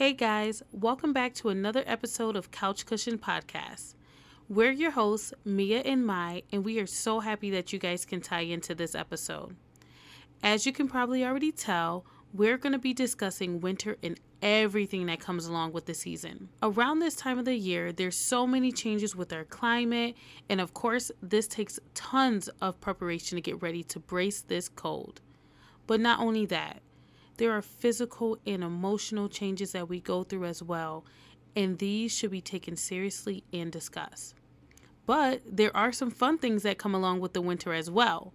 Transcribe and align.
Hey 0.00 0.14
guys, 0.14 0.62
welcome 0.72 1.12
back 1.12 1.34
to 1.34 1.50
another 1.50 1.84
episode 1.86 2.34
of 2.34 2.50
Couch 2.50 2.86
Cushion 2.86 3.18
Podcast. 3.18 3.96
We're 4.48 4.70
your 4.70 4.92
hosts, 4.92 5.34
Mia 5.44 5.80
and 5.80 6.06
Mai, 6.06 6.42
and 6.50 6.64
we 6.64 6.80
are 6.80 6.86
so 6.86 7.20
happy 7.20 7.50
that 7.50 7.70
you 7.70 7.78
guys 7.78 8.06
can 8.06 8.22
tie 8.22 8.40
into 8.40 8.74
this 8.74 8.94
episode. 8.94 9.56
As 10.42 10.64
you 10.64 10.72
can 10.72 10.88
probably 10.88 11.22
already 11.22 11.52
tell, 11.52 12.06
we're 12.32 12.56
going 12.56 12.72
to 12.72 12.78
be 12.78 12.94
discussing 12.94 13.60
winter 13.60 13.98
and 14.02 14.18
everything 14.40 15.04
that 15.04 15.20
comes 15.20 15.44
along 15.44 15.72
with 15.72 15.84
the 15.84 15.92
season. 15.92 16.48
Around 16.62 17.00
this 17.00 17.14
time 17.14 17.38
of 17.38 17.44
the 17.44 17.56
year, 17.56 17.92
there's 17.92 18.16
so 18.16 18.46
many 18.46 18.72
changes 18.72 19.14
with 19.14 19.34
our 19.34 19.44
climate, 19.44 20.16
and 20.48 20.62
of 20.62 20.72
course, 20.72 21.12
this 21.20 21.46
takes 21.46 21.78
tons 21.92 22.48
of 22.62 22.80
preparation 22.80 23.36
to 23.36 23.42
get 23.42 23.60
ready 23.60 23.82
to 23.82 23.98
brace 23.98 24.40
this 24.40 24.70
cold. 24.70 25.20
But 25.86 26.00
not 26.00 26.20
only 26.20 26.46
that, 26.46 26.80
there 27.40 27.52
are 27.52 27.62
physical 27.62 28.38
and 28.46 28.62
emotional 28.62 29.26
changes 29.26 29.72
that 29.72 29.88
we 29.88 29.98
go 29.98 30.22
through 30.22 30.44
as 30.44 30.62
well, 30.62 31.06
and 31.56 31.78
these 31.78 32.14
should 32.14 32.30
be 32.30 32.42
taken 32.42 32.76
seriously 32.76 33.44
and 33.50 33.72
discussed. 33.72 34.34
But 35.06 35.40
there 35.50 35.74
are 35.74 35.90
some 35.90 36.10
fun 36.10 36.36
things 36.36 36.64
that 36.64 36.76
come 36.76 36.94
along 36.94 37.20
with 37.20 37.32
the 37.32 37.40
winter 37.40 37.72
as 37.72 37.90
well. 37.90 38.34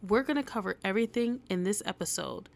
We're 0.00 0.22
going 0.22 0.36
to 0.36 0.44
cover 0.44 0.78
everything 0.84 1.40
in 1.50 1.64
this 1.64 1.82
episode 1.84 2.48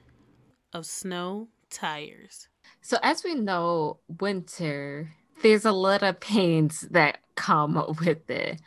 of 0.72 0.86
Snow 0.86 1.48
Tires. 1.70 2.46
So, 2.80 2.96
as 3.02 3.24
we 3.24 3.34
know, 3.34 3.98
winter, 4.20 5.10
there's 5.42 5.64
a 5.64 5.72
lot 5.72 6.04
of 6.04 6.20
pains 6.20 6.82
that 6.92 7.18
come 7.34 7.74
with 8.00 8.30
it. 8.30 8.60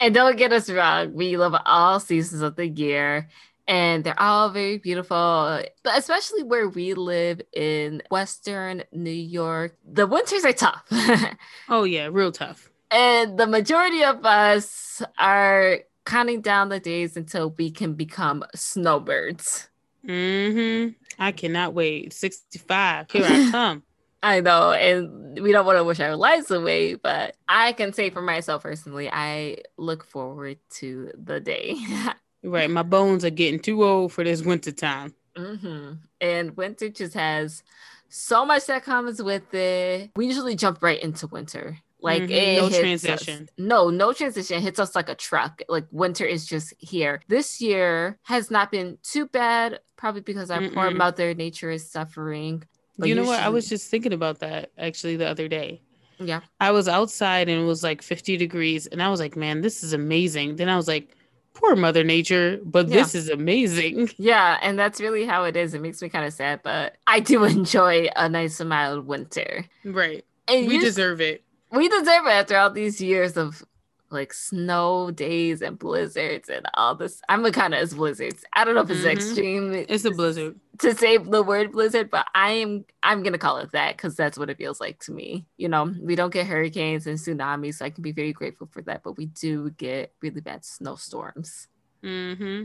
And 0.00 0.14
don't 0.14 0.36
get 0.36 0.52
us 0.52 0.68
wrong, 0.68 1.14
we 1.14 1.38
love 1.38 1.56
all 1.64 1.98
seasons 1.98 2.42
of 2.42 2.56
the 2.56 2.68
year 2.68 3.30
and 3.68 4.02
they're 4.02 4.20
all 4.20 4.48
very 4.48 4.78
beautiful. 4.78 5.62
But 5.84 5.98
especially 5.98 6.42
where 6.42 6.68
we 6.68 6.94
live 6.94 7.42
in 7.52 8.02
Western 8.10 8.82
New 8.92 9.10
York, 9.10 9.76
the 9.86 10.06
winters 10.06 10.44
are 10.44 10.54
tough. 10.54 10.84
oh, 11.68 11.84
yeah, 11.84 12.08
real 12.10 12.32
tough. 12.32 12.70
And 12.90 13.38
the 13.38 13.46
majority 13.46 14.02
of 14.02 14.24
us 14.24 15.02
are 15.18 15.80
counting 16.06 16.40
down 16.40 16.70
the 16.70 16.80
days 16.80 17.18
until 17.18 17.50
we 17.50 17.70
can 17.70 17.92
become 17.92 18.42
snowbirds. 18.54 19.68
Mm-hmm. 20.06 20.92
I 21.18 21.32
cannot 21.32 21.74
wait. 21.74 22.14
65. 22.14 23.10
Here 23.10 23.24
I 23.26 23.48
come. 23.50 23.82
I 24.20 24.40
know, 24.40 24.72
and 24.72 25.40
we 25.40 25.52
don't 25.52 25.64
want 25.64 25.78
to 25.78 25.84
wish 25.84 26.00
our 26.00 26.16
lives 26.16 26.50
away, 26.50 26.94
but 26.94 27.36
I 27.48 27.72
can 27.72 27.92
say 27.92 28.10
for 28.10 28.20
myself 28.20 28.64
personally, 28.64 29.08
I 29.08 29.58
look 29.76 30.02
forward 30.02 30.58
to 30.70 31.12
the 31.14 31.38
day. 31.38 31.76
Right. 32.50 32.70
My 32.70 32.82
bones 32.82 33.24
are 33.24 33.30
getting 33.30 33.60
too 33.60 33.84
old 33.84 34.12
for 34.12 34.24
this 34.24 34.42
winter 34.42 34.72
time. 34.72 35.14
Mm-hmm. 35.36 35.92
And 36.20 36.56
winter 36.56 36.88
just 36.88 37.14
has 37.14 37.62
so 38.08 38.44
much 38.44 38.66
that 38.66 38.84
comes 38.84 39.22
with 39.22 39.52
it. 39.54 40.10
We 40.16 40.26
usually 40.26 40.56
jump 40.56 40.82
right 40.82 41.00
into 41.00 41.26
winter. 41.26 41.78
Like 42.00 42.22
mm-hmm. 42.22 42.60
no 42.60 42.80
transition. 42.80 43.44
Us. 43.44 43.48
No, 43.58 43.90
no 43.90 44.12
transition. 44.12 44.58
It 44.58 44.62
hits 44.62 44.78
us 44.78 44.94
like 44.94 45.08
a 45.08 45.14
truck. 45.14 45.62
Like 45.68 45.86
winter 45.90 46.24
is 46.24 46.46
just 46.46 46.72
here. 46.78 47.20
This 47.28 47.60
year 47.60 48.18
has 48.22 48.50
not 48.50 48.70
been 48.70 48.98
too 49.02 49.26
bad, 49.26 49.80
probably 49.96 50.20
because 50.20 50.50
our 50.50 50.60
Mm-mm. 50.60 50.74
poor 50.74 50.90
mother 50.90 51.34
nature 51.34 51.70
is 51.70 51.90
suffering. 51.90 52.64
But 52.98 53.08
you 53.08 53.14
know 53.14 53.24
what? 53.24 53.40
I 53.40 53.48
was 53.48 53.68
just 53.68 53.90
thinking 53.90 54.12
about 54.12 54.40
that 54.40 54.70
actually 54.78 55.16
the 55.16 55.28
other 55.28 55.48
day. 55.48 55.82
Yeah. 56.20 56.40
I 56.60 56.72
was 56.72 56.88
outside 56.88 57.48
and 57.48 57.62
it 57.62 57.64
was 57.64 57.82
like 57.82 58.02
50 58.02 58.36
degrees 58.36 58.86
and 58.86 59.02
I 59.02 59.08
was 59.08 59.20
like, 59.20 59.36
man, 59.36 59.60
this 59.60 59.82
is 59.82 59.92
amazing. 59.92 60.56
Then 60.56 60.68
I 60.68 60.76
was 60.76 60.88
like, 60.88 61.14
poor 61.58 61.76
mother 61.76 62.04
nature 62.04 62.58
but 62.64 62.88
yeah. 62.88 62.96
this 62.96 63.14
is 63.14 63.28
amazing. 63.28 64.10
Yeah 64.18 64.58
and 64.62 64.78
that's 64.78 65.00
really 65.00 65.24
how 65.26 65.44
it 65.44 65.56
is. 65.56 65.74
It 65.74 65.82
makes 65.82 66.00
me 66.02 66.08
kind 66.08 66.24
of 66.24 66.32
sad 66.32 66.60
but 66.62 66.96
i 67.06 67.20
do 67.20 67.44
enjoy 67.56 68.08
a 68.16 68.28
nice 68.28 68.60
mild 68.60 69.06
winter. 69.06 69.64
Right. 69.84 70.24
And 70.46 70.66
we 70.66 70.78
deserve 70.78 71.20
it. 71.20 71.44
We 71.70 71.88
deserve 71.88 72.26
it 72.26 72.30
after 72.30 72.56
all 72.56 72.70
these 72.70 73.00
years 73.00 73.36
of 73.36 73.62
like 74.10 74.32
snow 74.32 75.10
days 75.10 75.62
and 75.62 75.78
blizzards 75.78 76.48
and 76.48 76.66
all 76.74 76.94
this. 76.94 77.20
I'm 77.28 77.44
a 77.44 77.52
kind 77.52 77.74
of 77.74 77.80
as 77.80 77.94
blizzards. 77.94 78.44
I 78.52 78.64
don't 78.64 78.74
know 78.74 78.82
if 78.82 78.90
it's 78.90 79.00
mm-hmm. 79.00 79.08
extreme. 79.08 79.72
It's 79.88 80.04
a 80.04 80.10
blizzard 80.10 80.58
to 80.78 80.94
say 80.94 81.18
the 81.18 81.42
word 81.42 81.72
blizzard, 81.72 82.10
but 82.10 82.26
I 82.34 82.52
am 82.52 82.84
I'm 83.02 83.22
gonna 83.22 83.38
call 83.38 83.58
it 83.58 83.72
that 83.72 83.96
because 83.96 84.14
that's 84.16 84.38
what 84.38 84.50
it 84.50 84.58
feels 84.58 84.80
like 84.80 85.00
to 85.00 85.12
me. 85.12 85.46
You 85.56 85.68
know, 85.68 85.94
we 86.00 86.14
don't 86.14 86.32
get 86.32 86.46
hurricanes 86.46 87.06
and 87.06 87.18
tsunamis, 87.18 87.74
so 87.74 87.84
I 87.84 87.90
can 87.90 88.02
be 88.02 88.12
very 88.12 88.32
grateful 88.32 88.68
for 88.70 88.82
that. 88.82 89.02
But 89.02 89.16
we 89.16 89.26
do 89.26 89.70
get 89.70 90.12
really 90.20 90.40
bad 90.40 90.64
snowstorms. 90.64 91.68
Mm-hmm. 92.02 92.64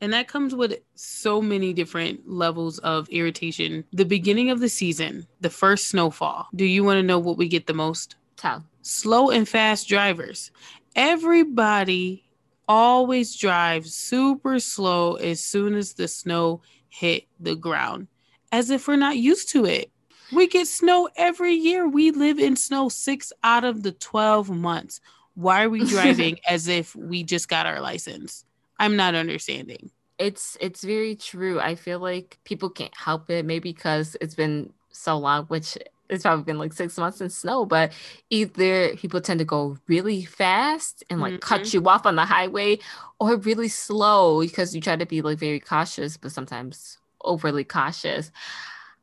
And 0.00 0.12
that 0.12 0.28
comes 0.28 0.54
with 0.54 0.78
so 0.94 1.42
many 1.42 1.72
different 1.72 2.28
levels 2.28 2.78
of 2.78 3.08
irritation. 3.08 3.84
The 3.92 4.04
beginning 4.04 4.50
of 4.50 4.60
the 4.60 4.68
season, 4.68 5.26
the 5.40 5.50
first 5.50 5.88
snowfall. 5.88 6.46
Do 6.54 6.64
you 6.64 6.84
want 6.84 6.98
to 6.98 7.02
know 7.02 7.18
what 7.18 7.36
we 7.36 7.48
get 7.48 7.66
the 7.66 7.74
most? 7.74 8.14
Tell 8.38 8.64
slow 8.88 9.30
and 9.30 9.46
fast 9.46 9.86
drivers. 9.86 10.50
Everybody 10.96 12.24
always 12.66 13.36
drives 13.36 13.94
super 13.94 14.58
slow 14.58 15.14
as 15.14 15.44
soon 15.44 15.74
as 15.74 15.92
the 15.92 16.08
snow 16.08 16.62
hit 16.88 17.24
the 17.38 17.54
ground, 17.54 18.08
as 18.50 18.70
if 18.70 18.88
we're 18.88 18.96
not 18.96 19.18
used 19.18 19.50
to 19.50 19.64
it. 19.66 19.90
We 20.32 20.46
get 20.46 20.66
snow 20.66 21.08
every 21.16 21.54
year. 21.54 21.88
We 21.88 22.10
live 22.10 22.38
in 22.38 22.56
snow 22.56 22.88
six 22.88 23.32
out 23.42 23.64
of 23.64 23.82
the 23.82 23.92
12 23.92 24.50
months. 24.50 25.00
Why 25.34 25.64
are 25.64 25.70
we 25.70 25.84
driving 25.86 26.38
as 26.48 26.68
if 26.68 26.94
we 26.96 27.22
just 27.22 27.48
got 27.48 27.66
our 27.66 27.80
license? 27.80 28.44
I'm 28.78 28.96
not 28.96 29.14
understanding. 29.14 29.90
It's 30.18 30.56
it's 30.60 30.82
very 30.82 31.14
true. 31.14 31.60
I 31.60 31.76
feel 31.76 32.00
like 32.00 32.38
people 32.44 32.70
can't 32.70 32.94
help 32.96 33.30
it, 33.30 33.44
maybe 33.44 33.72
because 33.72 34.16
it's 34.20 34.34
been 34.34 34.72
so 34.90 35.16
long, 35.16 35.44
which 35.44 35.78
it's 36.08 36.22
probably 36.22 36.44
been 36.44 36.58
like 36.58 36.72
six 36.72 36.96
months 36.96 37.20
in 37.20 37.30
snow, 37.30 37.64
but 37.64 37.92
either 38.30 38.96
people 38.96 39.20
tend 39.20 39.38
to 39.38 39.44
go 39.44 39.76
really 39.86 40.24
fast 40.24 41.04
and 41.10 41.20
like 41.20 41.34
mm-hmm. 41.34 41.40
cut 41.40 41.72
you 41.72 41.86
off 41.88 42.06
on 42.06 42.16
the 42.16 42.24
highway 42.24 42.78
or 43.20 43.36
really 43.36 43.68
slow 43.68 44.40
because 44.40 44.74
you 44.74 44.80
try 44.80 44.96
to 44.96 45.06
be 45.06 45.22
like 45.22 45.38
very 45.38 45.60
cautious, 45.60 46.16
but 46.16 46.32
sometimes 46.32 46.98
overly 47.22 47.64
cautious. 47.64 48.30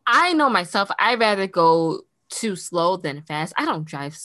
I 0.07 0.33
know 0.33 0.49
myself, 0.49 0.89
I 0.99 1.15
rather 1.15 1.47
go 1.47 2.01
too 2.29 2.55
slow 2.55 2.97
than 2.97 3.21
fast. 3.21 3.53
I 3.57 3.65
don't 3.65 3.85
drive, 3.85 4.17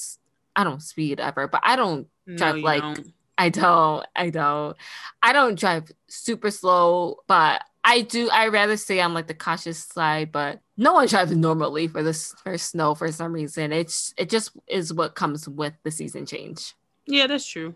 I 0.56 0.64
don't 0.64 0.82
speed 0.82 1.20
ever, 1.20 1.48
but 1.48 1.60
I 1.64 1.76
don't 1.76 2.06
drive 2.36 2.56
like, 2.56 2.82
don't. 2.82 3.12
I 3.38 3.48
don't, 3.48 4.06
I 4.14 4.28
don't, 4.28 4.76
I 5.22 5.32
don't 5.32 5.58
drive 5.58 5.90
super 6.08 6.50
slow, 6.50 7.20
but 7.26 7.62
I 7.84 8.02
do. 8.02 8.28
I 8.30 8.48
rather 8.48 8.76
say 8.76 9.00
I'm 9.00 9.14
like 9.14 9.26
the 9.26 9.34
cautious 9.34 9.78
side, 9.78 10.32
but 10.32 10.60
no 10.76 10.92
one 10.92 11.08
drives 11.08 11.34
normally 11.34 11.88
for 11.88 12.02
this 12.02 12.34
for 12.42 12.56
snow 12.58 12.94
for 12.94 13.10
some 13.10 13.32
reason. 13.32 13.72
It's 13.72 14.14
it 14.16 14.28
just 14.28 14.52
is 14.66 14.92
what 14.92 15.14
comes 15.14 15.48
with 15.48 15.74
the 15.82 15.90
season 15.90 16.26
change. 16.26 16.74
Yeah, 17.06 17.26
that's 17.26 17.46
true. 17.46 17.74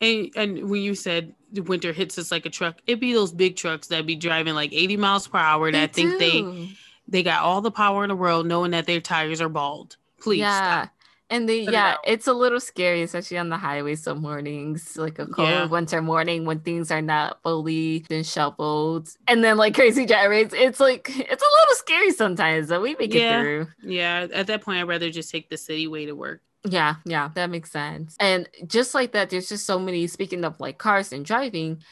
And 0.00 0.30
and 0.34 0.68
when 0.68 0.82
you 0.82 0.94
said 0.94 1.34
the 1.52 1.62
winter 1.62 1.92
hits 1.92 2.18
us 2.18 2.32
like 2.32 2.46
a 2.46 2.50
truck, 2.50 2.80
it'd 2.86 3.00
be 3.00 3.12
those 3.12 3.32
big 3.32 3.56
trucks 3.56 3.86
that 3.88 4.06
be 4.06 4.16
driving 4.16 4.54
like 4.54 4.72
80 4.72 4.96
miles 4.96 5.28
per 5.28 5.38
hour 5.38 5.70
that 5.70 5.92
they 5.92 6.02
think 6.02 6.18
they 6.18 6.74
they 7.06 7.22
got 7.22 7.42
all 7.42 7.60
the 7.60 7.70
power 7.70 8.02
in 8.02 8.08
the 8.08 8.16
world, 8.16 8.46
knowing 8.46 8.72
that 8.72 8.86
their 8.86 9.00
tires 9.00 9.40
are 9.40 9.48
bald. 9.48 9.96
Please 10.20 10.40
yeah. 10.40 10.82
Stop. 10.82 10.93
And 11.30 11.48
the 11.48 11.56
yeah, 11.56 11.94
it 12.04 12.12
it's 12.14 12.26
a 12.26 12.32
little 12.32 12.60
scary, 12.60 13.02
especially 13.02 13.38
on 13.38 13.48
the 13.48 13.56
highway 13.56 13.94
some 13.94 14.20
mornings, 14.20 14.96
like 14.96 15.18
a 15.18 15.26
cold 15.26 15.48
yeah. 15.48 15.66
winter 15.66 16.02
morning 16.02 16.44
when 16.44 16.60
things 16.60 16.90
are 16.90 17.02
not 17.02 17.42
fully 17.42 18.00
been 18.08 18.24
shoveled. 18.24 19.08
And 19.26 19.42
then 19.42 19.56
like 19.56 19.74
crazy 19.74 20.06
gyrates. 20.06 20.54
It's 20.54 20.80
like 20.80 21.08
it's 21.08 21.42
a 21.42 21.56
little 21.60 21.74
scary 21.74 22.10
sometimes, 22.12 22.68
but 22.68 22.82
we 22.82 22.94
make 22.96 23.14
yeah. 23.14 23.38
it 23.38 23.42
through. 23.42 23.68
Yeah. 23.82 24.26
At 24.32 24.46
that 24.48 24.62
point, 24.62 24.78
I'd 24.78 24.88
rather 24.88 25.10
just 25.10 25.30
take 25.30 25.48
the 25.48 25.56
city 25.56 25.86
way 25.86 26.06
to 26.06 26.12
work. 26.12 26.42
Yeah, 26.66 26.96
yeah, 27.04 27.28
that 27.34 27.50
makes 27.50 27.70
sense. 27.70 28.16
And 28.20 28.48
just 28.66 28.94
like 28.94 29.12
that, 29.12 29.28
there's 29.28 29.50
just 29.50 29.66
so 29.66 29.78
many 29.78 30.06
speaking 30.06 30.44
of 30.44 30.58
like 30.60 30.78
cars 30.78 31.12
and 31.12 31.24
driving, 31.24 31.82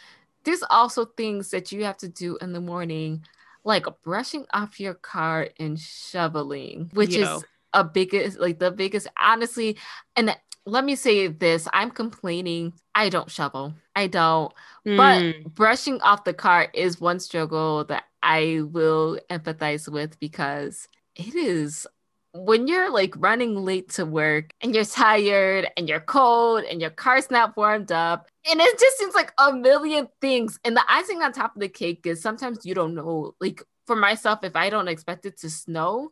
there's 0.44 0.62
also 0.70 1.04
things 1.04 1.50
that 1.50 1.72
you 1.72 1.84
have 1.84 1.99
to 1.99 2.09
do 2.09 2.38
in 2.41 2.53
the 2.53 2.60
morning 2.60 3.25
like 3.64 3.87
brushing 4.03 4.44
off 4.53 4.81
your 4.81 4.94
car 4.94 5.49
and 5.59 5.78
shoveling, 5.78 6.91
which 6.94 7.14
Yo. 7.14 7.37
is 7.37 7.44
a 7.74 7.84
biggest 7.84 8.38
like 8.38 8.58
the 8.58 8.70
biggest 8.70 9.08
honestly 9.20 9.76
and 10.16 10.36
let 10.66 10.84
me 10.84 10.94
say 10.94 11.26
this 11.26 11.66
i'm 11.72 11.90
complaining 11.90 12.72
i 12.94 13.08
don't 13.08 13.30
shovel 13.30 13.74
i 13.96 14.06
don't 14.06 14.52
mm. 14.86 14.96
but 14.96 15.54
brushing 15.54 16.00
off 16.02 16.24
the 16.24 16.34
car 16.34 16.69
is 16.74 17.00
one 17.00 17.19
struggle 17.19 17.84
that 17.84 18.04
i 18.22 18.60
will 18.70 19.19
empathize 19.30 19.88
with 19.88 20.19
because 20.20 20.88
it 21.16 21.34
is 21.34 21.86
when 22.34 22.66
you're 22.66 22.90
like 22.90 23.14
running 23.19 23.54
late 23.56 23.90
to 23.90 24.06
work 24.06 24.54
and 24.62 24.75
you're 24.75 24.84
tired 24.84 25.68
and 25.76 25.88
you're 25.88 26.00
cold 26.00 26.64
and 26.64 26.80
your 26.80 26.90
car's 26.90 27.30
not 27.30 27.56
warmed 27.56 27.92
up 27.92 28.26
and 28.50 28.60
it 28.60 28.78
just 28.78 28.96
seems 28.96 29.14
like 29.14 29.32
a 29.38 29.52
million 29.52 30.08
things 30.20 30.58
and 30.64 30.75
the 30.75 30.82
icing 30.88 31.22
on 31.22 31.32
top 31.32 31.54
of 31.54 31.60
the 31.60 31.68
cake 31.68 32.06
is 32.06 32.22
sometimes 32.22 32.64
you 32.64 32.75
don't 32.75 32.94
know 32.94 33.34
like 33.40 33.62
for 33.86 33.96
myself 33.96 34.44
if 34.44 34.56
i 34.56 34.70
don't 34.70 34.88
expect 34.88 35.26
it 35.26 35.36
to 35.38 35.50
snow 35.50 36.10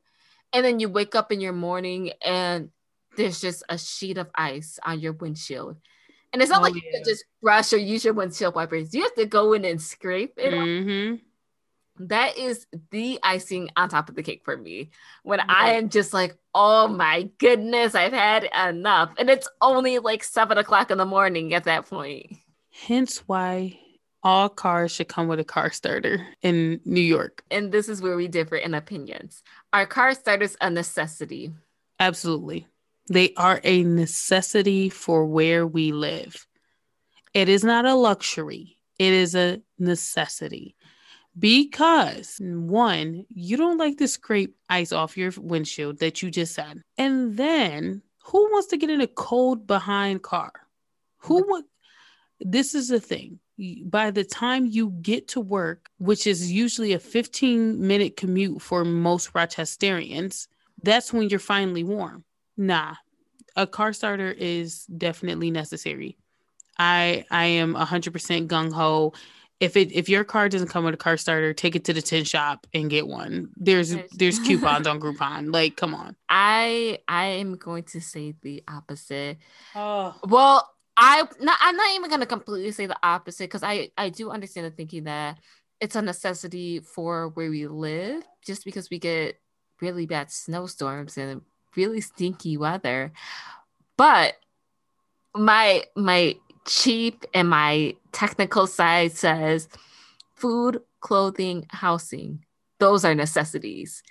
and 0.53 0.65
then 0.65 0.81
you 0.81 0.89
wake 0.89 1.15
up 1.15 1.33
in 1.33 1.41
your 1.41 1.53
morning 1.53 2.13
and 2.25 2.71
there's 3.17 3.41
just 3.41 3.63
a 3.69 3.79
sheet 3.79 4.19
of 4.19 4.31
ice 4.35 4.79
on 4.85 5.01
your 5.01 5.13
windshield. 5.13 5.77
And 6.33 6.41
it's 6.41 6.51
not 6.51 6.61
oh, 6.61 6.63
like 6.63 6.75
yeah. 6.75 6.83
you 6.85 6.93
can 6.93 7.05
just 7.05 7.25
brush 7.43 7.73
or 7.73 7.77
use 7.77 8.05
your 8.05 8.15
windshield 8.15 8.55
wipers. 8.55 8.95
You 8.95 9.03
have 9.03 9.15
to 9.15 9.27
go 9.27 9.53
in 9.53 9.65
and 9.65 9.81
scrape 9.81 10.35
it. 10.37 10.53
Mm-hmm. 10.53 12.07
that 12.07 12.39
is 12.39 12.67
the 12.91 13.19
icing 13.23 13.71
on 13.77 13.89
top 13.89 14.09
of 14.09 14.15
the 14.15 14.23
cake 14.23 14.43
for 14.45 14.57
me 14.57 14.91
when. 15.23 15.41
I 15.41 15.73
am 15.73 15.89
just 15.89 16.13
like, 16.13 16.37
oh 16.55 16.89
my 16.89 17.29
goodness, 17.39 17.95
I've 17.95 18.13
had 18.13 18.49
enough. 18.69 19.11
And 19.19 19.29
it's 19.29 19.49
only 19.61 19.99
like 19.99 20.23
seven 20.23 20.57
o'clock 20.57 20.91
in 20.91 20.99
the 20.99 21.05
morning 21.05 21.53
at 21.53 21.65
that 21.65 21.89
point. 21.89 22.37
Hence 22.71 23.19
why 23.27 23.79
all 24.23 24.49
cars 24.49 24.93
should 24.93 25.09
come 25.09 25.29
with 25.29 25.41
a 25.41 25.45
car 25.45 25.71
starter 25.71 26.27
in 26.43 26.81
New 26.85 27.01
York. 27.01 27.43
And 27.51 27.73
this 27.73 27.89
is 27.89 28.03
where 28.03 28.17
we 28.17 28.29
differ 28.29 28.57
in 28.57 28.75
opinions. 28.75 29.43
Are 29.73 29.87
car 29.87 30.15
starters 30.15 30.57
a 30.61 30.71
necessity? 30.71 31.53
Absolutely. 31.99 32.67
They 33.09 33.33
are 33.37 33.61
a 33.65 33.83
necessity 33.85 34.89
for 34.89 35.25
where 35.25 35.67
we 35.67 35.93
live. 35.93 36.47
It 37.35 37.49
is 37.49 37.65
not 37.65 37.87
a 37.87 37.95
luxury, 37.95 38.77
it 38.99 39.13
is 39.13 39.35
a 39.35 39.61
necessity. 39.79 40.77
Because 41.39 42.39
one, 42.41 43.25
you 43.29 43.57
don't 43.57 43.79
like 43.79 43.99
to 43.99 44.09
scrape 44.09 44.57
ice 44.69 44.93
off 44.93 45.17
your 45.17 45.33
windshield 45.37 46.01
that 46.01 46.23
you 46.23 46.31
just 46.31 46.55
said. 46.55 46.83
And 46.99 47.37
then 47.37 48.03
who 48.25 48.51
wants 48.51 48.67
to 48.69 48.77
get 48.77 48.91
in 48.91 49.01
a 49.01 49.07
cold 49.07 49.67
behind 49.67 50.23
car? 50.23 50.53
Who 51.19 51.45
would 51.49 51.65
this 52.41 52.75
is 52.75 52.89
the 52.89 53.01
thing. 53.01 53.39
By 53.85 54.11
the 54.11 54.25
time 54.25 54.67
you 54.67 54.91
get 55.03 55.29
to 55.29 55.41
work, 55.41 55.91
which 55.99 56.27
is 56.27 56.51
usually 56.51 56.93
a 56.93 56.99
15 56.99 57.87
minute 57.87 58.17
commute 58.17 58.63
for 58.63 58.85
most 58.85 59.33
Rochesterians, 59.33 60.49
that's 60.83 61.13
when 61.13 61.29
you're 61.29 61.39
finally 61.39 61.85
warm. 61.85 62.25
Nah, 62.57 62.95
a 63.57 63.67
car 63.67 63.93
starter 63.93 64.31
is 64.31 64.87
definitely 64.87 65.51
necessary. 65.51 66.17
I 66.79 67.25
I 67.31 67.45
am 67.47 67.75
100% 67.75 68.47
gung 68.47 68.73
ho. 68.73 69.13
If 69.61 69.77
it 69.77 69.93
if 69.93 70.09
your 70.09 70.25
car 70.25 70.49
doesn't 70.49 70.69
come 70.69 70.85
with 70.85 70.95
a 70.95 70.97
car 70.97 71.19
starter, 71.19 71.53
take 71.53 71.77
it 71.77 71.85
to 71.85 71.93
the 71.93 72.01
tin 72.01 72.25
shop 72.25 72.67
and 72.73 72.89
get 72.89 73.07
one. 73.07 73.51
There's 73.57 73.95
there's 74.13 74.39
coupons 74.47 74.87
on 74.87 74.99
Groupon. 75.01 75.53
Like, 75.53 75.77
come 75.77 75.95
on. 75.95 76.17
I 76.31 77.01
I 77.07 77.27
am 77.27 77.57
going 77.57 77.85
to 77.85 78.01
say 78.01 78.35
the 78.41 78.65
opposite. 78.67 79.37
Oh. 79.75 80.15
Well, 80.25 80.67
I 81.01 81.25
not, 81.41 81.59
I'm 81.61 81.77
not 81.77 81.95
even 81.97 82.11
gonna 82.11 82.27
completely 82.27 82.71
say 82.73 82.87
the 82.87 82.99
opposite 83.03 83.45
because 83.45 83.63
I 83.63 83.91
I 83.97 84.11
do 84.11 84.31
understand 84.31 84.67
the 84.67 84.71
thinking 84.71 85.05
that 85.05 85.39
it's 85.81 85.97
a 85.97 86.03
necessity 86.03 86.81
for 86.81 87.29
where 87.31 87.51
we 87.51 87.67
live, 87.67 88.23
just 88.45 88.65
because 88.67 88.91
we 88.91 88.99
get 88.99 89.41
really 89.81 90.05
bad 90.05 90.31
snowstorms 90.31 91.17
and 91.17 91.41
really 91.75 92.03
stinky 92.03 92.59
weather. 92.59 93.13
But 93.97 94.35
my 95.35 95.85
my 95.97 96.37
cheap 96.67 97.25
and 97.33 97.49
my 97.49 97.97
technical 98.13 98.67
side 98.67 99.13
says 99.13 99.69
food, 100.35 100.83
clothing, 101.01 101.65
housing. 101.71 102.45
Those 102.79 103.07
are 103.07 103.15
necessities. 103.15 104.03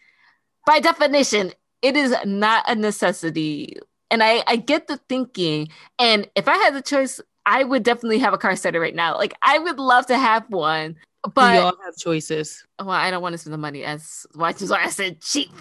By 0.65 0.79
definition, 0.79 1.53
it 1.83 1.95
is 1.95 2.15
not 2.25 2.65
a 2.67 2.75
necessity. 2.75 3.77
And 4.11 4.23
I, 4.23 4.43
I 4.47 4.55
get 4.55 4.87
the 4.87 4.97
thinking. 4.97 5.69
And 5.99 6.29
if 6.35 6.47
I 6.47 6.57
had 6.57 6.73
the 6.73 6.81
choice, 6.81 7.21
I 7.45 7.63
would 7.63 7.83
definitely 7.83 8.19
have 8.19 8.33
a 8.33 8.37
car 8.37 8.55
starter 8.55 8.79
right 8.79 8.95
now. 8.95 9.17
Like 9.17 9.33
I 9.41 9.59
would 9.59 9.79
love 9.79 10.05
to 10.07 10.17
have 10.17 10.49
one. 10.49 10.95
But 11.33 11.53
we 11.53 11.57
all 11.57 11.77
have 11.83 11.95
choices. 11.97 12.65
Well, 12.79 12.91
I 12.91 13.11
don't 13.11 13.21
want 13.21 13.33
to 13.33 13.37
spend 13.37 13.53
the 13.53 13.57
money 13.57 13.83
as 13.83 14.25
is 14.59 14.69
why 14.69 14.83
I 14.83 14.89
said 14.89 15.21
cheap 15.21 15.51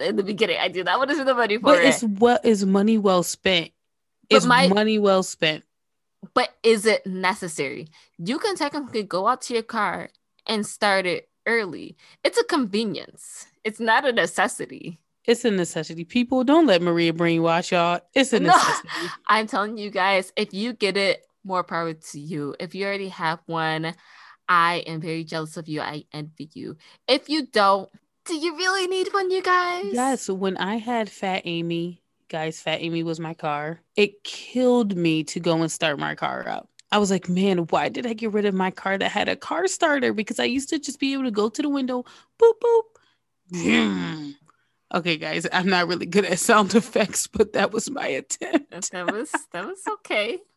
in 0.00 0.16
the 0.16 0.22
beginning. 0.22 0.58
I 0.60 0.68
do 0.68 0.84
not 0.84 0.98
want 0.98 1.10
to 1.10 1.16
spend 1.16 1.28
the 1.28 1.34
money 1.34 1.56
for 1.56 1.62
but 1.62 1.78
it. 1.78 1.86
it's 1.86 2.02
what 2.02 2.44
is 2.44 2.64
money 2.64 2.98
well 2.98 3.22
spent. 3.22 3.70
It's 4.30 4.44
my, 4.44 4.68
money 4.68 4.98
well 4.98 5.22
spent. 5.22 5.64
But 6.34 6.50
is 6.62 6.84
it 6.84 7.06
necessary? 7.06 7.88
You 8.18 8.38
can 8.38 8.56
technically 8.56 9.02
go 9.02 9.26
out 9.26 9.40
to 9.42 9.54
your 9.54 9.62
car 9.62 10.10
and 10.46 10.66
start 10.66 11.06
it 11.06 11.28
early. 11.46 11.96
It's 12.24 12.38
a 12.38 12.44
convenience. 12.44 13.46
It's 13.64 13.80
not 13.80 14.06
a 14.06 14.12
necessity. 14.12 14.98
It's 15.28 15.44
a 15.44 15.50
necessity. 15.50 16.04
People 16.04 16.42
don't 16.42 16.66
let 16.66 16.80
Maria 16.80 17.12
brainwash 17.12 17.70
y'all. 17.70 18.00
It's 18.14 18.32
a 18.32 18.40
necessity. 18.40 18.88
No, 19.02 19.08
I'm 19.26 19.46
telling 19.46 19.76
you 19.76 19.90
guys, 19.90 20.32
if 20.36 20.54
you 20.54 20.72
get 20.72 20.96
it, 20.96 21.22
more 21.44 21.62
power 21.62 21.92
to 21.92 22.18
you. 22.18 22.56
If 22.58 22.74
you 22.74 22.86
already 22.86 23.10
have 23.10 23.40
one, 23.44 23.94
I 24.48 24.76
am 24.86 25.02
very 25.02 25.24
jealous 25.24 25.58
of 25.58 25.68
you. 25.68 25.82
I 25.82 26.04
envy 26.14 26.48
you. 26.54 26.78
If 27.06 27.28
you 27.28 27.46
don't, 27.46 27.90
do 28.24 28.36
you 28.36 28.56
really 28.56 28.86
need 28.86 29.12
one, 29.12 29.30
you 29.30 29.42
guys? 29.42 29.92
Yes. 29.92 30.30
When 30.30 30.56
I 30.56 30.76
had 30.76 31.10
Fat 31.10 31.42
Amy, 31.44 32.00
guys, 32.30 32.62
Fat 32.62 32.80
Amy 32.80 33.02
was 33.02 33.20
my 33.20 33.34
car. 33.34 33.80
It 33.96 34.24
killed 34.24 34.96
me 34.96 35.24
to 35.24 35.40
go 35.40 35.60
and 35.60 35.70
start 35.70 35.98
my 35.98 36.14
car 36.14 36.48
up. 36.48 36.70
I 36.90 36.96
was 36.96 37.10
like, 37.10 37.28
man, 37.28 37.66
why 37.68 37.90
did 37.90 38.06
I 38.06 38.14
get 38.14 38.32
rid 38.32 38.46
of 38.46 38.54
my 38.54 38.70
car 38.70 38.96
that 38.96 39.10
had 39.10 39.28
a 39.28 39.36
car 39.36 39.66
starter? 39.66 40.14
Because 40.14 40.40
I 40.40 40.44
used 40.44 40.70
to 40.70 40.78
just 40.78 40.98
be 40.98 41.12
able 41.12 41.24
to 41.24 41.30
go 41.30 41.50
to 41.50 41.60
the 41.60 41.68
window, 41.68 42.06
boop, 42.40 42.54
boop. 43.52 44.34
Okay, 44.94 45.16
guys, 45.18 45.46
I'm 45.52 45.68
not 45.68 45.86
really 45.86 46.06
good 46.06 46.24
at 46.24 46.38
sound 46.38 46.74
effects, 46.74 47.26
but 47.26 47.52
that 47.52 47.72
was 47.72 47.90
my 47.90 48.06
attempt. 48.06 48.90
that 48.90 49.12
was 49.12 49.30
that 49.52 49.66
was 49.66 49.82
okay. 49.88 50.38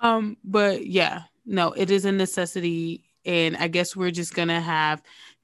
Um, 0.00 0.36
but 0.42 0.84
yeah, 0.84 1.22
no, 1.46 1.70
it 1.70 1.88
is 1.88 2.04
a 2.04 2.10
necessity, 2.10 3.04
and 3.24 3.56
I 3.56 3.68
guess 3.68 3.94
we're 3.94 4.10
just 4.10 4.34
gonna 4.34 4.60
have 4.60 5.00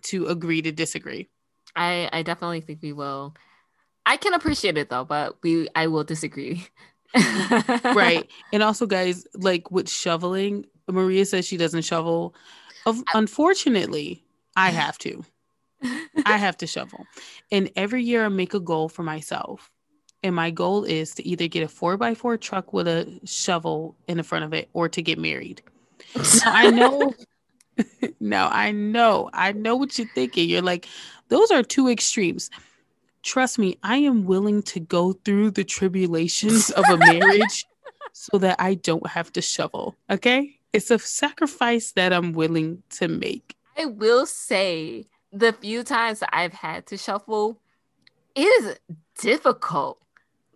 to 0.06 0.26
agree 0.26 0.62
to 0.62 0.72
disagree. 0.72 1.28
I 1.76 2.08
I 2.12 2.22
definitely 2.24 2.62
think 2.62 2.80
we 2.82 2.92
will. 2.92 3.36
I 4.04 4.16
can 4.16 4.34
appreciate 4.34 4.76
it 4.76 4.90
though, 4.90 5.04
but 5.04 5.36
we 5.44 5.68
I 5.76 5.86
will 5.86 6.02
disagree. 6.02 6.66
right. 7.14 8.28
And 8.52 8.62
also 8.62 8.86
guys, 8.86 9.26
like 9.34 9.70
with 9.70 9.88
shoveling, 9.88 10.66
Maria 10.88 11.24
says 11.24 11.46
she 11.46 11.56
doesn't 11.56 11.82
shovel. 11.82 12.34
Of, 12.86 13.02
Unfortunately, 13.14 14.24
I 14.56 14.70
have 14.70 14.98
to. 14.98 15.24
I 15.82 16.36
have 16.36 16.56
to 16.58 16.66
shovel. 16.66 17.06
And 17.50 17.70
every 17.76 18.02
year 18.02 18.24
I 18.24 18.28
make 18.28 18.54
a 18.54 18.60
goal 18.60 18.88
for 18.88 19.02
myself. 19.02 19.70
And 20.22 20.34
my 20.34 20.50
goal 20.50 20.84
is 20.84 21.14
to 21.14 21.26
either 21.26 21.46
get 21.46 21.62
a 21.62 21.68
four 21.68 21.96
by 21.96 22.14
four 22.14 22.36
truck 22.36 22.72
with 22.72 22.88
a 22.88 23.20
shovel 23.24 23.94
in 24.08 24.16
the 24.16 24.24
front 24.24 24.44
of 24.44 24.52
it 24.52 24.68
or 24.72 24.88
to 24.88 25.00
get 25.00 25.18
married. 25.18 25.62
now, 26.16 26.22
I 26.46 26.70
know 26.70 27.14
now 28.20 28.48
I 28.48 28.72
know. 28.72 29.30
I 29.32 29.52
know 29.52 29.76
what 29.76 29.96
you're 29.98 30.08
thinking. 30.14 30.48
You're 30.48 30.62
like, 30.62 30.88
those 31.28 31.50
are 31.52 31.62
two 31.62 31.88
extremes 31.88 32.50
trust 33.22 33.58
me, 33.58 33.78
I 33.82 33.98
am 33.98 34.24
willing 34.24 34.62
to 34.62 34.80
go 34.80 35.12
through 35.12 35.52
the 35.52 35.64
tribulations 35.64 36.70
of 36.70 36.84
a 36.88 36.96
marriage 36.96 37.66
so 38.12 38.38
that 38.38 38.56
I 38.58 38.74
don't 38.74 39.06
have 39.06 39.32
to 39.34 39.42
shovel. 39.42 39.96
Okay. 40.10 40.58
It's 40.72 40.90
a 40.90 40.98
sacrifice 40.98 41.92
that 41.92 42.12
I'm 42.12 42.32
willing 42.32 42.82
to 42.90 43.08
make. 43.08 43.56
I 43.76 43.86
will 43.86 44.26
say 44.26 45.06
the 45.32 45.52
few 45.52 45.82
times 45.82 46.22
I've 46.32 46.52
had 46.52 46.86
to 46.86 46.96
shuffle, 46.96 47.60
it 48.34 48.42
is 48.42 48.78
difficult. 49.20 50.00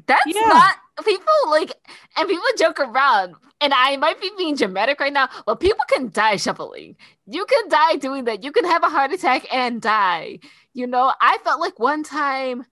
That's 0.06 0.26
yeah. 0.26 0.40
not 0.48 0.76
people 1.04 1.32
like, 1.50 1.76
and 2.16 2.28
people 2.28 2.44
joke 2.58 2.80
around, 2.80 3.34
and 3.60 3.72
I 3.74 3.96
might 3.96 4.20
be 4.20 4.30
being 4.36 4.56
dramatic 4.56 5.00
right 5.00 5.12
now, 5.12 5.28
but 5.46 5.60
people 5.60 5.84
can 5.88 6.10
die 6.10 6.36
shuffling. 6.36 6.96
You 7.26 7.44
can 7.46 7.68
die 7.68 7.96
doing 7.96 8.24
that. 8.24 8.42
You 8.42 8.52
can 8.52 8.64
have 8.64 8.82
a 8.82 8.88
heart 8.88 9.12
attack 9.12 9.52
and 9.54 9.80
die. 9.80 10.40
You 10.74 10.86
know, 10.86 11.12
I 11.20 11.38
felt 11.44 11.60
like 11.60 11.78
one 11.78 12.02
time, 12.02 12.64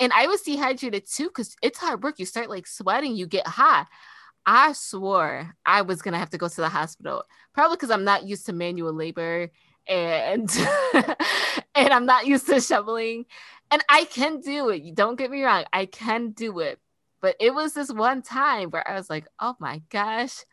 and 0.00 0.12
I 0.12 0.26
was 0.26 0.42
dehydrated 0.42 1.06
too 1.08 1.24
because 1.24 1.54
it's 1.62 1.78
hard 1.78 2.02
work. 2.02 2.18
You 2.18 2.26
start 2.26 2.50
like 2.50 2.66
sweating, 2.66 3.14
you 3.14 3.26
get 3.26 3.46
hot. 3.46 3.86
I 4.44 4.72
swore 4.72 5.54
I 5.64 5.82
was 5.82 6.02
gonna 6.02 6.18
have 6.18 6.30
to 6.30 6.38
go 6.38 6.48
to 6.48 6.60
the 6.60 6.68
hospital, 6.68 7.24
probably 7.54 7.76
because 7.76 7.90
I'm 7.90 8.04
not 8.04 8.24
used 8.24 8.46
to 8.46 8.52
manual 8.52 8.92
labor 8.92 9.50
and 9.86 10.50
and 11.74 11.92
I'm 11.92 12.06
not 12.06 12.26
used 12.26 12.46
to 12.46 12.60
shoveling. 12.60 13.26
And 13.70 13.82
I 13.88 14.04
can 14.04 14.40
do 14.40 14.68
it. 14.68 14.94
Don't 14.94 15.16
get 15.16 15.30
me 15.30 15.42
wrong, 15.42 15.64
I 15.72 15.86
can 15.86 16.30
do 16.30 16.60
it. 16.60 16.78
But 17.20 17.36
it 17.40 17.54
was 17.54 17.72
this 17.72 17.90
one 17.92 18.20
time 18.22 18.70
where 18.70 18.86
I 18.86 18.94
was 18.94 19.08
like, 19.08 19.26
oh 19.38 19.54
my 19.60 19.80
gosh, 19.90 20.44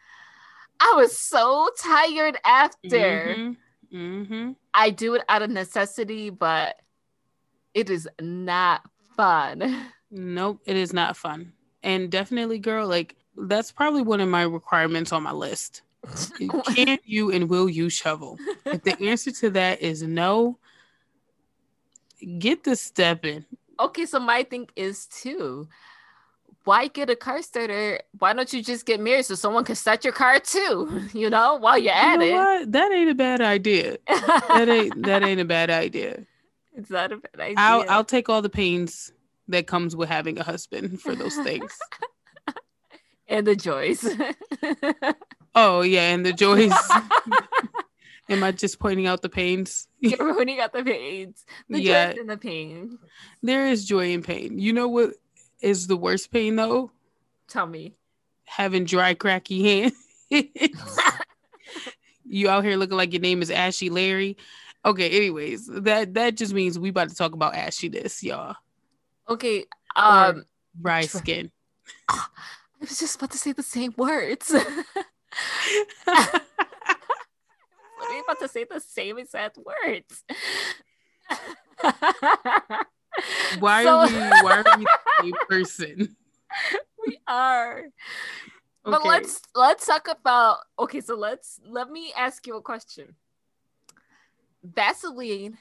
I 0.80 0.94
was 0.96 1.18
so 1.18 1.70
tired 1.82 2.38
after. 2.46 2.88
Mm-hmm. 2.90 3.98
Mm-hmm. 3.98 4.52
I 4.74 4.92
do 4.92 5.16
it 5.16 5.24
out 5.28 5.42
of 5.42 5.50
necessity, 5.50 6.30
but 6.30 6.76
it 7.74 7.90
is 7.90 8.08
not 8.22 8.82
fun. 9.16 9.88
Nope, 10.12 10.62
it 10.66 10.76
is 10.76 10.94
not 10.94 11.18
fun. 11.18 11.54
And 11.84 12.12
definitely, 12.12 12.60
girl, 12.60 12.88
like 12.88 13.16
that's 13.36 13.72
probably 13.72 14.02
one 14.02 14.22
of 14.22 14.30
my 14.30 14.44
requirements 14.44 15.12
on 15.12 15.24
my 15.24 15.32
list. 15.32 15.82
Can 16.76 16.98
you 17.06 17.32
and 17.32 17.50
will 17.50 17.70
you 17.70 17.90
shovel? 17.90 18.38
If 18.66 18.84
the 18.84 19.00
answer 19.10 19.32
to 19.32 19.50
that 19.52 19.82
is 19.82 20.02
no, 20.02 20.58
get 22.40 22.64
the 22.64 22.76
step 22.76 23.26
in. 23.26 23.46
Okay, 23.80 24.06
so 24.06 24.20
my 24.20 24.44
thing 24.44 24.68
is 24.76 25.06
too. 25.08 25.68
Why 26.66 26.88
get 26.88 27.10
a 27.10 27.16
car 27.16 27.42
starter? 27.42 28.00
Why 28.18 28.34
don't 28.34 28.52
you 28.52 28.62
just 28.62 28.86
get 28.86 29.00
married 29.00 29.26
so 29.26 29.36
someone 29.36 29.64
can 29.64 29.76
start 29.76 30.04
your 30.04 30.14
car 30.14 30.40
too? 30.40 31.08
You 31.14 31.30
know, 31.30 31.56
while 31.56 31.78
you're 31.78 31.94
at 31.94 32.14
you 32.14 32.18
know 32.20 32.26
it. 32.26 32.34
What? 32.34 32.72
That 32.74 32.92
ain't 32.92 33.10
a 33.10 33.16
bad 33.16 33.42
idea. 33.42 33.98
that 34.08 34.68
ain't 34.70 35.04
that 35.04 35.24
ain't 35.24 35.42
a 35.42 35.46
bad 35.46 35.70
idea. 35.70 36.26
It's 36.76 36.90
not 36.90 37.12
a 37.12 37.18
bad 37.18 37.40
idea. 37.40 37.56
I'll 37.58 37.84
I'll 37.90 38.04
take 38.06 38.30
all 38.30 38.42
the 38.42 38.50
pains 38.50 39.12
that 39.50 39.68
comes 39.68 39.96
with 39.98 40.08
having 40.08 40.38
a 40.40 40.44
husband 40.44 41.02
for 41.02 41.14
those 41.14 41.36
things. 41.38 41.78
and 43.28 43.46
the 43.46 43.56
joys. 43.56 44.08
Oh 45.62 45.82
yeah, 45.82 46.14
and 46.14 46.26
the 46.26 46.34
joys. 46.34 46.72
Am 48.30 48.44
I 48.44 48.52
just 48.52 48.78
pointing 48.80 49.08
out 49.08 49.22
the 49.24 49.30
pains? 49.30 49.88
You're 50.00 50.36
pointing 50.36 50.60
out 50.60 50.72
the 50.72 50.84
pains. 50.84 51.46
The 51.68 51.82
Yeah. 51.82 52.12
joys 52.12 52.20
and 52.20 52.30
the 52.30 52.38
pain. 52.38 53.00
There 53.42 53.66
is 53.68 53.86
joy 53.86 54.12
in 54.14 54.22
pain. 54.22 54.60
You 54.60 54.72
know 54.72 54.88
what 54.88 55.16
is 55.62 55.88
the 55.88 55.98
worst 55.98 56.32
pain 56.32 56.56
though? 56.56 56.92
Tell 57.48 57.66
me. 57.66 57.96
Having 58.46 58.86
dry, 58.86 59.16
cracky 59.16 59.64
hands. 59.64 59.94
you 62.26 62.50
out 62.50 62.64
here 62.64 62.78
looking 62.78 62.98
like 62.98 63.14
your 63.14 63.22
name 63.22 63.42
is 63.42 63.50
Ashy 63.50 63.90
Larry. 63.90 64.38
Okay, 64.86 65.10
anyways, 65.10 65.66
that 65.68 66.14
that 66.14 66.36
just 66.38 66.54
means 66.54 66.78
we 66.78 66.90
about 66.90 67.10
to 67.10 67.16
talk 67.16 67.34
about 67.34 67.54
ashiness, 67.56 68.22
y'all. 68.24 68.56
Okay. 69.28 69.66
Um 69.96 70.46
Dry 70.80 71.02
Dry- 71.02 71.06
skin. 71.08 71.52
I 72.10 72.26
was 72.80 73.00
just 73.00 73.16
about 73.18 73.32
to 73.32 73.38
say 73.40 73.52
the 73.54 73.64
same 73.64 73.94
words. 73.98 74.54
Was 78.00 78.24
about 78.24 78.40
to 78.40 78.48
say 78.48 78.64
the 78.64 78.80
same 78.80 79.18
exact 79.18 79.58
words. 79.58 80.24
Why 83.60 83.84
So- 83.84 83.98
are 84.00 84.08
we 84.08 84.14
why 84.14 84.64
are 84.66 84.78
we 84.78 84.84
the 84.86 85.00
same 85.22 85.34
person? 85.50 86.16
we 87.06 87.20
are. 87.28 87.86
But 88.84 89.06
let's 89.06 89.42
let's 89.56 89.86
talk 89.86 90.08
about 90.08 90.58
okay, 90.80 91.02
so 91.02 91.16
let's 91.16 91.60
let 91.68 91.90
me 91.90 92.14
ask 92.16 92.48
you 92.48 92.56
a 92.56 92.62
question. 92.62 93.16
Vaseline 94.64 95.58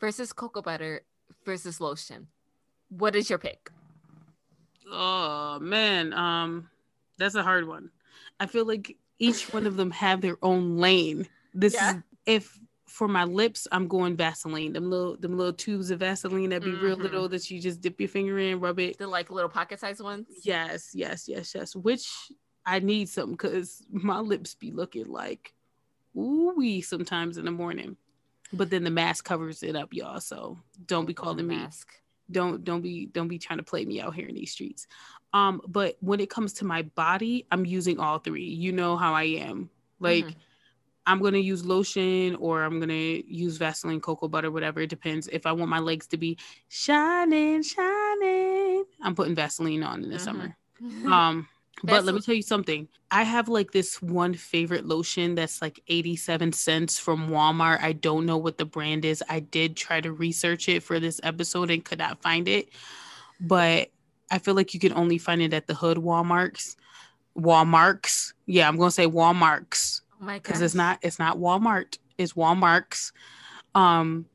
versus 0.00 0.32
cocoa 0.32 0.62
butter 0.62 1.02
versus 1.44 1.80
lotion. 1.80 2.28
What 2.88 3.16
is 3.16 3.28
your 3.28 3.38
pick? 3.38 3.70
Oh 4.90 5.58
man, 5.60 6.12
um, 6.12 6.70
that's 7.18 7.34
a 7.34 7.42
hard 7.42 7.66
one. 7.66 7.90
I 8.40 8.46
feel 8.46 8.66
like 8.66 8.96
each 9.18 9.52
one 9.52 9.66
of 9.66 9.76
them 9.76 9.90
have 9.92 10.20
their 10.20 10.36
own 10.42 10.76
lane. 10.78 11.28
This 11.54 11.74
Yeah. 11.74 11.96
is 11.96 12.02
if 12.26 12.58
for 12.86 13.08
my 13.08 13.24
lips, 13.24 13.66
I'm 13.72 13.88
going 13.88 14.16
Vaseline. 14.16 14.72
Them 14.72 14.90
little 14.90 15.16
them 15.16 15.36
little 15.36 15.52
tubes 15.52 15.90
of 15.90 16.00
Vaseline 16.00 16.50
that 16.50 16.62
be 16.62 16.72
real 16.72 16.96
Mhm. 16.96 17.02
little 17.02 17.28
that 17.30 17.50
you 17.50 17.60
just 17.60 17.80
dip 17.80 18.00
your 18.00 18.08
finger 18.08 18.38
in, 18.38 18.60
rub 18.60 18.78
it. 18.78 18.98
The 18.98 19.06
like 19.06 19.30
little 19.30 19.50
pocket 19.50 19.80
sized 19.80 20.00
ones? 20.00 20.26
Yes, 20.42 20.90
yes, 20.94 21.28
yes, 21.28 21.54
yes. 21.54 21.74
Which 21.74 22.08
I 22.64 22.78
need 22.80 23.08
some 23.08 23.32
because 23.32 23.82
my 23.90 24.20
lips 24.20 24.54
be 24.54 24.70
looking 24.70 25.06
like 25.06 25.54
ooh 26.16 26.54
wee 26.56 26.80
sometimes 26.80 27.38
in 27.38 27.44
the 27.44 27.50
morning. 27.50 27.96
But 28.52 28.70
then 28.70 28.84
the 28.84 28.90
mask 28.90 29.24
covers 29.24 29.62
it 29.62 29.74
up, 29.74 29.92
y'all. 29.92 30.20
So 30.20 30.58
don't 30.86 31.06
be 31.06 31.14
calling 31.14 31.46
me 31.46 31.56
Mask. 31.56 31.88
Don't 32.30 32.64
don't 32.64 32.82
be 32.82 33.06
don't 33.06 33.28
be 33.28 33.38
trying 33.38 33.58
to 33.58 33.62
play 33.64 33.84
me 33.84 34.00
out 34.00 34.14
here 34.14 34.26
in 34.28 34.34
these 34.34 34.52
streets. 34.52 34.86
Um 35.32 35.60
but 35.66 35.96
when 36.00 36.20
it 36.20 36.30
comes 36.30 36.52
to 36.54 36.64
my 36.64 36.82
body 36.82 37.46
i'm 37.50 37.64
using 37.64 37.98
all 37.98 38.18
three. 38.18 38.44
You 38.46 38.72
know 38.72 38.96
how 38.96 39.14
i 39.14 39.24
am. 39.24 39.70
Like 40.00 40.24
Mhm. 40.26 40.34
i'm 41.06 41.22
gonna 41.22 41.38
use 41.38 41.64
lotion 41.64 42.34
or 42.36 42.62
i'm 42.64 42.80
gonna 42.80 42.92
use 42.94 43.56
vaseline 43.58 44.00
cocoa 44.00 44.28
butter 44.28 44.50
whatever. 44.50 44.80
It 44.80 44.90
depends. 44.90 45.28
If 45.28 45.46
i 45.46 45.52
want 45.52 45.70
my 45.70 45.78
legs 45.78 46.06
to 46.08 46.16
be 46.16 46.36
shining 46.68 47.62
shining 47.62 48.84
i'm 49.02 49.14
putting 49.14 49.34
vaseline 49.34 49.82
on 49.82 50.02
in 50.04 50.10
the 50.10 50.16
Mhm. 50.16 50.20
summer 50.20 50.56
um 51.06 51.48
but 51.82 52.04
let 52.04 52.14
me 52.14 52.20
tell 52.20 52.34
you 52.34 52.42
something. 52.42 52.88
I 53.10 53.22
have 53.22 53.48
like 53.48 53.72
this 53.72 54.00
one 54.02 54.34
favorite 54.34 54.86
lotion 54.86 55.34
that's 55.34 55.62
like 55.62 55.80
87 55.88 56.52
cents 56.52 56.98
from 56.98 57.28
walmart. 57.28 57.82
I 57.82 57.92
don't 57.92 58.26
know 58.26 58.36
what 58.36 58.58
the 58.58 58.64
brand 58.64 59.04
is. 59.04 59.22
I 59.28 59.40
did 59.40 59.76
try 59.76 60.00
to 60.00 60.12
research 60.12 60.68
it 60.68 60.82
for 60.82 60.98
this 60.98 61.20
episode 61.22 61.70
and 61.70 61.84
could 61.84 61.98
not 61.98 62.22
find 62.22 62.48
it. 62.48 62.68
But 63.40 63.90
i 64.28 64.38
feel 64.38 64.54
like 64.54 64.74
you 64.74 64.80
can 64.80 64.92
only 64.94 65.18
find 65.18 65.40
it 65.40 65.54
at 65.54 65.66
the 65.66 65.74
hood 65.74 65.98
walmarts. 65.98 66.76
Walmarts. 67.38 68.32
Yeah 68.46 68.68
i'm 68.68 68.76
gonna 68.76 68.90
say 68.90 69.06
walmarts. 69.06 70.00
Oh 70.20 70.24
my 70.24 70.38
because 70.38 70.62
it's 70.62 70.74
not 70.74 70.98
it's 71.02 71.18
not 71.18 71.38
walmart. 71.38 71.98
It's 72.18 72.32
walmarts. 72.32 73.12
Um 73.74 74.26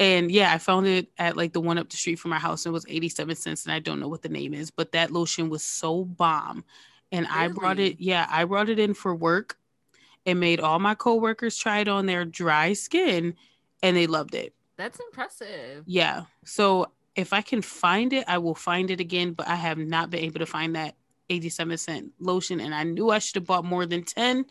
and 0.00 0.32
yeah 0.32 0.52
i 0.52 0.58
found 0.58 0.86
it 0.86 1.08
at 1.18 1.36
like 1.36 1.52
the 1.52 1.60
one 1.60 1.78
up 1.78 1.88
the 1.88 1.96
street 1.96 2.18
from 2.18 2.30
my 2.30 2.38
house 2.38 2.64
and 2.64 2.72
it 2.72 2.74
was 2.74 2.86
87 2.88 3.36
cents 3.36 3.64
and 3.64 3.72
i 3.72 3.78
don't 3.78 4.00
know 4.00 4.08
what 4.08 4.22
the 4.22 4.28
name 4.28 4.52
is 4.54 4.70
but 4.70 4.92
that 4.92 5.12
lotion 5.12 5.48
was 5.48 5.62
so 5.62 6.04
bomb. 6.04 6.64
And 7.12 7.26
i 7.28 7.48
brought 7.48 7.78
it 7.78 8.00
yeah 8.00 8.26
i 8.30 8.44
brought 8.44 8.68
it 8.68 8.78
in 8.78 8.94
for 8.94 9.14
work 9.14 9.56
and 10.26 10.40
made 10.40 10.60
all 10.60 10.78
my 10.78 10.94
coworkers 10.94 11.56
try 11.56 11.78
it 11.78 11.88
on 11.88 12.06
their 12.06 12.24
dry 12.24 12.72
skin 12.72 13.34
and 13.82 13.96
they 13.96 14.06
loved 14.06 14.34
it. 14.34 14.54
That's 14.76 15.00
impressive. 15.00 15.84
yeah. 15.86 16.24
So 16.44 16.90
if 17.16 17.32
i 17.32 17.42
can 17.42 17.60
find 17.60 18.12
it 18.12 18.24
i 18.28 18.38
will 18.38 18.54
find 18.54 18.90
it 18.90 19.00
again 19.00 19.32
but 19.32 19.46
i 19.48 19.56
have 19.56 19.76
not 19.76 20.10
been 20.10 20.20
able 20.20 20.38
to 20.38 20.46
find 20.46 20.76
that 20.76 20.94
87 21.28 21.76
cent 21.76 22.12
lotion 22.20 22.60
and 22.60 22.72
i 22.74 22.84
knew 22.84 23.10
i 23.10 23.18
should 23.18 23.34
have 23.34 23.46
bought 23.46 23.64
more 23.64 23.84
than 23.84 24.04
10 24.04 24.46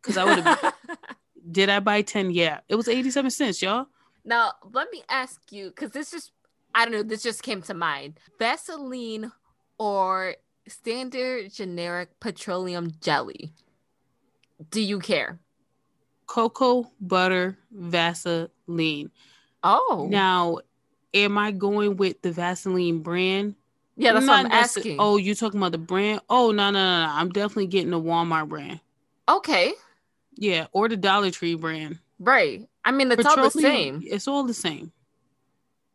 because 0.00 0.16
i 0.16 0.24
would 0.24 0.38
have 0.38 0.74
did 1.50 1.68
i 1.68 1.80
buy 1.80 2.02
10 2.02 2.30
yeah. 2.30 2.60
It 2.68 2.76
was 2.76 2.88
87 2.88 3.30
cents 3.30 3.60
y'all 3.60 3.88
now 4.24 4.52
let 4.72 4.88
me 4.92 5.02
ask 5.08 5.40
you, 5.52 5.68
because 5.70 5.90
this 5.92 6.10
just 6.10 6.32
I 6.74 6.84
don't 6.84 6.92
know, 6.92 7.02
this 7.02 7.22
just 7.22 7.42
came 7.42 7.62
to 7.62 7.74
mind. 7.74 8.18
Vaseline 8.38 9.32
or 9.78 10.34
standard 10.68 11.52
generic 11.52 12.20
petroleum 12.20 12.90
jelly? 13.00 13.52
Do 14.70 14.80
you 14.80 14.98
care? 14.98 15.38
cocoa 16.26 16.90
butter 17.00 17.56
vaseline 17.72 19.10
Oh, 19.64 20.06
now 20.10 20.58
am 21.14 21.38
i 21.38 21.50
going 21.50 21.96
with 21.96 22.20
the 22.22 22.30
vaseline 22.32 22.98
brand 23.00 23.54
yeah, 23.96 24.12
that's 24.12 24.26
what 24.26 24.42
Not 24.42 24.44
I'm 24.44 24.50
necess- 24.50 24.76
asking. 24.78 24.96
oh 25.00 25.16
you 25.16 25.34
talking 25.34 25.58
about 25.58 25.72
the 25.72 25.78
brand 25.78 26.20
oh 26.28 26.50
no 26.52 26.70
no 26.70 26.78
no 26.84 27.06
no 27.06 27.12
i'm 27.12 27.30
definitely 27.30 27.66
getting 27.68 27.90
the 27.90 28.00
walmart 28.00 28.48
brand 28.48 28.80
okay, 29.28 29.72
yeah 30.36 30.66
or 30.72 30.86
the 30.88 30.96
dollar 30.98 31.30
tree 31.30 31.54
brand 31.54 31.98
right. 32.18 32.68
I 32.88 32.92
mean, 32.92 33.10
it's 33.12 33.26
all 33.26 33.36
the 33.36 33.50
same. 33.50 34.02
it's 34.04 34.26
all 34.28 34.44
the 34.44 34.54
same 34.54 34.92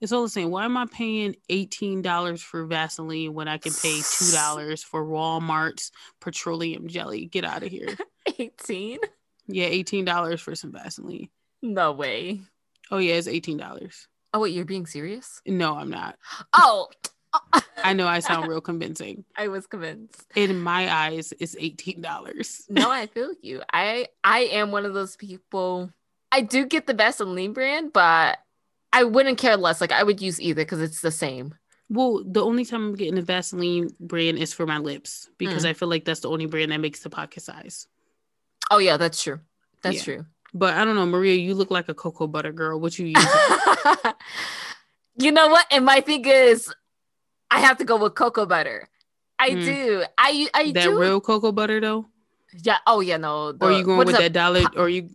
it's 0.02 0.12
all 0.12 0.24
the 0.24 0.30
same 0.30 0.50
why 0.52 0.66
am 0.66 0.76
i 0.76 0.86
paying 0.86 1.34
$18 1.50 2.40
for 2.42 2.66
vaseline 2.66 3.34
when 3.34 3.48
i 3.48 3.58
can 3.58 3.72
pay 3.72 4.00
$2 4.00 4.84
for 4.84 5.06
walmart's 5.06 5.92
petroleum 6.20 6.88
jelly 6.88 7.26
get 7.26 7.46
out 7.46 7.64
of 7.64 7.70
here 7.70 7.96
18? 8.40 9.00
yeah 9.48 9.70
$18 9.70 10.40
for 10.40 10.56
some 10.56 10.72
vaseline 10.74 11.30
No 11.62 11.94
way. 11.94 12.42
oh 12.92 12.98
yeah 12.98 13.16
it's 13.16 13.28
$18 13.28 14.08
Oh 14.36 14.40
wait, 14.42 14.54
you're 14.54 14.66
being 14.66 14.86
serious? 14.86 15.42
no 15.48 15.76
i'm 15.78 15.90
not 15.90 16.18
Oh, 16.54 16.90
I 17.84 17.94
know 17.94 18.08
I 18.08 18.20
sound 18.20 18.48
real 18.48 18.62
convincing. 18.62 19.26
I 19.36 19.48
was 19.48 19.66
convinced. 19.66 20.24
In 20.36 20.62
my 20.62 20.94
eyes, 20.94 21.34
it's 21.40 21.56
eighteen 21.60 22.00
dollars. 22.00 22.62
No, 22.70 22.92
I 23.02 23.08
feel 23.08 23.32
you. 23.42 23.64
I 23.74 24.06
I 24.24 24.42
am 24.42 24.70
one 24.70 24.86
of 24.86 24.94
those 24.94 25.16
people. 25.16 25.90
I 26.34 26.42
do 26.42 26.66
get 26.66 26.88
the 26.88 26.94
Vaseline 26.96 27.54
brand, 27.54 27.94
but 27.94 28.40
I 28.92 29.04
wouldn't 29.04 29.38
care 29.38 29.56
less. 29.56 29.80
Like 29.80 29.92
I 29.92 30.02
would 30.04 30.20
use 30.22 30.42
either 30.42 30.64
because 30.64 30.82
it's 30.82 31.02
the 31.02 31.12
same. 31.12 31.54
Well, 31.90 32.24
the 32.26 32.44
only 32.44 32.66
time 32.66 32.84
I'm 32.88 32.96
getting 32.96 33.16
the 33.16 33.22
Vaseline 33.22 33.90
brand 34.00 34.40
is 34.40 34.52
for 34.52 34.66
my 34.66 34.80
lips 34.80 35.30
because 35.38 35.64
Mm. 35.64 35.70
I 35.70 35.74
feel 35.74 35.90
like 35.90 36.06
that's 36.06 36.22
the 36.22 36.30
only 36.30 36.48
brand 36.48 36.72
that 36.72 36.80
makes 36.80 37.02
the 37.02 37.10
pocket 37.10 37.44
size. 37.44 37.88
Oh 38.72 38.80
yeah, 38.80 38.98
that's 38.98 39.22
true. 39.22 39.40
That's 39.84 39.98
Yeah. 39.98 40.04
true. 40.16 40.26
But 40.56 40.74
I 40.76 40.86
don't 40.86 40.96
know, 40.96 41.06
Maria, 41.06 41.36
you 41.36 41.54
look 41.56 41.70
like 41.72 41.90
a 41.90 41.94
cocoa 41.94 42.28
butter 42.28 42.52
girl. 42.52 42.80
What 42.80 42.98
you 42.98 43.08
use? 43.08 43.26
you 45.20 45.32
know 45.32 45.48
what? 45.50 45.66
And 45.72 45.86
my 45.86 46.02
thing 46.02 46.26
is, 46.26 46.74
I 47.52 47.60
have 47.60 47.78
to 47.78 47.84
go 47.86 47.98
with 47.98 48.16
cocoa 48.16 48.46
butter. 48.46 48.90
I 49.38 49.50
Mm. 49.52 49.66
do. 49.66 50.04
I 50.18 50.48
I 50.54 50.72
that 50.72 50.84
do. 50.86 50.98
real 51.00 51.20
cocoa 51.22 51.52
butter 51.52 51.80
though, 51.80 52.08
yeah. 52.64 52.78
Oh 52.88 53.02
yeah. 53.02 53.18
No. 53.18 53.48
or 53.50 53.54
the- 53.54 53.78
you 53.78 53.84
going 53.84 54.06
with 54.08 54.18
that 54.18 54.34
dollar? 54.34 54.64
Or 54.78 54.90
you 54.90 55.10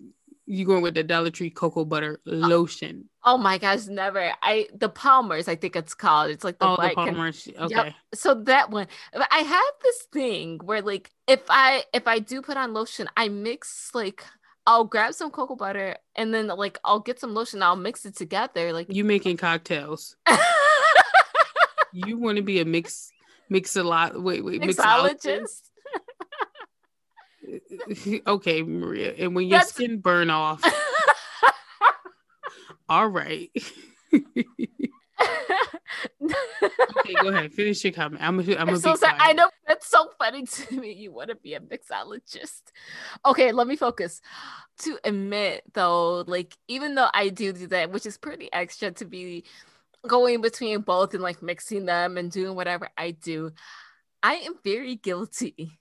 you 0.48 0.64
going 0.64 0.82
with 0.82 0.94
the 0.94 1.02
Dollar 1.02 1.30
Tree 1.30 1.50
cocoa 1.50 1.84
butter 1.84 2.20
oh. 2.26 2.30
lotion? 2.30 3.08
Oh 3.22 3.36
my 3.36 3.58
gosh, 3.58 3.86
never. 3.86 4.32
I 4.42 4.68
the 4.74 4.88
Palmers. 4.88 5.48
I 5.48 5.56
think 5.56 5.76
it's 5.76 5.94
called. 5.94 6.30
It's 6.30 6.44
like 6.44 6.58
the 6.58 6.66
oh, 6.66 6.76
the 6.76 6.94
Palmer's. 6.94 7.48
Okay. 7.58 7.94
so 8.14 8.34
that 8.34 8.70
one 8.70 8.86
but 9.12 9.28
i 9.30 9.40
have 9.40 9.74
this 9.82 10.02
thing 10.12 10.58
where 10.64 10.82
like 10.82 11.10
if 11.26 11.40
i 11.48 11.84
if 11.92 12.06
i 12.06 12.18
do 12.18 12.40
put 12.42 12.56
on 12.56 12.72
lotion 12.72 13.08
i 13.16 13.28
mix 13.28 13.90
like 13.94 14.24
i'll 14.66 14.84
grab 14.84 15.14
some 15.14 15.30
cocoa 15.30 15.56
butter 15.56 15.96
and 16.16 16.32
then 16.32 16.46
like 16.48 16.78
i'll 16.84 17.00
get 17.00 17.20
some 17.20 17.34
lotion 17.34 17.62
i'll 17.62 17.76
mix 17.76 18.06
it 18.06 18.16
together 18.16 18.72
like 18.72 18.86
You 18.88 19.04
making 19.04 19.36
cocktails? 19.36 20.16
You 21.90 22.18
want 22.18 22.36
to 22.36 22.42
be 22.42 22.60
a 22.60 22.66
mix 22.66 23.10
mix 23.48 23.74
a 23.74 23.82
lot? 23.82 24.22
Wait, 24.22 24.44
wait, 24.44 24.60
mixologist? 24.60 25.24
mixologist 25.24 25.67
okay, 28.26 28.62
Maria. 28.62 29.14
And 29.18 29.34
when 29.34 29.46
your 29.46 29.58
That's- 29.58 29.74
skin 29.74 29.98
burn 30.00 30.30
off, 30.30 30.62
all 32.88 33.08
right. 33.08 33.50
okay, 36.22 37.14
go 37.22 37.28
ahead. 37.28 37.52
Finish 37.52 37.84
your 37.84 37.92
comment. 37.92 38.22
I'm 38.22 38.38
gonna. 38.38 38.56
I'm 38.56 38.68
I'm 38.70 38.76
so 38.78 38.94
sorry. 38.94 39.16
I 39.18 39.32
know 39.32 39.48
that's 39.66 39.88
so 39.88 40.10
funny 40.18 40.44
to 40.44 40.80
me. 40.80 40.92
You 40.92 41.12
want 41.12 41.30
to 41.30 41.36
be 41.36 41.54
a 41.54 41.60
mixologist. 41.60 42.62
Okay, 43.26 43.52
let 43.52 43.66
me 43.66 43.76
focus. 43.76 44.20
To 44.80 44.98
admit 45.04 45.64
though, 45.74 46.24
like 46.26 46.56
even 46.68 46.94
though 46.94 47.08
I 47.12 47.28
do 47.28 47.52
do 47.52 47.66
that, 47.68 47.90
which 47.90 48.06
is 48.06 48.18
pretty 48.18 48.52
extra 48.52 48.90
to 48.92 49.04
be 49.04 49.44
going 50.06 50.40
between 50.40 50.80
both 50.82 51.14
and 51.14 51.22
like 51.22 51.42
mixing 51.42 51.86
them 51.86 52.16
and 52.16 52.30
doing 52.30 52.54
whatever 52.54 52.88
I 52.96 53.12
do, 53.12 53.52
I 54.22 54.34
am 54.36 54.54
very 54.62 54.96
guilty. 54.96 55.72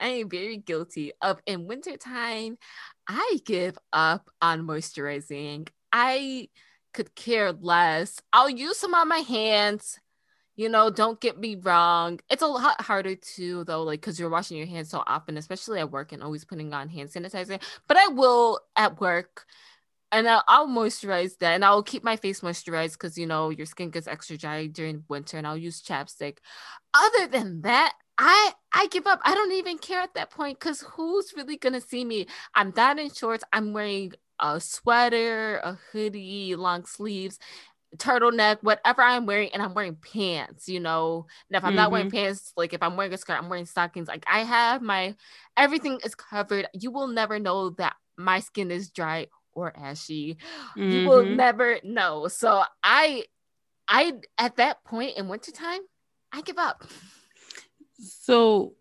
I 0.00 0.08
am 0.08 0.28
very 0.28 0.56
guilty 0.56 1.12
of 1.22 1.40
in 1.46 1.66
wintertime, 1.66 2.58
I 3.06 3.38
give 3.44 3.78
up 3.92 4.30
on 4.40 4.66
moisturizing. 4.66 5.68
I 5.92 6.48
could 6.92 7.14
care 7.14 7.52
less. 7.52 8.20
I'll 8.32 8.50
use 8.50 8.78
some 8.78 8.94
on 8.94 9.08
my 9.08 9.18
hands. 9.18 9.98
You 10.56 10.68
know, 10.68 10.88
don't 10.88 11.20
get 11.20 11.38
me 11.38 11.56
wrong. 11.56 12.20
It's 12.30 12.42
a 12.42 12.46
lot 12.46 12.80
harder 12.80 13.16
too, 13.16 13.64
though, 13.64 13.82
like 13.82 14.00
because 14.00 14.20
you're 14.20 14.30
washing 14.30 14.56
your 14.56 14.68
hands 14.68 14.88
so 14.90 15.02
often, 15.06 15.36
especially 15.36 15.80
at 15.80 15.90
work 15.90 16.12
and 16.12 16.22
always 16.22 16.44
putting 16.44 16.72
on 16.72 16.88
hand 16.88 17.10
sanitizer. 17.10 17.60
But 17.88 17.96
I 17.96 18.08
will 18.08 18.60
at 18.76 19.00
work 19.00 19.46
and 20.12 20.28
I'll, 20.28 20.44
I'll, 20.46 20.68
moisturize 20.68 21.36
that 21.38 21.54
and 21.54 21.64
I'll 21.64 21.82
keep 21.82 22.04
my 22.04 22.16
face 22.16 22.40
moisturized 22.40 22.92
because 22.92 23.18
you 23.18 23.26
know 23.26 23.50
your 23.50 23.66
skin 23.66 23.90
gets 23.90 24.06
extra 24.06 24.36
dry 24.36 24.68
during 24.68 25.02
winter 25.08 25.38
and 25.38 25.46
I'll 25.46 25.56
use 25.56 25.82
chapstick. 25.82 26.38
Other 26.94 27.26
than 27.26 27.62
that, 27.62 27.94
I 28.18 28.52
I 28.72 28.86
give 28.88 29.06
up. 29.06 29.20
I 29.24 29.34
don't 29.34 29.52
even 29.52 29.78
care 29.78 30.00
at 30.00 30.14
that 30.14 30.30
point 30.30 30.58
because 30.58 30.80
who's 30.80 31.32
really 31.36 31.56
gonna 31.56 31.80
see 31.80 32.04
me? 32.04 32.26
I'm 32.54 32.70
down 32.70 32.98
in 32.98 33.12
shorts. 33.12 33.44
I'm 33.52 33.72
wearing 33.72 34.12
a 34.40 34.60
sweater, 34.60 35.58
a 35.58 35.78
hoodie, 35.92 36.54
long 36.56 36.84
sleeves, 36.86 37.38
turtleneck, 37.96 38.58
whatever 38.62 39.02
I'm 39.02 39.26
wearing, 39.26 39.50
and 39.52 39.62
I'm 39.62 39.74
wearing 39.74 39.96
pants, 39.96 40.68
you 40.68 40.80
know. 40.80 41.26
And 41.48 41.56
if 41.56 41.64
I'm 41.64 41.70
mm-hmm. 41.70 41.76
not 41.76 41.90
wearing 41.90 42.08
mm-hmm. 42.08 42.16
pants, 42.16 42.52
like 42.56 42.72
if 42.72 42.82
I'm 42.82 42.96
wearing 42.96 43.12
a 43.12 43.16
skirt, 43.16 43.38
I'm 43.38 43.48
wearing 43.48 43.66
stockings. 43.66 44.08
Like 44.08 44.24
I 44.30 44.40
have 44.40 44.82
my 44.82 45.14
everything 45.56 46.00
is 46.04 46.14
covered. 46.14 46.66
You 46.72 46.90
will 46.90 47.08
never 47.08 47.38
know 47.38 47.70
that 47.70 47.96
my 48.16 48.40
skin 48.40 48.70
is 48.70 48.90
dry 48.90 49.26
or 49.52 49.76
ashy. 49.76 50.38
Mm-hmm. 50.76 50.90
You 50.90 51.08
will 51.08 51.24
mm-hmm. 51.24 51.36
never 51.36 51.78
know. 51.82 52.28
So 52.28 52.62
I 52.82 53.24
I 53.88 54.14
at 54.38 54.56
that 54.56 54.84
point 54.84 55.16
in 55.16 55.28
wintertime, 55.28 55.80
I 56.32 56.42
give 56.42 56.58
up. 56.58 56.84
So 57.98 58.74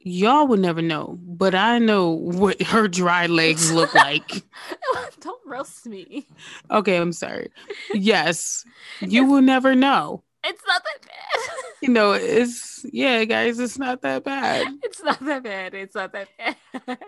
y'all 0.00 0.46
would 0.46 0.60
never 0.60 0.82
know, 0.82 1.18
but 1.22 1.54
I 1.54 1.78
know 1.78 2.10
what 2.10 2.60
her 2.62 2.88
dry 2.88 3.26
legs 3.26 3.72
look 3.72 3.94
like. 3.94 4.42
Don't 5.20 5.40
roast 5.46 5.86
me. 5.86 6.26
Okay, 6.70 6.96
I'm 6.96 7.12
sorry. 7.12 7.50
Yes, 7.94 8.64
you 9.00 9.22
it's, 9.22 9.30
will 9.30 9.42
never 9.42 9.74
know. 9.74 10.22
It's 10.44 10.62
not 10.66 10.82
that 10.84 11.02
bad. 11.02 11.54
You 11.80 11.90
know, 11.90 12.10
it's 12.10 12.84
yeah, 12.92 13.22
guys, 13.24 13.60
it's 13.60 13.78
not 13.78 14.02
that 14.02 14.24
bad. 14.24 14.66
It's 14.82 15.00
not 15.00 15.24
that 15.24 15.44
bad. 15.44 15.74
It's 15.74 15.94
not 15.94 16.12
that 16.12 16.28
bad. 16.36 16.98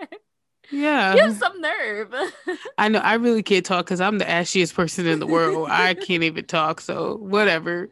Yeah. 0.71 1.14
You 1.14 1.23
have 1.23 1.37
some 1.37 1.61
nerve. 1.61 2.14
I 2.79 2.88
know. 2.88 3.00
I 3.00 3.14
really 3.14 3.43
can't 3.43 3.67
talk 3.67 3.87
because 3.87 4.00
I'm 4.00 4.19
the 4.19 4.25
ashiest 4.25 4.75
person 4.75 5.09
in 5.09 5.19
the 5.19 5.26
world. 5.26 5.69
I 5.69 5.95
can't 5.95 6.23
even 6.23 6.45
talk. 6.45 6.81
So 6.81 7.17
whatever 7.17 7.90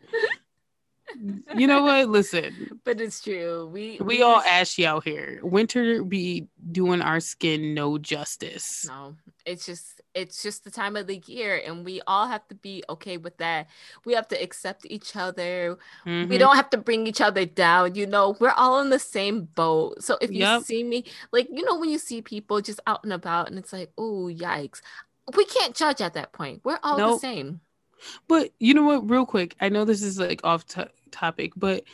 you 1.57 1.67
know 1.67 1.83
what? 1.83 2.09
Listen. 2.09 2.81
But 2.85 3.01
it's 3.01 3.21
true. 3.23 3.69
We 3.71 3.99
we, 4.01 4.17
we 4.17 4.23
all 4.23 4.41
ashy 4.41 4.87
out 4.87 5.05
here. 5.05 5.41
Winter 5.43 6.03
be 6.03 6.49
doing 6.73 7.03
our 7.03 7.21
skin 7.21 7.75
no 7.75 7.99
justice. 7.99 8.87
No, 8.89 9.15
it's 9.45 9.67
just 9.67 10.01
it's 10.15 10.43
just 10.43 10.65
the 10.65 10.71
time 10.71 10.97
of 10.97 11.07
the 11.07 11.19
year, 11.27 11.61
and 11.67 11.85
we 11.85 12.01
all 12.07 12.27
have 12.27 12.47
to 12.49 12.55
be 12.55 12.83
okay 12.89 13.19
with 13.19 13.37
that. 13.39 13.69
We 14.07 14.15
have 14.15 14.29
to 14.29 14.43
accept 14.43 14.87
each 14.89 15.17
other. 15.17 15.77
Mm-hmm. 16.07 16.31
We 16.31 16.39
don't 16.39 16.57
have 16.57 16.71
to 16.71 16.79
bring 16.79 17.07
each 17.07 17.21
other 17.21 17.45
down. 17.45 17.95
You 17.95 18.07
know, 18.07 18.37
we're 18.41 18.57
all 18.57 18.81
in 18.81 18.91
the 18.91 18.99
same 18.99 19.45
boat. 19.55 20.03
So 20.03 20.17
if 20.23 20.31
you 20.31 20.41
yep. 20.41 20.63
see 20.63 20.83
me, 20.83 21.05
like 21.31 21.49
you 21.53 21.65
know, 21.65 21.79
when 21.79 21.91
you 21.91 21.99
see 21.99 22.23
people 22.23 22.61
just 22.63 22.81
out 22.87 23.05
and 23.05 23.13
about, 23.13 23.49
and 23.49 23.59
it's 23.59 23.73
like, 23.73 23.91
oh 23.99 24.31
yikes, 24.33 24.81
we 25.37 25.45
can't 25.45 25.75
judge 25.75 26.01
at 26.01 26.15
that 26.15 26.33
point. 26.33 26.63
We're 26.65 26.81
all 26.83 26.97
nope. 26.97 27.21
the 27.21 27.27
same. 27.27 27.61
But 28.27 28.53
you 28.59 28.75
know 28.75 28.85
what? 28.85 29.09
Real 29.09 29.27
quick, 29.27 29.57
I 29.61 29.69
know 29.69 29.85
this 29.85 30.03
is 30.03 30.19
like 30.19 30.41
off 30.45 30.65
topic, 31.11 31.53
but 31.57 31.85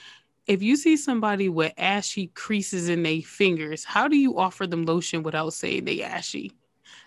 if 0.46 0.62
you 0.62 0.76
see 0.76 0.96
somebody 0.96 1.49
with 1.49 1.73
ashy 1.78 2.28
creases 2.28 2.88
in 2.88 3.02
their 3.02 3.23
fingers, 3.23 3.84
how 3.84 4.08
do 4.08 4.16
you 4.16 4.38
offer 4.38 4.66
them 4.66 4.84
lotion 4.84 5.23
without 5.23 5.54
saying 5.54 5.84
they 5.84 6.02
ashy? 6.02 6.52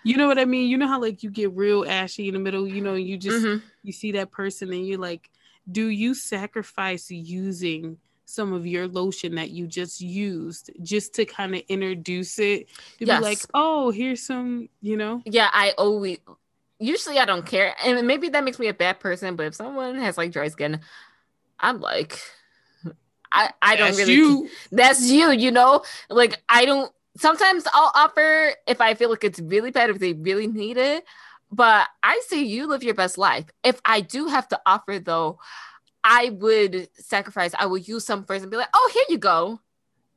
You 0.04 0.16
know 0.16 0.26
what 0.26 0.38
I 0.38 0.44
mean? 0.44 0.68
You 0.68 0.76
know 0.76 0.88
how 0.88 1.00
like 1.00 1.22
you 1.22 1.30
get 1.30 1.52
real 1.52 1.84
ashy 1.86 2.28
in 2.28 2.34
the 2.34 2.40
middle, 2.40 2.66
you 2.66 2.80
know, 2.80 2.94
you 2.94 3.16
just 3.16 3.44
mm-hmm. 3.44 3.64
you 3.82 3.92
see 3.92 4.12
that 4.12 4.30
person 4.30 4.72
and 4.72 4.86
you're 4.86 4.98
like, 4.98 5.30
do 5.70 5.88
you 5.88 6.14
sacrifice 6.14 7.10
using 7.10 7.98
some 8.24 8.52
of 8.52 8.66
your 8.66 8.86
lotion 8.86 9.34
that 9.36 9.50
you 9.50 9.66
just 9.66 10.00
used 10.00 10.70
just 10.82 11.14
to 11.14 11.24
kind 11.24 11.54
of 11.54 11.62
introduce 11.68 12.38
it 12.38 12.68
to 12.98 13.06
yes. 13.06 13.18
be 13.18 13.24
like, 13.24 13.38
oh, 13.54 13.90
here's 13.90 14.22
some, 14.22 14.68
you 14.82 14.96
know? 14.96 15.22
Yeah, 15.24 15.48
I 15.50 15.72
always 15.78 16.18
usually 16.78 17.18
I 17.18 17.24
don't 17.24 17.46
care. 17.46 17.74
And 17.84 18.06
maybe 18.06 18.28
that 18.30 18.44
makes 18.44 18.58
me 18.58 18.68
a 18.68 18.74
bad 18.74 19.00
person, 19.00 19.36
but 19.36 19.46
if 19.46 19.54
someone 19.54 19.96
has 19.96 20.18
like 20.18 20.32
dry 20.32 20.48
skin, 20.48 20.80
I'm 21.60 21.80
like, 21.80 22.20
I, 23.32 23.50
I 23.60 23.76
don't 23.76 23.96
really. 23.96 24.14
You. 24.14 24.48
That's 24.72 25.10
you, 25.10 25.30
you 25.30 25.50
know? 25.50 25.82
Like, 26.08 26.40
I 26.48 26.64
don't. 26.64 26.92
Sometimes 27.16 27.64
I'll 27.72 27.92
offer 27.94 28.52
if 28.66 28.80
I 28.80 28.94
feel 28.94 29.10
like 29.10 29.24
it's 29.24 29.40
really 29.40 29.70
bad, 29.70 29.90
if 29.90 29.98
they 29.98 30.12
really 30.12 30.46
need 30.46 30.76
it. 30.76 31.04
But 31.50 31.88
I 32.02 32.20
say 32.26 32.42
you 32.42 32.66
live 32.66 32.82
your 32.82 32.94
best 32.94 33.18
life. 33.18 33.46
If 33.64 33.80
I 33.84 34.02
do 34.02 34.26
have 34.28 34.48
to 34.48 34.60
offer, 34.66 34.98
though, 34.98 35.38
I 36.04 36.30
would 36.30 36.88
sacrifice. 36.94 37.52
I 37.58 37.66
would 37.66 37.88
use 37.88 38.04
some 38.04 38.24
first 38.24 38.42
and 38.42 38.50
be 38.50 38.56
like, 38.56 38.68
oh, 38.74 38.90
here 38.92 39.04
you 39.08 39.18
go. 39.18 39.60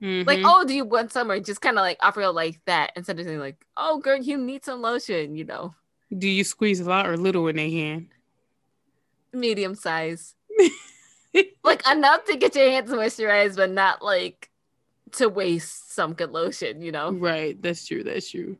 Mm-hmm. 0.01 0.27
Like, 0.27 0.39
oh, 0.43 0.65
do 0.65 0.73
you 0.73 0.85
want 0.85 1.11
some? 1.11 1.31
Or 1.31 1.39
just 1.39 1.61
kind 1.61 1.77
of 1.77 1.81
like 1.81 1.97
offer 2.01 2.21
it 2.21 2.29
like 2.29 2.59
that 2.65 2.91
instead 2.95 3.19
of 3.19 3.25
saying, 3.25 3.39
like, 3.39 3.65
oh, 3.77 3.99
girl, 3.99 4.17
you 4.17 4.37
need 4.37 4.65
some 4.65 4.81
lotion, 4.81 5.35
you 5.35 5.45
know? 5.45 5.73
Do 6.15 6.27
you 6.27 6.43
squeeze 6.43 6.79
a 6.79 6.85
lot 6.85 7.07
or 7.07 7.17
little 7.17 7.47
in 7.47 7.55
their 7.55 7.69
hand? 7.69 8.07
Medium 9.33 9.75
size. 9.75 10.35
like 11.63 11.87
enough 11.89 12.25
to 12.25 12.35
get 12.35 12.55
your 12.55 12.69
hands 12.69 12.91
moisturized, 12.91 13.55
but 13.55 13.71
not 13.71 14.03
like 14.03 14.49
to 15.13 15.29
waste 15.29 15.93
some 15.93 16.13
good 16.13 16.31
lotion, 16.31 16.81
you 16.81 16.91
know? 16.91 17.11
Right. 17.11 17.61
That's 17.61 17.87
true. 17.87 18.03
That's 18.03 18.29
true. 18.29 18.57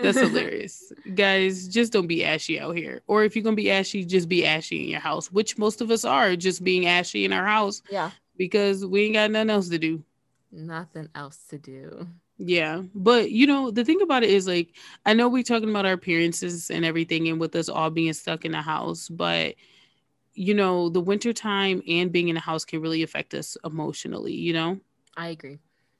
That's 0.00 0.18
hilarious. 0.20 0.92
Guys, 1.14 1.68
just 1.68 1.92
don't 1.92 2.06
be 2.06 2.24
ashy 2.24 2.58
out 2.58 2.76
here. 2.76 3.02
Or 3.06 3.24
if 3.24 3.34
you're 3.36 3.42
going 3.42 3.56
to 3.56 3.62
be 3.62 3.70
ashy, 3.70 4.04
just 4.04 4.28
be 4.28 4.46
ashy 4.46 4.82
in 4.82 4.88
your 4.88 5.00
house, 5.00 5.30
which 5.30 5.58
most 5.58 5.80
of 5.80 5.90
us 5.90 6.04
are 6.04 6.36
just 6.36 6.64
being 6.64 6.86
ashy 6.86 7.24
in 7.24 7.32
our 7.32 7.46
house. 7.46 7.82
Yeah. 7.90 8.10
Because 8.36 8.86
we 8.86 9.04
ain't 9.04 9.14
got 9.14 9.30
nothing 9.30 9.50
else 9.50 9.68
to 9.68 9.78
do. 9.78 10.02
Nothing 10.50 11.08
else 11.14 11.38
to 11.50 11.58
do. 11.58 12.06
Yeah. 12.44 12.82
But, 12.92 13.30
you 13.30 13.46
know, 13.46 13.70
the 13.70 13.84
thing 13.84 14.02
about 14.02 14.24
it 14.24 14.30
is 14.30 14.48
like, 14.48 14.74
I 15.06 15.14
know 15.14 15.28
we're 15.28 15.44
talking 15.44 15.70
about 15.70 15.86
our 15.86 15.92
appearances 15.92 16.70
and 16.70 16.84
everything 16.84 17.28
and 17.28 17.38
with 17.38 17.54
us 17.54 17.68
all 17.68 17.88
being 17.88 18.12
stuck 18.14 18.44
in 18.44 18.50
the 18.52 18.62
house, 18.62 19.08
but 19.08 19.54
you 20.34 20.54
know, 20.54 20.88
the 20.88 21.00
wintertime 21.00 21.82
and 21.86 22.10
being 22.10 22.28
in 22.28 22.36
a 22.38 22.40
house 22.40 22.64
can 22.64 22.80
really 22.80 23.02
affect 23.02 23.34
us 23.34 23.56
emotionally, 23.64 24.32
you 24.32 24.54
know? 24.54 24.80
I 25.16 25.28
agree. 25.28 25.58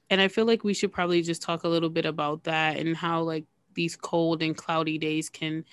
And 0.09 0.21
I 0.23 0.29
feel 0.29 0.47
like 0.47 0.65
we 0.65 0.75
should 0.75 0.91
probably 0.91 1.23
just 1.23 1.43
talk 1.43 1.65
a 1.65 1.69
little 1.69 1.91
bit 1.91 2.07
about 2.07 2.45
that 2.45 2.79
and 2.79 2.97
how 2.97 3.21
like 3.23 3.45
these 3.75 3.95
cold 3.95 4.43
and 4.43 4.57
cloudy 4.57 4.97
days 4.97 5.29
can 5.29 5.65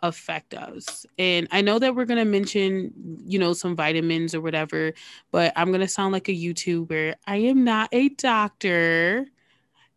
affect 0.00 0.52
us. 0.54 1.06
And 1.16 1.46
I 1.52 1.60
know 1.60 1.78
that 1.78 1.94
we're 1.94 2.06
going 2.06 2.18
to 2.18 2.24
mention, 2.24 2.92
you 3.24 3.38
know, 3.38 3.52
some 3.52 3.76
vitamins 3.76 4.34
or 4.34 4.40
whatever, 4.40 4.94
but 5.30 5.52
I'm 5.54 5.68
going 5.68 5.80
to 5.80 5.88
sound 5.88 6.12
like 6.12 6.28
a 6.28 6.32
YouTuber. 6.34 7.14
I 7.26 7.36
am 7.36 7.62
not 7.62 7.88
a 7.92 8.08
doctor. 8.10 9.26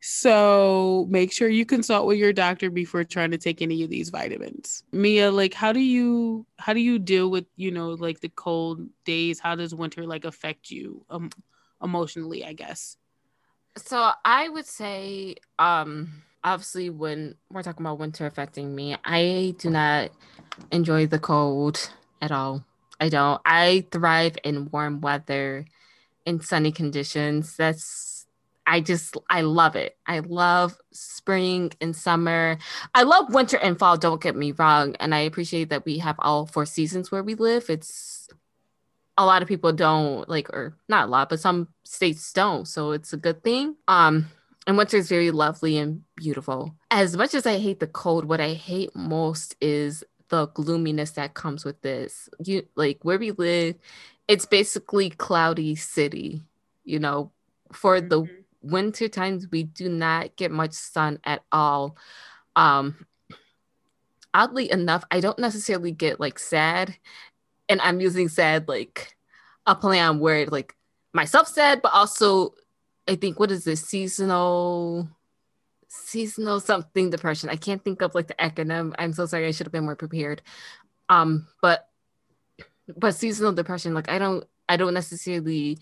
So 0.02 1.06
make 1.10 1.32
sure 1.32 1.48
you 1.48 1.64
consult 1.64 2.08
with 2.08 2.18
your 2.18 2.34
doctor 2.34 2.72
before 2.72 3.04
trying 3.04 3.32
to 3.32 3.38
take 3.38 3.62
any 3.62 3.84
of 3.84 3.92
these 3.92 4.10
vitamins. 4.10 4.84
Mia, 4.92 5.30
like 5.32 5.54
how 5.54 5.72
do 5.72 5.80
you 5.80 6.46
how 6.58 6.74
do 6.74 6.80
you 6.80 6.98
deal 6.98 7.30
with, 7.30 7.46
you 7.56 7.70
know, 7.72 7.92
like 7.92 8.20
the 8.20 8.30
cold 8.30 8.90
days? 9.06 9.40
How 9.40 9.54
does 9.54 9.76
winter 9.76 10.08
like 10.08 10.26
affect 10.26 10.72
you 10.72 11.06
um, 11.12 11.30
emotionally, 11.84 12.44
I 12.44 12.54
guess? 12.54 12.98
So 13.78 14.12
I 14.26 14.50
would 14.50 14.66
say 14.66 15.36
um 15.60 16.24
obviously 16.44 16.90
when 16.90 17.36
we're 17.52 17.62
talking 17.62 17.86
about 17.86 18.00
winter 18.00 18.26
affecting 18.26 18.74
me, 18.74 18.96
I 19.06 19.54
do 19.60 19.70
not 19.70 20.10
enjoy 20.72 21.06
the 21.06 21.20
cold 21.20 21.92
at 22.22 22.32
all. 22.32 22.66
I 23.00 23.10
don't. 23.10 23.40
I 23.46 23.86
thrive 23.92 24.38
in 24.44 24.70
warm 24.72 25.00
weather 25.02 25.66
in 26.26 26.40
sunny 26.40 26.72
conditions. 26.72 27.56
That's 27.56 28.21
I 28.68 28.80
just 28.80 29.18
I 29.30 29.42
love 29.42 29.76
it. 29.76 29.98
I 30.06 30.20
love 30.20 30.78
spring 30.92 31.72
and 31.82 31.96
summer. 31.96 32.58
I 32.94 33.04
love 33.04 33.34
winter 33.34 33.58
and 33.58 33.78
fall, 33.78 33.98
don't 33.98 34.22
get 34.22 34.36
me 34.36 34.52
wrong, 34.52 34.96
and 35.00 35.16
I 35.16 35.20
appreciate 35.20 35.70
that 35.70 35.86
we 35.86 35.98
have 36.00 36.16
all 36.20 36.46
four 36.46 36.66
seasons 36.66 37.12
where 37.12 37.24
we 37.24 37.36
live. 37.36 37.70
It's 37.70 38.30
a 39.18 39.26
lot 39.26 39.42
of 39.42 39.48
people 39.48 39.74
don't 39.74 40.28
like 40.30 40.50
or 40.50 40.78
not 40.88 41.08
a 41.08 41.12
lot, 41.12 41.30
but 41.30 41.40
some 41.40 41.68
states 41.84 42.32
don't, 42.34 42.68
so 42.68 42.92
it's 42.92 43.14
a 43.14 43.18
good 43.18 43.44
thing. 43.44 43.76
Um 43.88 44.28
and 44.68 44.78
winter 44.78 44.98
is 44.98 45.10
very 45.10 45.32
lovely 45.32 45.78
and 45.78 46.04
beautiful. 46.16 46.76
As 46.92 47.18
much 47.18 47.34
as 47.34 47.48
I 47.48 47.58
hate 47.58 47.80
the 47.80 47.88
cold, 47.88 48.26
what 48.26 48.40
I 48.40 48.54
hate 48.54 48.96
most 48.96 49.56
is 49.60 50.04
the 50.30 50.48
gloominess 50.48 51.12
that 51.12 51.34
comes 51.34 51.66
with 51.66 51.82
this. 51.82 52.30
You 52.46 52.68
like 52.76 53.00
where 53.02 53.18
we 53.18 53.32
live, 53.32 53.76
it's 54.28 54.46
basically 54.46 55.10
cloudy 55.10 55.76
city, 55.76 56.44
you 56.84 57.00
know, 57.00 57.32
for 57.74 58.00
the 58.00 58.22
mm-hmm 58.22 58.41
winter 58.62 59.08
times 59.08 59.48
we 59.52 59.64
do 59.64 59.90
not 59.90 60.36
get 60.36 60.52
much 60.52 60.74
sun 60.74 61.20
at 61.24 61.44
all. 61.52 61.98
Um, 62.56 63.06
oddly 64.34 64.72
enough, 64.72 65.04
I 65.12 65.20
don't 65.20 65.40
necessarily 65.40 65.92
get 65.92 66.20
like 66.20 66.40
sad, 66.40 66.96
and 67.70 67.82
I'm 67.82 68.02
using 68.02 68.30
sad 68.30 68.68
like 68.68 69.16
a 69.66 69.76
play 69.76 70.00
on 70.00 70.20
word 70.20 70.52
like 70.52 70.76
myself 71.14 71.48
sad, 71.48 71.82
but 71.82 71.94
also 71.94 72.56
I 73.08 73.16
think 73.16 73.40
what 73.40 73.52
is 73.52 73.64
this 73.64 73.86
seasonal 73.86 75.10
seasonal 75.92 76.60
something 76.62 77.10
depression. 77.10 77.50
I 77.50 77.58
can't 77.58 77.84
think 77.84 78.02
of 78.02 78.16
like 78.16 78.28
the 78.28 78.34
acronym. 78.36 78.94
I'm 78.98 79.12
so 79.12 79.26
sorry. 79.26 79.48
I 79.48 79.52
should 79.52 79.68
have 79.68 79.74
been 79.74 79.84
more 79.84 79.96
prepared. 79.96 80.42
Um, 81.10 81.48
but 81.62 81.90
but 82.96 83.16
seasonal 83.16 83.52
depression, 83.52 83.94
like 83.94 84.10
I 84.10 84.18
don't 84.18 84.46
I 84.70 84.78
don't 84.78 84.94
necessarily 84.94 85.80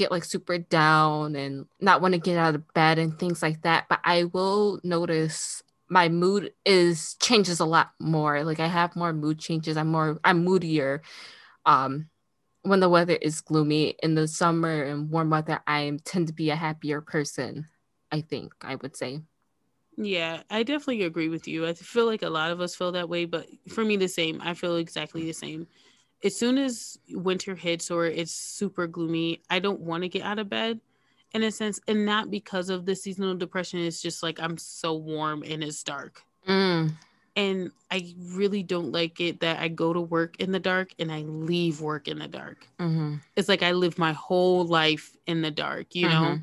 get 0.00 0.10
like 0.10 0.24
super 0.24 0.56
down 0.56 1.36
and 1.36 1.66
not 1.78 2.00
want 2.00 2.14
to 2.14 2.20
get 2.20 2.38
out 2.38 2.54
of 2.54 2.72
bed 2.72 2.98
and 2.98 3.18
things 3.18 3.42
like 3.42 3.60
that. 3.62 3.86
But 3.90 4.00
I 4.02 4.24
will 4.24 4.80
notice 4.82 5.62
my 5.90 6.08
mood 6.08 6.52
is 6.64 7.14
changes 7.20 7.60
a 7.60 7.66
lot 7.66 7.90
more. 8.00 8.42
Like 8.42 8.60
I 8.60 8.66
have 8.66 8.96
more 8.96 9.12
mood 9.12 9.38
changes. 9.38 9.76
I'm 9.76 9.88
more 9.88 10.18
I'm 10.24 10.42
moodier. 10.42 11.02
Um 11.66 12.08
when 12.62 12.80
the 12.80 12.88
weather 12.88 13.16
is 13.16 13.42
gloomy 13.42 13.94
in 14.02 14.14
the 14.14 14.26
summer 14.26 14.82
and 14.82 15.10
warm 15.10 15.30
weather, 15.30 15.60
I 15.66 15.98
tend 16.04 16.28
to 16.28 16.32
be 16.32 16.50
a 16.50 16.56
happier 16.56 17.02
person. 17.02 17.66
I 18.10 18.22
think 18.22 18.54
I 18.62 18.76
would 18.76 18.96
say. 18.96 19.20
Yeah, 19.96 20.42
I 20.48 20.62
definitely 20.62 21.02
agree 21.02 21.28
with 21.28 21.46
you. 21.46 21.66
I 21.66 21.74
feel 21.74 22.06
like 22.06 22.22
a 22.22 22.30
lot 22.30 22.52
of 22.52 22.60
us 22.60 22.74
feel 22.74 22.92
that 22.92 23.08
way, 23.10 23.26
but 23.26 23.46
for 23.68 23.84
me, 23.84 23.96
the 23.98 24.08
same. 24.08 24.40
I 24.42 24.54
feel 24.54 24.76
exactly 24.76 25.24
the 25.24 25.32
same. 25.34 25.66
As 26.22 26.36
soon 26.36 26.58
as 26.58 26.98
winter 27.10 27.54
hits 27.54 27.90
or 27.90 28.06
it's 28.06 28.32
super 28.32 28.86
gloomy, 28.86 29.40
I 29.48 29.58
don't 29.58 29.80
want 29.80 30.02
to 30.02 30.08
get 30.08 30.22
out 30.22 30.38
of 30.38 30.50
bed 30.50 30.80
in 31.32 31.44
a 31.44 31.50
sense, 31.50 31.80
and 31.86 32.04
not 32.04 32.30
because 32.30 32.70
of 32.70 32.84
the 32.86 32.96
seasonal 32.96 33.36
depression. 33.36 33.80
It's 33.80 34.02
just 34.02 34.22
like 34.22 34.40
I'm 34.40 34.58
so 34.58 34.94
warm 34.94 35.42
and 35.46 35.62
it's 35.62 35.82
dark. 35.82 36.22
Mm. 36.48 36.92
And 37.36 37.70
I 37.90 38.14
really 38.18 38.62
don't 38.62 38.90
like 38.90 39.20
it 39.20 39.40
that 39.40 39.60
I 39.60 39.68
go 39.68 39.92
to 39.92 40.00
work 40.00 40.36
in 40.40 40.50
the 40.50 40.58
dark 40.58 40.92
and 40.98 41.12
I 41.12 41.20
leave 41.22 41.80
work 41.80 42.08
in 42.08 42.18
the 42.18 42.26
dark. 42.26 42.66
Mm-hmm. 42.78 43.16
It's 43.36 43.48
like 43.48 43.62
I 43.62 43.72
live 43.72 43.96
my 43.98 44.12
whole 44.12 44.64
life 44.64 45.16
in 45.26 45.40
the 45.40 45.50
dark, 45.50 45.94
you 45.94 46.08
know? 46.08 46.38
Mhm. 46.38 46.42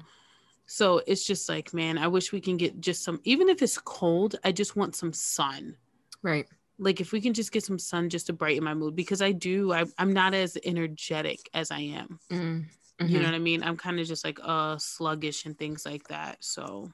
So 0.66 1.02
it's 1.06 1.26
just 1.26 1.50
like, 1.50 1.74
man, 1.74 1.98
I 1.98 2.08
wish 2.08 2.32
we 2.32 2.42
can 2.42 2.58
get 2.58 2.80
just 2.80 3.04
some, 3.04 3.20
even 3.26 3.50
if 3.50 3.62
it's 3.62 3.78
cold, 3.78 4.38
I 4.44 4.52
just 4.52 4.76
want 4.76 4.96
some 4.96 5.14
sun. 5.14 5.76
Right. 6.24 6.48
Like 6.80 7.02
if 7.02 7.12
we 7.12 7.22
can 7.22 7.34
just 7.34 7.52
get 7.52 7.64
some 7.66 7.80
sun 7.80 8.10
just 8.10 8.28
to 8.28 8.34
brighten 8.34 8.64
my 8.64 8.74
mood 8.74 8.96
because 8.96 9.22
I 9.22 9.32
do, 9.32 9.74
I, 9.74 9.86
I'm 9.98 10.14
not 10.14 10.34
as 10.34 10.58
energetic 10.64 11.50
as 11.54 11.72
I 11.72 11.80
am. 11.80 12.20
Mm. 12.32 12.66
You 13.00 13.20
know 13.20 13.26
what 13.26 13.36
I 13.36 13.40
mean? 13.40 13.64
I'm 13.64 13.78
kind 13.78 14.00
of 14.00 14.08
just 14.08 14.26
like 14.26 14.40
uh 14.44 14.78
sluggish 14.78 15.46
and 15.46 15.58
things 15.58 15.86
like 15.86 16.08
that. 16.10 16.38
So, 16.44 16.92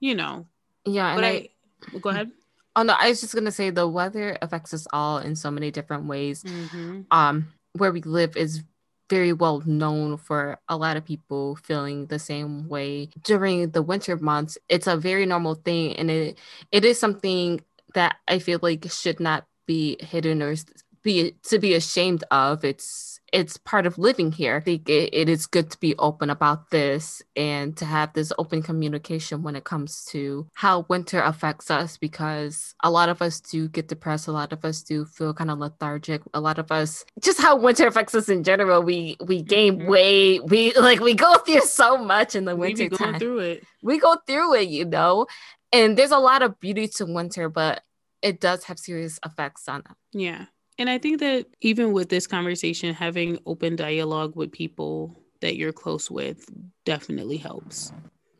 you 0.00 0.14
know, 0.14 0.46
Yeah. 0.84 1.14
but 1.14 1.24
And 1.24 1.26
I, 1.26 1.48
I, 1.94 1.98
go 2.00 2.10
ahead. 2.10 2.30
oh 2.76 2.82
no, 2.82 2.94
I 2.98 3.08
was 3.08 3.20
just 3.20 3.34
gonna 3.34 3.52
say 3.52 3.70
the 3.70 3.86
weather 3.88 4.36
affects 4.42 4.74
us 4.74 4.86
all 4.92 5.18
in 5.18 5.34
so 5.36 5.50
many 5.50 5.70
different 5.70 6.06
ways. 6.06 6.42
hmm 6.42 7.02
um 7.10 7.46
where 7.74 7.92
we 7.92 8.02
live 8.02 8.36
is 8.36 8.62
very 9.08 9.32
well 9.32 9.60
known 9.66 10.16
for 10.16 10.58
a 10.68 10.76
lot 10.76 10.96
of 10.96 11.04
people 11.04 11.56
feeling 11.64 12.06
the 12.06 12.18
same 12.18 12.68
way 12.68 13.08
during 13.24 13.70
the 13.70 13.82
winter 13.82 14.16
months 14.16 14.56
it's 14.68 14.86
a 14.86 14.96
very 14.96 15.26
normal 15.26 15.54
thing 15.56 15.96
and 15.96 16.10
it 16.10 16.38
it 16.70 16.84
is 16.84 16.98
something 16.98 17.60
that 17.94 18.16
i 18.28 18.38
feel 18.38 18.58
like 18.62 18.90
should 18.90 19.20
not 19.20 19.44
be 19.66 19.96
hidden 20.00 20.42
or 20.42 20.54
be 21.02 21.32
to 21.44 21.58
be 21.58 21.72
ashamed 21.74 22.24
of. 22.30 22.62
It's 22.62 23.20
it's 23.32 23.56
part 23.56 23.86
of 23.86 23.96
living 23.96 24.32
here. 24.32 24.56
I 24.56 24.60
think 24.60 24.88
it, 24.88 25.14
it 25.14 25.28
is 25.30 25.46
good 25.46 25.70
to 25.70 25.78
be 25.80 25.94
open 25.98 26.28
about 26.28 26.68
this 26.70 27.22
and 27.36 27.74
to 27.78 27.86
have 27.86 28.12
this 28.12 28.32
open 28.36 28.60
communication 28.62 29.42
when 29.42 29.56
it 29.56 29.64
comes 29.64 30.04
to 30.06 30.46
how 30.54 30.84
winter 30.90 31.20
affects 31.22 31.70
us 31.70 31.96
because 31.96 32.74
a 32.82 32.90
lot 32.90 33.08
of 33.08 33.22
us 33.22 33.40
do 33.40 33.68
get 33.68 33.88
depressed. 33.88 34.28
A 34.28 34.32
lot 34.32 34.52
of 34.52 34.62
us 34.64 34.82
do 34.82 35.06
feel 35.06 35.32
kind 35.32 35.50
of 35.50 35.58
lethargic. 35.58 36.20
A 36.34 36.40
lot 36.40 36.58
of 36.58 36.70
us 36.70 37.04
just 37.22 37.40
how 37.40 37.56
winter 37.56 37.86
affects 37.86 38.14
us 38.14 38.28
in 38.28 38.42
general 38.44 38.82
we 38.82 39.16
we 39.24 39.40
gain 39.40 39.78
Mhm. 39.78 39.86
weight 39.86 40.44
we 40.50 40.72
like 40.88 41.00
we 41.00 41.14
go 41.14 41.34
through 41.38 41.62
so 41.62 41.96
much 41.96 42.34
in 42.34 42.44
the 42.44 42.54
We 42.56 42.74
be 42.74 42.82
winter 42.82 42.96
going 42.96 43.12
time. 43.12 43.20
through 43.20 43.38
it. 43.38 43.64
we 43.82 43.98
go 43.98 44.16
through 44.26 44.54
it 44.56 44.68
you 44.68 44.84
know 44.84 45.26
and 45.72 45.96
there's 45.96 46.10
a 46.10 46.18
lot 46.18 46.42
of 46.42 46.58
beauty 46.60 46.86
to 46.88 47.06
winter 47.06 47.48
but 47.48 47.82
it 48.22 48.40
does 48.40 48.64
have 48.64 48.78
serious 48.78 49.18
effects 49.24 49.68
on 49.68 49.80
us 49.88 49.96
Yeah. 50.12 50.46
And 50.78 50.88
I 50.88 50.96
think 50.96 51.20
that 51.20 51.46
even 51.60 51.92
with 51.92 52.08
this 52.08 52.26
conversation, 52.26 52.94
having 52.94 53.38
open 53.44 53.76
dialogue 53.76 54.34
with 54.34 54.50
people 54.50 55.22
that 55.42 55.56
you're 55.56 55.74
close 55.74 56.10
with 56.10 56.46
definitely 56.86 57.36
helps. 57.36 57.92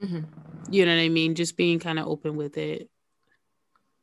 Mhm. 0.02 0.24
You 0.70 0.86
know 0.86 0.94
what 0.96 1.02
I 1.02 1.10
mean? 1.10 1.34
Just 1.34 1.58
being 1.58 1.78
kind 1.78 1.98
of 1.98 2.06
open 2.06 2.36
with 2.36 2.56
it 2.56 2.88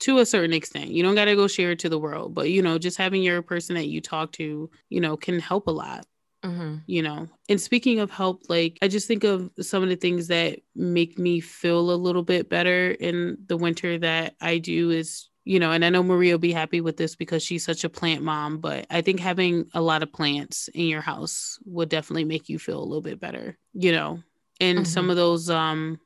to 0.01 0.19
a 0.19 0.25
certain 0.25 0.53
extent. 0.53 0.91
You 0.91 1.01
don't 1.01 1.15
got 1.15 1.25
to 1.25 1.35
go 1.35 1.47
share 1.47 1.71
it 1.71 1.79
to 1.79 1.89
the 1.89 1.97
world, 1.97 2.35
but 2.35 2.51
you 2.51 2.61
know, 2.61 2.77
just 2.77 2.97
having 2.97 3.23
your 3.23 3.41
person 3.41 3.75
that 3.75 3.87
you 3.87 4.01
talk 4.01 4.31
to, 4.33 4.69
you 4.89 5.01
know, 5.01 5.17
can 5.17 5.39
help 5.39 5.67
a 5.67 5.71
lot 5.71 6.05
Mhm. 6.47 6.83
you 6.87 7.01
know? 7.01 7.27
And 7.49 7.59
speaking 7.61 7.99
of 7.99 8.09
help 8.11 8.43
like 8.49 8.77
i 8.81 8.87
just 8.87 9.07
think 9.07 9.23
of 9.23 9.49
some 9.61 9.83
of 9.83 9.89
the 9.89 9.95
things 9.95 10.27
that 10.27 10.59
make 10.75 11.17
me 11.19 11.39
feel 11.39 11.91
a 11.91 11.95
little 12.05 12.23
bit 12.23 12.49
better 12.49 12.91
in 12.91 13.37
the 13.47 13.57
winter 13.57 13.97
that 13.99 14.35
i 14.41 14.57
do 14.57 14.89
is 14.91 15.29
you 15.45 15.59
know 15.59 15.71
and 15.71 15.83
i 15.85 15.89
know 15.89 16.03
maria 16.03 16.33
will 16.33 16.39
be 16.39 16.51
happy 16.51 16.81
with 16.81 16.97
this 16.97 17.15
because 17.15 17.41
she's 17.43 17.63
such 17.65 17.83
a 17.83 17.89
plant 17.89 18.21
mom 18.23 18.57
but 18.59 18.85
i 18.89 19.01
think 19.01 19.19
having 19.19 19.65
a 19.73 19.81
lot 19.81 20.03
of 20.03 20.11
plants 20.11 20.67
in 20.73 20.85
your 20.87 21.01
house 21.01 21.57
would 21.65 21.89
definitely 21.89 22.25
make 22.25 22.49
you 22.49 22.59
feel 22.59 22.79
a 22.79 22.89
little 22.89 23.01
bit 23.01 23.19
better 23.19 23.57
you 23.73 23.91
know? 23.91 24.21
And 24.59 24.79
Mhm. 24.79 24.87
some 24.87 25.09
of 25.09 25.15
those 25.15 25.49
um 25.49 25.99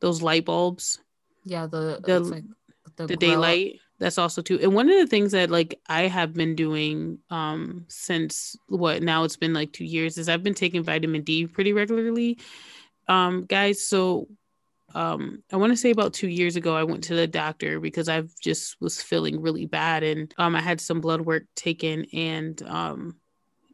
those 0.00 0.20
light 0.22 0.44
bulbs. 0.44 0.98
Yeah 1.44 1.66
the 1.66 2.00
The- 2.04 2.20
like 2.20 2.44
the 2.96 3.06
grow- 3.06 3.16
daylight 3.16 3.80
that's 3.98 4.18
also 4.18 4.42
too 4.42 4.58
and 4.60 4.74
one 4.74 4.88
of 4.88 4.96
the 4.98 5.06
things 5.06 5.32
that 5.32 5.50
like 5.50 5.78
i 5.88 6.02
have 6.02 6.34
been 6.34 6.54
doing 6.54 7.18
um 7.30 7.84
since 7.88 8.56
what 8.68 9.02
now 9.02 9.24
it's 9.24 9.36
been 9.36 9.54
like 9.54 9.72
two 9.72 9.84
years 9.84 10.18
is 10.18 10.28
i've 10.28 10.42
been 10.42 10.54
taking 10.54 10.82
vitamin 10.82 11.22
d 11.22 11.46
pretty 11.46 11.72
regularly 11.72 12.38
um 13.08 13.44
guys. 13.44 13.82
So 13.82 14.28
um 14.94 15.42
i 15.52 15.56
want 15.56 15.72
to 15.72 15.76
say 15.76 15.90
about 15.90 16.14
two 16.14 16.28
years 16.28 16.56
ago 16.56 16.76
i 16.76 16.84
went 16.84 17.02
to 17.04 17.14
the 17.14 17.26
doctor 17.26 17.80
because 17.80 18.08
i 18.08 18.22
just 18.40 18.80
was 18.80 19.02
feeling 19.02 19.40
really 19.40 19.66
bad 19.66 20.02
and 20.02 20.32
um 20.38 20.54
i 20.54 20.60
had 20.60 20.80
some 20.80 21.00
blood 21.00 21.20
work 21.20 21.44
taken 21.56 22.06
and 22.12 22.62
um 22.62 23.16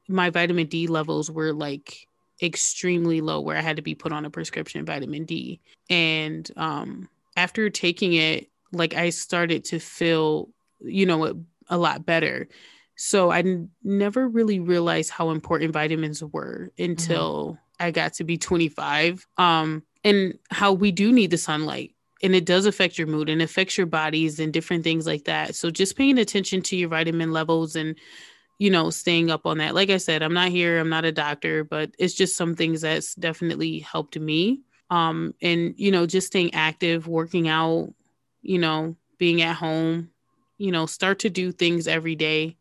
my 0.08 0.30
vitamin 0.30 0.66
d 0.66 0.86
levels 0.86 1.30
were 1.30 1.52
like 1.52 2.06
extremely 2.42 3.20
low 3.20 3.40
where 3.40 3.56
i 3.56 3.60
had 3.60 3.76
to 3.76 3.82
be 3.82 3.94
put 3.94 4.12
on 4.12 4.24
a 4.24 4.30
prescription 4.30 4.84
vitamin 4.84 5.24
d. 5.24 5.60
And 5.90 6.50
um 6.56 7.08
after 7.36 7.68
taking 7.70 8.14
it 8.14 8.48
like 8.72 8.94
i 8.94 9.10
started 9.10 9.64
to 9.64 9.78
feel 9.78 10.48
you 10.80 11.06
know 11.06 11.26
a, 11.26 11.34
a 11.68 11.78
lot 11.78 12.04
better. 12.04 12.48
So 12.96 13.30
i 13.30 13.38
n- 13.40 13.70
never 13.82 14.28
really 14.28 14.60
realized 14.60 15.10
how 15.10 15.30
important 15.30 15.72
vitamins 15.72 16.22
were 16.22 16.70
until 16.78 17.58
i 17.80 17.90
got 17.90 18.14
to 18.14 18.24
be 18.24 18.36
25 18.36 19.26
um 19.38 19.82
and 20.04 20.38
how 20.50 20.72
we 20.72 20.92
do 20.92 21.12
need 21.12 21.30
the 21.30 21.38
sunlight 21.38 21.94
and 22.22 22.34
it 22.34 22.44
does 22.44 22.66
affect 22.66 22.98
your 22.98 23.06
mood 23.08 23.28
and 23.28 23.42
affects 23.42 23.76
your 23.76 23.86
bodies 23.86 24.38
and 24.38 24.52
different 24.52 24.84
things 24.84 25.06
like 25.06 25.24
that. 25.24 25.56
So 25.56 25.70
just 25.70 25.96
paying 25.96 26.18
attention 26.18 26.62
to 26.62 26.76
your 26.76 26.88
vitamin 26.88 27.32
levels 27.32 27.74
and 27.74 27.98
you 28.58 28.70
know 28.70 28.90
staying 28.90 29.30
up 29.30 29.44
on 29.46 29.58
that. 29.58 29.74
Like 29.74 29.90
i 29.90 29.96
said 29.96 30.22
i'm 30.22 30.34
not 30.34 30.50
here 30.50 30.78
i'm 30.78 30.88
not 30.88 31.04
a 31.04 31.12
doctor 31.12 31.64
but 31.64 31.90
it's 31.98 32.14
just 32.14 32.36
some 32.36 32.54
things 32.54 32.82
that's 32.82 33.14
definitely 33.16 33.80
helped 33.80 34.18
me 34.18 34.60
um 34.90 35.34
and 35.42 35.74
you 35.76 35.90
know 35.90 36.06
just 36.06 36.28
staying 36.28 36.54
active 36.54 37.08
working 37.08 37.48
out 37.48 37.92
you 38.42 38.58
know 38.58 38.94
being 39.18 39.40
at 39.42 39.56
home 39.56 40.10
you 40.58 40.70
know 40.72 40.86
start 40.86 41.18
to 41.20 41.30
do 41.30 41.52
things 41.52 41.86
every 41.88 42.14
day 42.14 42.56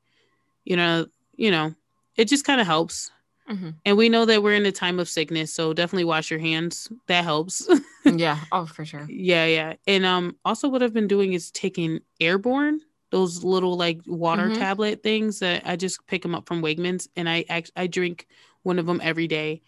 you 0.64 0.76
know 0.76 1.06
you 1.36 1.52
know 1.52 1.74
it 2.16 2.26
just 2.28 2.46
kind 2.46 2.62
of 2.62 2.68
helps. 2.68 3.10
Mhm. 3.50 3.74
and 3.86 3.98
we 3.98 4.08
know 4.08 4.24
that 4.26 4.44
we're 4.44 4.54
in 4.54 4.66
a 4.66 4.72
time 4.72 5.00
of 5.00 5.10
sickness 5.10 5.54
so 5.54 5.74
definitely 5.74 6.06
wash 6.06 6.30
your 6.30 6.40
hands. 6.40 6.88
That 7.08 7.24
helps. 7.24 7.68
Yeah. 8.06 8.40
Oh 8.52 8.66
for 8.66 8.84
sure. 8.86 9.06
Yeah 9.10 9.46
yeah. 9.46 9.74
And 9.88 10.06
um 10.06 10.36
also 10.46 10.68
what 10.70 10.82
i've 10.84 10.94
been 10.94 11.08
doing 11.08 11.34
is 11.34 11.52
taking 11.52 12.00
airborne 12.20 12.82
those 13.12 13.44
little 13.44 13.76
like 13.78 14.00
water 14.08 14.50
Mhm. 14.50 14.58
tablet 14.58 15.04
things 15.04 15.40
that 15.40 15.62
i 15.66 15.76
just 15.76 16.06
pick 16.08 16.22
them 16.24 16.34
up 16.34 16.48
from 16.48 16.62
wegmans 16.64 17.08
and 17.16 17.28
i 17.30 17.44
act- 17.50 17.72
i 17.76 17.86
drink 17.88 18.28
one 18.64 18.80
of 18.80 18.86
them 18.86 19.00
every 19.04 19.28
day. 19.28 19.62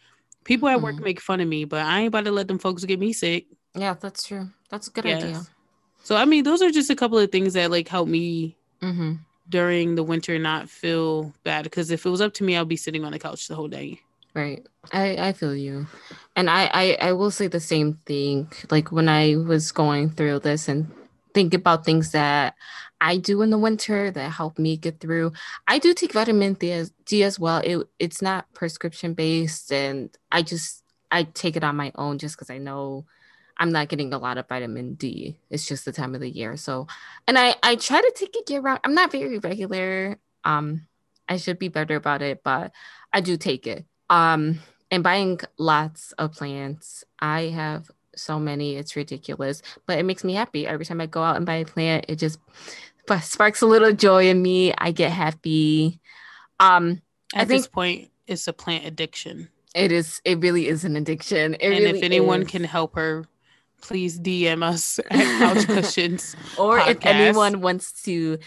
People 0.46 0.68
at 0.70 0.82
work 0.82 0.96
Mhm. 0.98 1.04
make 1.04 1.20
fun 1.22 1.42
of 1.42 1.48
me 1.48 1.66
but 1.66 1.86
i 1.86 2.00
ain't 2.00 2.08
about 2.10 2.26
to 2.26 2.32
let 2.32 2.48
them 2.48 2.60
folks 2.60 2.84
get 2.86 3.00
me 3.00 3.12
sick. 3.14 3.46
Yeah 3.76 3.96
that's 4.00 4.24
true. 4.24 4.50
That's 4.70 4.88
a 4.88 4.92
good 4.92 5.06
Yes. 5.06 5.24
idea 5.24 5.42
so 6.04 6.16
i 6.16 6.26
mean 6.26 6.44
those 6.44 6.62
are 6.62 6.72
just 6.72 6.90
a 6.90 6.96
couple 6.96 7.18
of 7.18 7.32
things 7.32 7.54
that 7.54 7.72
like 7.72 7.88
help 7.88 8.08
me 8.08 8.56
hmm 8.82 9.14
during 9.50 9.96
the 9.96 10.04
winter 10.04 10.40
not 10.40 10.70
feel 10.70 11.34
bad 11.44 11.64
because 11.66 11.92
if 11.92 12.06
it 12.06 12.10
was 12.10 12.22
up 12.22 12.34
to 12.34 12.46
me 12.46 12.56
i'll 12.56 12.64
be 12.64 12.78
sitting 12.78 13.04
on 13.04 13.12
the 13.12 13.20
couch 13.20 13.48
the 13.50 13.56
whole 13.56 13.68
day 13.68 14.00
Right. 14.34 14.66
I 14.92 15.28
I 15.28 15.34
feel 15.34 15.56
you. 15.56 15.88
And 16.36 16.50
I, 16.50 16.70
I 16.74 16.98
I 17.10 17.12
will 17.14 17.32
say 17.32 17.48
the 17.48 17.60
same 17.60 18.00
thing. 18.06 18.52
Like 18.72 18.92
when 18.92 19.08
I 19.08 19.36
was 19.36 19.72
going 19.72 20.10
through 20.10 20.40
this 20.40 20.68
and 20.68 20.92
think 21.34 21.54
about 21.54 21.86
things 21.86 22.12
that 22.12 22.56
I 23.00 23.18
do 23.18 23.42
in 23.42 23.50
the 23.50 23.58
winter 23.58 24.10
that 24.12 24.32
help 24.32 24.58
me 24.58 24.78
get 24.78 25.00
through. 25.00 25.34
I 25.68 25.78
do 25.78 25.94
take 25.94 26.14
vitamin 26.14 26.54
D 26.54 26.72
as, 26.72 26.92
D 27.06 27.24
as 27.24 27.40
well. 27.40 27.62
It 27.64 27.88
it's 28.00 28.22
not 28.22 28.52
prescription 28.54 29.14
based 29.14 29.72
and 29.72 30.10
I 30.32 30.42
just 30.42 30.84
I 31.12 31.24
take 31.24 31.56
it 31.56 31.64
on 31.64 31.76
my 31.76 31.92
own 31.96 32.18
just 32.18 32.38
cuz 32.38 32.50
I 32.50 32.58
know 32.58 33.06
I'm 33.64 33.72
not 33.72 33.88
getting 33.88 34.14
a 34.14 34.18
lot 34.18 34.38
of 34.38 34.50
vitamin 34.50 34.96
D. 34.96 35.38
It's 35.50 35.66
just 35.66 35.86
the 35.86 35.94
time 35.94 36.16
of 36.16 36.20
the 36.20 36.30
year. 36.30 36.58
So 36.58 36.88
and 37.28 37.40
I 37.40 37.56
I 37.64 37.78
try 37.78 38.02
to 38.02 38.14
take 38.14 38.36
it 38.36 38.50
year 38.50 38.60
round. 38.60 38.82
I'm 38.84 38.94
not 38.94 39.10
very 39.10 39.40
regular. 39.40 40.20
Um 40.44 40.86
I 41.30 41.38
should 41.38 41.60
be 41.60 41.70
better 41.70 41.96
about 41.96 42.22
it, 42.22 42.44
but 42.44 42.74
I 43.14 43.22
do 43.22 43.38
take 43.38 43.66
it 43.66 43.86
um 44.10 44.60
and 44.92 45.02
buying 45.02 45.40
lots 45.58 46.12
of 46.20 46.34
plants 46.34 47.06
i 47.20 47.44
have 47.44 47.90
so 48.16 48.38
many. 48.38 48.76
It's 48.76 48.96
ridiculous, 48.98 49.62
but 49.88 49.98
it 49.98 50.04
makes 50.04 50.24
me 50.26 50.34
happy. 50.34 50.68
Every 50.68 50.86
time 50.86 51.00
I 51.00 51.06
go 51.06 51.24
out 51.24 51.38
and 51.38 51.46
buy 51.46 51.56
a 51.56 51.66
plant, 51.66 52.06
it 52.10 52.18
just 52.18 52.40
sparks 53.22 53.62
a 53.62 53.66
little 53.66 53.94
joy 53.94 54.30
in 54.30 54.42
me. 54.42 54.74
I 54.78 54.92
get 54.92 55.12
happy. 55.12 56.02
Um, 56.60 57.02
At 57.34 57.44
I 57.44 57.46
think 57.46 57.62
this 57.62 57.68
point, 57.68 58.12
it's 58.28 58.48
a 58.48 58.54
plant 58.54 58.86
addiction. 58.86 59.50
it 59.74 59.92
is. 59.92 60.22
It 60.26 60.40
really 60.42 60.68
is 60.68 60.86
an 60.86 60.96
addiction. 60.96 61.56
It 61.56 61.62
and 61.64 61.72
really 61.72 61.98
if 61.98 62.04
anyone 62.04 62.44
is. 62.44 62.50
can 62.50 62.64
help 62.64 62.96
her, 62.96 63.26
please 63.84 64.20
DM 64.20 64.64
us 64.64 65.00
at 65.12 65.40
Couch 65.40 65.68
Cushions. 65.68 66.36
or 66.58 66.80
if 66.80 67.06
anyone 67.06 67.62
wants 67.62 68.02
to 68.04 68.40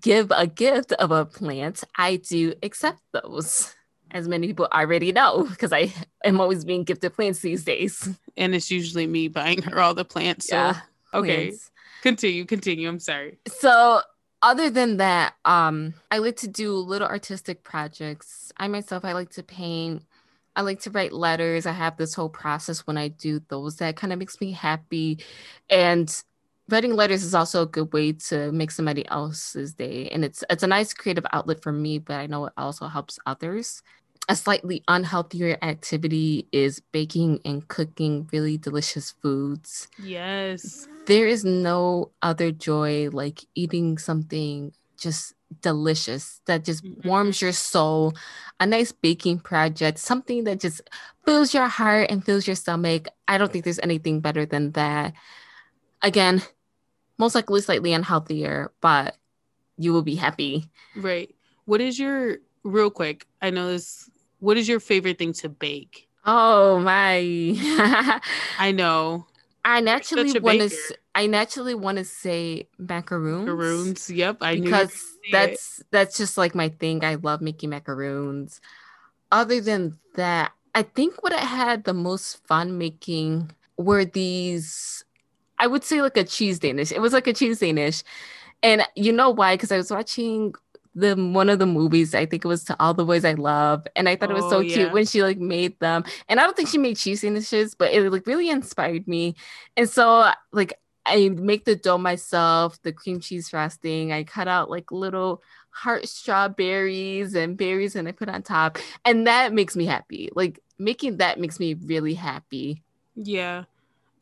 give 0.00 0.30
a 0.30 0.46
gift 0.46 0.92
of 0.92 1.10
a 1.10 1.26
plant, 1.26 1.84
I 1.96 2.16
do 2.16 2.54
accept 2.62 3.00
those. 3.12 3.74
As 4.12 4.28
many 4.28 4.46
people 4.46 4.68
already 4.70 5.10
know, 5.10 5.44
because 5.44 5.72
I 5.72 5.90
am 6.22 6.38
always 6.38 6.66
being 6.66 6.84
gifted 6.84 7.14
plants 7.14 7.40
these 7.40 7.64
days. 7.64 8.08
And 8.36 8.54
it's 8.54 8.70
usually 8.70 9.06
me 9.06 9.28
buying 9.28 9.62
her 9.62 9.80
all 9.80 9.94
the 9.94 10.04
plants. 10.04 10.48
So, 10.48 10.56
yeah. 10.56 10.80
okay, 11.14 11.46
plants. 11.46 11.70
continue, 12.02 12.44
continue. 12.44 12.88
I'm 12.90 12.98
sorry. 12.98 13.38
So 13.48 14.02
other 14.42 14.68
than 14.68 14.98
that, 14.98 15.34
um, 15.46 15.94
I 16.10 16.18
like 16.18 16.36
to 16.36 16.48
do 16.48 16.74
little 16.76 17.08
artistic 17.08 17.64
projects. 17.64 18.52
I 18.58 18.68
myself, 18.68 19.02
I 19.02 19.14
like 19.14 19.30
to 19.30 19.42
paint. 19.42 20.02
I 20.56 20.62
like 20.62 20.80
to 20.80 20.90
write 20.90 21.12
letters. 21.12 21.66
I 21.66 21.72
have 21.72 21.96
this 21.96 22.14
whole 22.14 22.28
process 22.28 22.86
when 22.86 22.98
I 22.98 23.08
do 23.08 23.40
those 23.48 23.76
that 23.76 23.96
kind 23.96 24.12
of 24.12 24.18
makes 24.18 24.40
me 24.40 24.52
happy. 24.52 25.18
And 25.70 26.14
writing 26.68 26.94
letters 26.94 27.24
is 27.24 27.34
also 27.34 27.62
a 27.62 27.66
good 27.66 27.92
way 27.92 28.12
to 28.12 28.52
make 28.52 28.70
somebody 28.70 29.06
else's 29.08 29.74
day. 29.74 30.08
And 30.10 30.24
it's 30.24 30.44
it's 30.50 30.62
a 30.62 30.66
nice 30.66 30.92
creative 30.94 31.26
outlet 31.32 31.62
for 31.62 31.72
me, 31.72 31.98
but 31.98 32.14
I 32.14 32.26
know 32.26 32.46
it 32.46 32.52
also 32.56 32.86
helps 32.88 33.18
others. 33.26 33.82
A 34.28 34.36
slightly 34.36 34.84
unhealthier 34.88 35.58
activity 35.62 36.46
is 36.52 36.80
baking 36.92 37.40
and 37.44 37.66
cooking 37.66 38.28
really 38.32 38.56
delicious 38.56 39.10
foods 39.10 39.88
Yes. 39.98 40.86
there 41.06 41.26
is 41.26 41.44
no 41.44 42.12
other 42.22 42.52
joy 42.52 43.08
like 43.12 43.44
eating 43.56 43.98
something 43.98 44.72
just 44.96 45.34
delicious 45.60 46.40
that 46.46 46.64
just 46.64 46.84
Mhm. 46.84 47.04
warms 47.04 47.42
your 47.42 47.52
soul 47.52 48.14
a 48.60 48.66
nice 48.66 48.92
baking 48.92 49.38
project 49.40 49.98
something 49.98 50.44
that 50.44 50.60
just 50.60 50.80
fills 51.24 51.52
your 51.54 51.66
heart 51.68 52.10
and 52.10 52.24
fills 52.24 52.46
your 52.46 52.56
stomach 52.56 53.08
i 53.28 53.36
don't 53.38 53.52
think 53.52 53.64
there's 53.64 53.78
anything 53.80 54.20
better 54.20 54.46
than 54.46 54.72
that 54.72 55.12
again 56.02 56.42
most 57.18 57.34
likely 57.34 57.60
slightly 57.60 57.90
unhealthier 57.92 58.68
but 58.80 59.16
you 59.76 59.92
will 59.92 60.02
be 60.02 60.14
happy 60.16 60.70
Right. 60.94 61.34
What 61.64 61.80
is 61.80 61.98
your 61.98 62.38
real 62.64 62.90
quick? 62.90 63.26
I 63.40 63.50
know 63.50 63.68
this. 63.68 64.10
What 64.40 64.56
is 64.58 64.68
your 64.68 64.80
favorite 64.80 65.18
thing 65.18 65.32
to 65.34 65.48
bake? 65.48 66.08
oh 66.24 66.78
my 66.80 67.18
I 68.58 68.72
know 68.72 69.26
i 69.64 69.80
naturally 69.80 70.38
want 70.40 70.60
to 70.60 70.96
i 71.14 71.26
naturally 71.26 71.74
want 71.74 71.98
to 71.98 72.04
say 72.04 72.68
macaroons 72.78 73.46
maroons. 73.46 74.10
Yep, 74.10 74.38
I 74.40 74.54
knew. 74.54 74.64
you 74.64 74.70
were 74.70 74.70
because 74.70 74.90
gonna 74.90 75.12
it. 75.24 75.32
that's 75.32 75.82
that's 75.90 76.16
just 76.18 76.36
like 76.36 76.54
my 76.54 76.68
thing. 76.68 77.04
I 77.04 77.16
love 77.16 77.40
making 77.40 77.70
macaroons. 77.70 78.60
Other 79.30 79.60
than 79.60 79.98
that, 80.14 80.52
I 80.74 80.82
think 80.82 81.22
what 81.22 81.32
I 81.32 81.40
had 81.40 81.84
the 81.84 81.94
most 81.94 82.44
fun 82.46 82.78
making 82.78 83.52
were 83.76 84.04
these. 84.04 85.04
I 85.58 85.66
would 85.66 85.84
say 85.84 86.02
like 86.02 86.16
a 86.16 86.24
cheese 86.24 86.58
Danish. 86.58 86.92
It 86.92 87.00
was 87.00 87.12
like 87.12 87.26
a 87.26 87.32
cheese 87.32 87.60
Danish, 87.60 88.02
and 88.62 88.82
you 88.96 89.12
know 89.12 89.30
why? 89.30 89.54
Because 89.54 89.72
I 89.72 89.76
was 89.76 89.90
watching 89.90 90.54
the 90.94 91.14
one 91.14 91.48
of 91.48 91.58
the 91.58 91.66
movies. 91.66 92.14
I 92.14 92.26
think 92.26 92.44
it 92.44 92.48
was 92.48 92.64
to 92.64 92.76
All 92.80 92.94
the 92.94 93.04
Boys 93.04 93.24
I 93.24 93.34
Love, 93.34 93.86
and 93.96 94.08
I 94.08 94.16
thought 94.16 94.30
it 94.30 94.34
was 94.34 94.48
so 94.48 94.60
Oh, 94.60 94.64
cute 94.64 94.92
when 94.92 95.06
she 95.06 95.22
like 95.22 95.38
made 95.38 95.78
them. 95.80 96.04
And 96.28 96.40
I 96.40 96.44
don't 96.44 96.56
think 96.56 96.68
she 96.68 96.78
made 96.78 96.96
cheese 96.96 97.22
Danishes, 97.22 97.74
but 97.76 97.92
it 97.92 98.10
like 98.10 98.26
really 98.26 98.50
inspired 98.50 99.06
me. 99.08 99.34
And 99.76 99.88
so 99.88 100.30
like 100.52 100.74
I 101.06 101.30
make 101.30 101.64
the 101.64 101.76
dough 101.76 101.98
myself, 101.98 102.80
the 102.82 102.92
cream 102.92 103.20
cheese 103.20 103.48
frosting. 103.48 104.12
I 104.12 104.24
cut 104.24 104.48
out 104.48 104.70
like 104.70 104.92
little 104.92 105.42
heart 105.70 106.06
strawberries 106.08 107.34
and 107.34 107.56
berries 107.56 107.96
and 107.96 108.06
I 108.08 108.12
put 108.12 108.28
on 108.28 108.42
top. 108.42 108.78
And 109.04 109.26
that 109.26 109.52
makes 109.52 109.74
me 109.76 109.86
happy. 109.86 110.30
Like 110.34 110.60
making 110.78 111.16
that 111.18 111.40
makes 111.40 111.58
me 111.58 111.74
really 111.74 112.14
happy. 112.14 112.82
Yeah. 113.14 113.64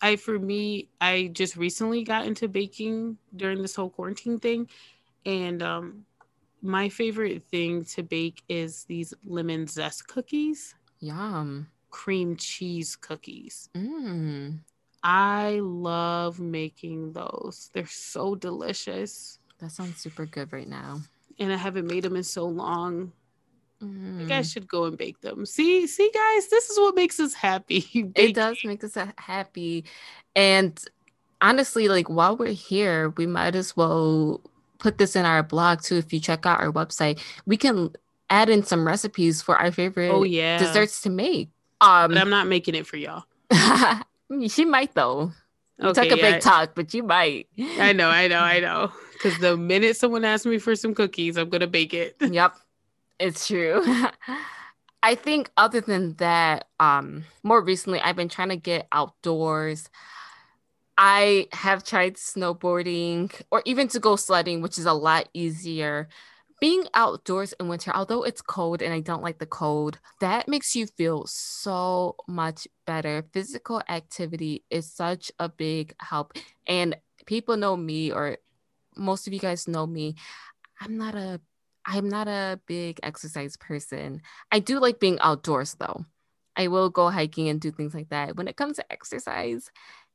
I 0.02 0.16
for 0.16 0.38
me, 0.38 0.88
I 1.00 1.30
just 1.33 1.56
recently 1.56 2.04
got 2.04 2.26
into 2.26 2.48
baking 2.48 3.18
during 3.37 3.62
this 3.62 3.74
whole 3.76 3.90
quarantine 3.90 4.40
thing. 4.40 4.68
And 5.26 5.62
um 5.62 6.06
my 6.62 6.88
favorite 6.88 7.42
thing 7.51 7.85
to 7.87 8.03
bake 8.03 8.42
is 8.49 8.85
these 8.85 9.14
lemon 9.25 9.66
zest 9.66 10.09
cookies, 10.09 10.75
Yum. 11.01 11.68
cream 11.90 12.37
cheese 12.37 12.96
cookies. 12.96 13.68
Mm. 13.75 14.59
I 15.03 15.61
love 15.62 16.40
making 16.40 17.12
those. 17.12 17.70
They're 17.73 17.87
so 17.87 18.35
delicious. 18.35 19.38
That 19.59 19.73
sounds 19.73 19.96
super 19.99 20.27
good 20.27 20.53
right 20.53 20.68
now. 20.68 21.01
And 21.38 21.53
I 21.53 21.57
haven't 21.57 21.87
made 21.87 22.05
them 22.05 22.16
in 22.16 22.23
so 22.23 22.44
long. 22.46 23.12
Mm. 23.83 24.20
You 24.20 24.27
guys 24.27 24.53
should 24.53 24.68
go 24.68 24.85
and 24.85 24.99
bake 24.99 25.20
them. 25.23 25.46
See, 25.46 25.87
see, 25.87 26.11
guys, 26.12 26.49
this 26.49 26.68
is 26.68 26.79
what 26.79 26.94
makes 26.94 27.18
us 27.18 27.33
happy. 27.33 27.87
it 28.14 28.35
does 28.35 28.59
make 28.62 28.85
us 28.85 28.96
happy. 29.16 29.85
And 30.37 30.79
honestly, 31.40 31.88
like 31.88 32.09
while 32.09 32.37
we're 32.37 32.53
here, 32.53 33.11
we 33.16 33.27
might 33.27 33.55
as 33.55 33.77
well 33.77 34.42
put 34.81 34.99
this 34.99 35.14
in 35.14 35.25
our 35.25 35.43
blog 35.43 35.83
too. 35.83 35.97
If 35.97 36.12
you 36.12 36.21
check 36.21 36.47
out 36.47 36.61
our 36.61 36.73
website, 36.73 37.21
we 37.47 37.57
can 37.57 37.90
add 38.31 38.49
in 38.49 38.62
some 38.64 38.87
recipes 38.87 39.43
for 39.43 39.57
our 39.57 39.71
favorite 39.71 40.11
Oh 40.11 40.25
yeah. 40.25 40.59
desserts 40.59 41.03
to 41.03 41.11
make. 41.11 41.51
Um, 41.81 42.11
But 42.11 42.19
I'm 42.19 42.31
not 42.31 42.47
making 42.47 42.75
it 42.75 42.87
for 42.87 42.97
y'all. 42.97 43.25
she 44.49 44.64
might 44.64 44.95
though. 44.95 45.33
Okay, 45.83 46.09
talk 46.09 46.12
a 46.12 46.21
yeah. 46.21 46.33
big 46.33 46.43
talk, 46.43 46.75
but 46.75 46.93
you 46.93 47.03
might. 47.03 47.49
I 47.79 47.93
know, 47.95 48.09
I 48.09 48.29
know, 48.29 48.40
I 48.40 48.61
know. 48.61 48.93
Because 49.14 49.38
the 49.38 49.57
minute 49.57 49.97
someone 49.97 50.25
asks 50.25 50.45
me 50.47 50.59
for 50.59 50.77
some 50.77 50.95
cookies, 50.95 51.37
I'm 51.38 51.49
gonna 51.49 51.66
bake 51.66 51.95
it. 51.95 52.16
yep, 52.31 52.55
it's 53.19 53.47
true. 53.47 53.83
I 55.03 55.14
think 55.14 55.51
other 55.57 55.81
than 55.81 56.14
that, 56.16 56.69
um, 56.79 57.25
more 57.43 57.62
recently 57.62 58.01
I've 58.01 58.16
been 58.16 58.29
trying 58.29 58.51
to 58.51 58.57
get 58.57 58.87
outdoors. 58.93 59.88
I 61.03 61.49
have 61.53 61.83
tried 61.83 62.17
snowboarding 62.17 63.33
or 63.51 63.63
even 63.65 63.89
to 63.89 64.01
go 64.01 64.17
sledding, 64.17 64.61
which 64.61 64.77
is 64.79 64.85
a 64.85 64.93
lot 64.93 65.31
easier. 65.33 66.09
Being 66.61 66.85
outdoors 66.93 67.55
in 67.59 67.69
winter, 67.69 67.91
although 67.95 68.23
it's 68.23 68.43
cold 68.43 68.83
and 68.83 68.93
I 68.93 69.01
don't 69.01 69.23
like 69.23 69.39
the 69.39 69.47
cold, 69.47 69.99
that 70.21 70.47
makes 70.47 70.77
you 70.77 70.87
feel 70.87 71.25
so 71.27 72.17
much 72.29 72.69
better. 72.87 73.25
Physical 73.33 73.81
activity 73.89 74.65
is 74.69 74.93
such 74.93 75.33
a 75.39 75.49
big 75.49 75.95
help. 76.01 76.35
And 76.67 76.97
people 77.25 77.57
know 77.57 77.77
me, 77.79 78.13
or 78.13 78.37
most 78.97 79.27
of 79.27 79.33
you 79.33 79.41
guys 79.41 79.67
know 79.69 79.87
me. 79.87 80.17
I'm 80.81 80.99
not 80.99 81.15
a 81.15 81.41
I'm 81.87 82.09
not 82.11 82.29
a 82.29 82.61
big 82.67 83.01
exercise 83.03 83.57
person. 83.57 84.23
I 84.53 84.61
do 84.61 84.81
like 84.81 85.01
being 85.01 85.19
outdoors 85.21 85.75
though. 85.75 86.05
I 86.57 86.69
will 86.69 86.91
go 86.91 87.11
hiking 87.11 87.49
and 87.49 87.61
do 87.61 87.71
things 87.71 87.95
like 87.95 88.11
that. 88.11 88.37
When 88.37 88.49
it 88.49 88.57
comes 88.57 88.77
to 88.77 88.93
exercise, 88.93 89.71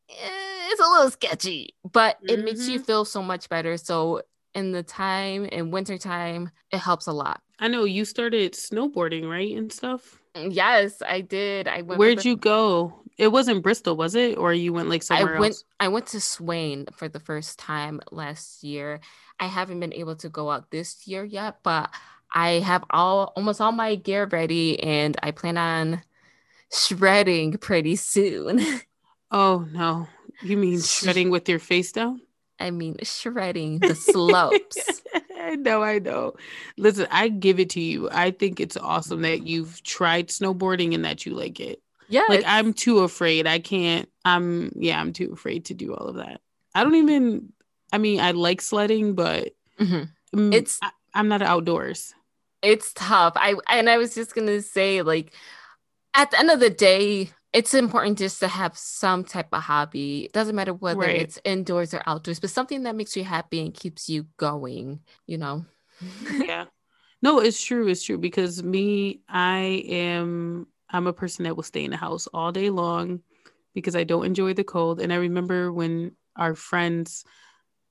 eh, 0.09 0.54
it's 0.65 0.81
a 0.81 0.89
little 0.89 1.11
sketchy, 1.11 1.75
but 1.91 2.17
it 2.23 2.43
makes 2.43 2.67
you 2.67 2.77
mm-hmm. 2.77 2.85
feel 2.85 3.05
so 3.05 3.21
much 3.21 3.49
better. 3.49 3.77
So 3.77 4.21
in 4.53 4.71
the 4.71 4.83
time 4.83 5.45
in 5.45 5.71
winter 5.71 5.97
time, 5.97 6.49
it 6.71 6.77
helps 6.77 7.07
a 7.07 7.11
lot. 7.11 7.41
I 7.59 7.67
know 7.67 7.83
you 7.83 8.05
started 8.05 8.53
snowboarding, 8.53 9.29
right, 9.29 9.55
and 9.55 9.71
stuff. 9.71 10.19
Yes, 10.35 11.01
I 11.01 11.21
did. 11.21 11.67
I 11.67 11.81
went. 11.81 11.99
Where'd 11.99 12.25
you 12.25 12.35
go? 12.35 13.01
It 13.17 13.29
wasn't 13.29 13.63
Bristol, 13.63 13.95
was 13.95 14.15
it? 14.15 14.37
Or 14.37 14.53
you 14.53 14.73
went 14.73 14.89
like 14.89 15.03
somewhere 15.03 15.37
I 15.37 15.39
went. 15.39 15.51
else? 15.53 15.63
I 15.79 15.87
went 15.87 16.07
to 16.07 16.19
Swain 16.19 16.85
for 16.93 17.07
the 17.07 17.19
first 17.19 17.57
time 17.57 18.01
last 18.11 18.63
year. 18.63 18.99
I 19.39 19.47
haven't 19.47 19.79
been 19.79 19.93
able 19.93 20.15
to 20.17 20.29
go 20.29 20.51
out 20.51 20.71
this 20.71 21.07
year 21.07 21.23
yet, 21.23 21.59
but 21.63 21.89
I 22.33 22.59
have 22.59 22.83
all 22.89 23.31
almost 23.37 23.61
all 23.61 23.71
my 23.71 23.95
gear 23.95 24.27
ready, 24.29 24.81
and 24.81 25.15
I 25.23 25.31
plan 25.31 25.57
on 25.57 26.01
shredding 26.71 27.57
pretty 27.57 27.95
soon. 27.95 28.59
Oh 29.31 29.67
no. 29.73 30.07
You 30.41 30.57
mean 30.57 30.81
shredding 30.81 31.29
with 31.29 31.47
your 31.49 31.59
face 31.59 31.91
down? 31.91 32.21
I 32.59 32.71
mean, 32.71 32.97
shredding 33.03 33.79
the 33.79 33.95
slopes. 33.95 35.01
I 35.39 35.55
know, 35.55 35.83
I 35.83 35.99
know. 35.99 36.33
Listen, 36.77 37.07
I 37.11 37.27
give 37.27 37.59
it 37.59 37.69
to 37.71 37.81
you. 37.81 38.09
I 38.11 38.31
think 38.31 38.59
it's 38.59 38.77
awesome 38.77 39.21
that 39.23 39.45
you've 39.45 39.83
tried 39.83 40.29
snowboarding 40.29 40.95
and 40.95 41.05
that 41.05 41.25
you 41.25 41.33
like 41.35 41.59
it. 41.59 41.81
Yeah, 42.07 42.23
Like 42.29 42.43
I'm 42.45 42.73
too 42.73 42.99
afraid. 42.99 43.47
I 43.47 43.59
can't. 43.59 44.07
I'm 44.23 44.71
yeah, 44.75 44.99
I'm 45.01 45.11
too 45.13 45.31
afraid 45.33 45.65
to 45.65 45.73
do 45.73 45.93
all 45.93 46.07
of 46.07 46.15
that. 46.15 46.41
I 46.73 46.83
don't 46.83 46.95
even 46.95 47.49
I 47.91 47.97
mean, 47.97 48.19
I 48.19 48.31
like 48.31 48.61
sledding, 48.61 49.13
but 49.15 49.53
Mhm. 49.79 50.09
mm, 50.35 50.53
It's- 50.53 50.79
I, 50.81 50.91
I'm 51.13 51.27
not 51.27 51.41
outdoors. 51.41 52.13
it's 52.61 52.91
tough. 52.93 53.33
I 53.35 53.55
and 53.69 53.89
I 53.89 53.97
was 53.97 54.15
just 54.15 54.33
gonna 54.35 54.61
say, 54.61 55.01
like, 55.01 55.33
at 56.13 56.31
the 56.31 56.39
end 56.39 56.49
of 56.51 56.59
the 56.59 56.69
day, 56.69 57.31
it's 57.55 57.73
important 57.73 58.17
just 58.17 58.41
to 58.41 58.47
have 58.47 58.77
some 58.77 59.23
type 59.23 59.47
of 59.53 59.63
hobby. 59.63 60.25
It 60.25 60.33
doesn't 60.33 60.55
matter 60.55 60.73
whether 60.73 60.99
Right. 60.99 61.21
it's 61.21 61.39
indoors 61.45 61.93
or 61.93 62.03
outdoors, 62.05 62.39
but 62.39 62.49
something 62.49 62.83
that 62.83 62.95
makes 62.95 63.15
you 63.15 63.23
happy 63.23 63.61
and 63.61 63.73
keeps 63.73 64.09
you 64.09 64.27
going. 64.37 64.99
You 65.25 65.37
know. 65.37 65.65
yeah. 66.45 66.65
No, 67.21 67.39
it's 67.39 67.63
true. 67.63 67.87
It's 67.87 68.03
true 68.03 68.17
because 68.17 68.61
me, 68.61 69.21
I 69.29 69.83
am 69.87 70.67
I'm 70.89 71.07
a 71.07 71.13
person 71.13 71.45
that 71.45 71.55
will 71.55 71.63
stay 71.63 71.83
in 71.85 71.91
the 71.91 71.97
house 71.97 72.27
all 72.27 72.51
day 72.51 72.69
long, 72.69 73.21
because 73.73 73.95
I 73.95 74.03
don't 74.03 74.25
enjoy 74.25 74.53
the 74.53 74.63
cold. 74.65 74.99
And 74.99 75.13
I 75.13 75.15
remember 75.15 75.71
when 75.71 76.11
our 76.35 76.55
friends 76.55 77.23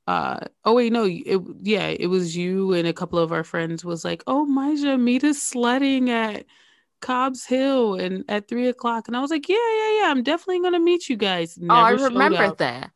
uh 0.07 0.41
oh 0.67 0.75
wait 0.75 0.93
no 0.93 1.05
it 1.07 1.41
yeah 1.63 1.87
it 1.87 2.09
was 2.09 2.37
you 2.37 2.75
and 2.75 2.87
a 2.87 2.93
couple 2.93 3.19
of 3.19 3.33
our 3.33 3.43
friends 3.43 3.87
was 3.87 4.05
like 4.05 4.23
oh 4.27 4.45
Maja 4.45 4.99
meet 4.99 5.25
us 5.25 5.41
sledding 5.43 6.11
at 6.11 6.45
Cobb's 7.05 7.45
Hill 7.45 7.95
and 7.95 8.25
at 8.29 8.49
three 8.49 8.69
o'clock 8.69 9.09
and 9.09 9.17
I 9.17 9.21
was 9.21 9.31
like 9.31 9.49
yeah 9.49 9.57
yeah 9.57 10.01
yeah 10.01 10.11
I'm 10.11 10.23
definitely 10.23 10.61
gonna 10.61 10.81
meet 10.81 11.09
you 11.09 11.17
guys 11.17 11.59
Never 11.59 11.73
oh 11.73 11.83
I 11.83 11.91
remember 11.91 12.55
that 12.57 12.91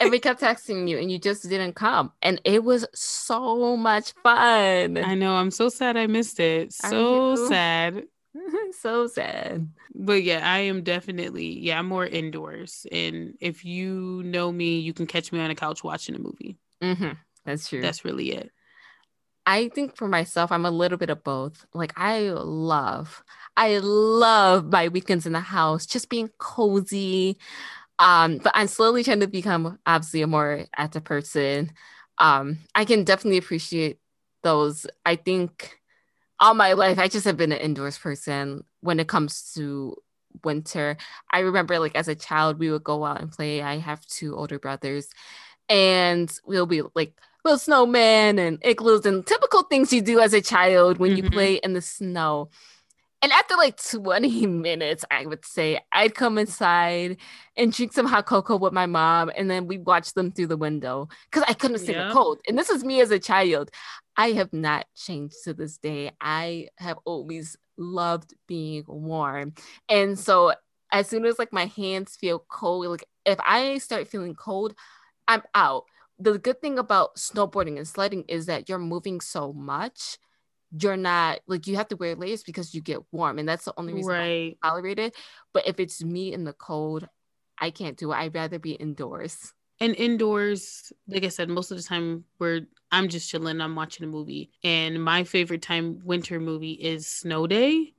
and 0.00 0.10
we 0.10 0.18
kept 0.26 0.40
texting 0.40 0.88
you 0.88 0.98
and 0.98 1.12
you 1.12 1.18
just 1.18 1.48
didn't 1.48 1.74
come 1.74 2.12
and 2.22 2.40
it 2.44 2.64
was 2.64 2.86
so 2.94 3.76
much 3.76 4.12
fun 4.22 4.98
I 4.98 5.14
know 5.14 5.34
I'm 5.34 5.50
so 5.50 5.68
sad 5.68 5.96
I 5.96 6.06
missed 6.06 6.40
it 6.40 6.72
so 6.72 7.48
sad 7.48 8.04
so 8.72 9.06
sad. 9.06 9.68
But 9.94 10.22
yeah, 10.22 10.40
I 10.42 10.60
am 10.60 10.82
definitely 10.82 11.58
yeah, 11.60 11.78
I'm 11.78 11.86
more 11.86 12.06
indoors. 12.06 12.86
And 12.90 13.34
if 13.40 13.64
you 13.64 14.22
know 14.24 14.50
me, 14.50 14.78
you 14.78 14.92
can 14.92 15.06
catch 15.06 15.32
me 15.32 15.40
on 15.40 15.50
a 15.50 15.54
couch 15.54 15.84
watching 15.84 16.14
a 16.14 16.18
movie. 16.18 16.58
Mm-hmm. 16.82 17.12
That's 17.44 17.68
true. 17.68 17.80
That's 17.80 18.04
really 18.04 18.32
it. 18.32 18.50
I 19.46 19.68
think 19.68 19.96
for 19.96 20.08
myself, 20.08 20.50
I'm 20.50 20.64
a 20.64 20.70
little 20.70 20.96
bit 20.98 21.10
of 21.10 21.22
both. 21.22 21.66
Like 21.74 21.92
I 21.96 22.30
love, 22.30 23.22
I 23.56 23.78
love 23.78 24.70
my 24.72 24.88
weekends 24.88 25.26
in 25.26 25.32
the 25.32 25.40
house, 25.40 25.84
just 25.86 26.08
being 26.08 26.30
cozy. 26.38 27.38
Um, 27.98 28.38
but 28.38 28.52
I'm 28.56 28.68
slowly 28.68 29.04
trying 29.04 29.20
to 29.20 29.28
become 29.28 29.78
obviously 29.86 30.22
a 30.22 30.26
more 30.26 30.64
active 30.76 31.04
person. 31.04 31.72
Um, 32.18 32.58
I 32.74 32.84
can 32.84 33.04
definitely 33.04 33.38
appreciate 33.38 33.98
those. 34.42 34.86
I 35.06 35.16
think 35.16 35.78
all 36.40 36.54
my 36.54 36.72
life 36.74 36.98
I 36.98 37.08
just 37.08 37.24
have 37.26 37.36
been 37.36 37.52
an 37.52 37.58
indoors 37.58 37.98
person 37.98 38.64
when 38.80 39.00
it 39.00 39.08
comes 39.08 39.52
to 39.54 39.96
winter. 40.44 40.96
I 41.32 41.40
remember 41.40 41.78
like 41.78 41.96
as 41.96 42.08
a 42.08 42.14
child 42.14 42.58
we 42.58 42.70
would 42.70 42.84
go 42.84 43.04
out 43.04 43.20
and 43.20 43.30
play. 43.32 43.62
I 43.62 43.78
have 43.78 44.04
two 44.06 44.36
older 44.36 44.58
brothers 44.58 45.08
and 45.68 46.32
we'll 46.46 46.66
be 46.66 46.82
like 46.94 47.14
little 47.44 47.58
snowmen 47.58 48.38
and 48.38 48.58
igloos 48.62 49.06
and 49.06 49.26
typical 49.26 49.62
things 49.64 49.92
you 49.92 50.00
do 50.00 50.20
as 50.20 50.32
a 50.32 50.40
child 50.40 50.98
when 50.98 51.12
mm-hmm. 51.12 51.24
you 51.24 51.30
play 51.30 51.54
in 51.56 51.74
the 51.74 51.82
snow. 51.82 52.50
And 53.22 53.32
after 53.32 53.56
like 53.56 53.82
20 53.82 54.46
minutes, 54.46 55.04
I 55.10 55.24
would 55.24 55.44
say 55.44 55.80
I'd 55.92 56.14
come 56.14 56.36
inside 56.36 57.16
and 57.56 57.72
drink 57.72 57.92
some 57.92 58.06
hot 58.06 58.26
cocoa 58.26 58.56
with 58.56 58.74
my 58.74 58.86
mom, 58.86 59.30
and 59.34 59.50
then 59.50 59.66
we'd 59.66 59.86
watch 59.86 60.12
them 60.12 60.30
through 60.30 60.48
the 60.48 60.58
window 60.58 61.08
because 61.30 61.44
I 61.48 61.54
couldn't 61.54 61.78
stand 61.78 61.96
yeah. 61.96 62.08
the 62.08 62.12
cold. 62.12 62.40
And 62.46 62.58
this 62.58 62.68
is 62.68 62.84
me 62.84 63.00
as 63.00 63.10
a 63.10 63.18
child. 63.18 63.70
I 64.16 64.32
have 64.32 64.52
not 64.52 64.86
changed 64.94 65.36
to 65.44 65.54
this 65.54 65.78
day. 65.78 66.12
I 66.20 66.68
have 66.76 66.98
always 67.04 67.56
loved 67.76 68.34
being 68.46 68.84
warm. 68.86 69.54
And 69.88 70.18
so 70.18 70.52
as 70.92 71.08
soon 71.08 71.24
as 71.24 71.38
like 71.38 71.52
my 71.52 71.66
hands 71.66 72.16
feel 72.16 72.44
cold, 72.48 72.86
like 72.86 73.04
if 73.24 73.38
I 73.40 73.78
start 73.78 74.08
feeling 74.08 74.34
cold, 74.34 74.74
I'm 75.26 75.42
out. 75.54 75.84
The 76.24 76.38
good 76.38 76.62
thing 76.62 76.78
about 76.78 77.16
snowboarding 77.16 77.76
and 77.76 77.86
sledding 77.86 78.24
is 78.28 78.46
that 78.46 78.66
you're 78.66 78.78
moving 78.78 79.20
so 79.20 79.52
much. 79.52 80.16
You're 80.80 80.96
not 80.96 81.40
like 81.46 81.66
you 81.66 81.76
have 81.76 81.88
to 81.88 81.96
wear 81.96 82.16
layers 82.16 82.42
because 82.42 82.74
you 82.74 82.80
get 82.80 83.00
warm, 83.12 83.38
and 83.38 83.46
that's 83.46 83.66
the 83.66 83.74
only 83.76 83.92
reason 83.92 84.10
right. 84.10 84.56
I 84.62 84.68
tolerate 84.68 84.98
it. 84.98 85.14
But 85.52 85.68
if 85.68 85.78
it's 85.78 86.02
me 86.02 86.32
in 86.32 86.44
the 86.44 86.54
cold, 86.54 87.06
I 87.58 87.70
can't 87.70 87.98
do 87.98 88.10
it. 88.10 88.16
I'd 88.16 88.34
rather 88.34 88.58
be 88.58 88.72
indoors. 88.72 89.52
And 89.80 89.94
indoors, 89.96 90.94
like 91.06 91.24
I 91.24 91.28
said, 91.28 91.50
most 91.50 91.70
of 91.70 91.76
the 91.76 91.82
time 91.82 92.24
we're 92.38 92.62
I'm 92.90 93.08
just 93.08 93.28
chilling, 93.28 93.60
I'm 93.60 93.76
watching 93.76 94.04
a 94.04 94.08
movie. 94.08 94.50
And 94.64 95.04
my 95.04 95.24
favorite 95.24 95.60
time 95.60 96.00
winter 96.04 96.40
movie 96.40 96.72
is 96.72 97.06
Snow 97.06 97.46
Day. 97.46 97.92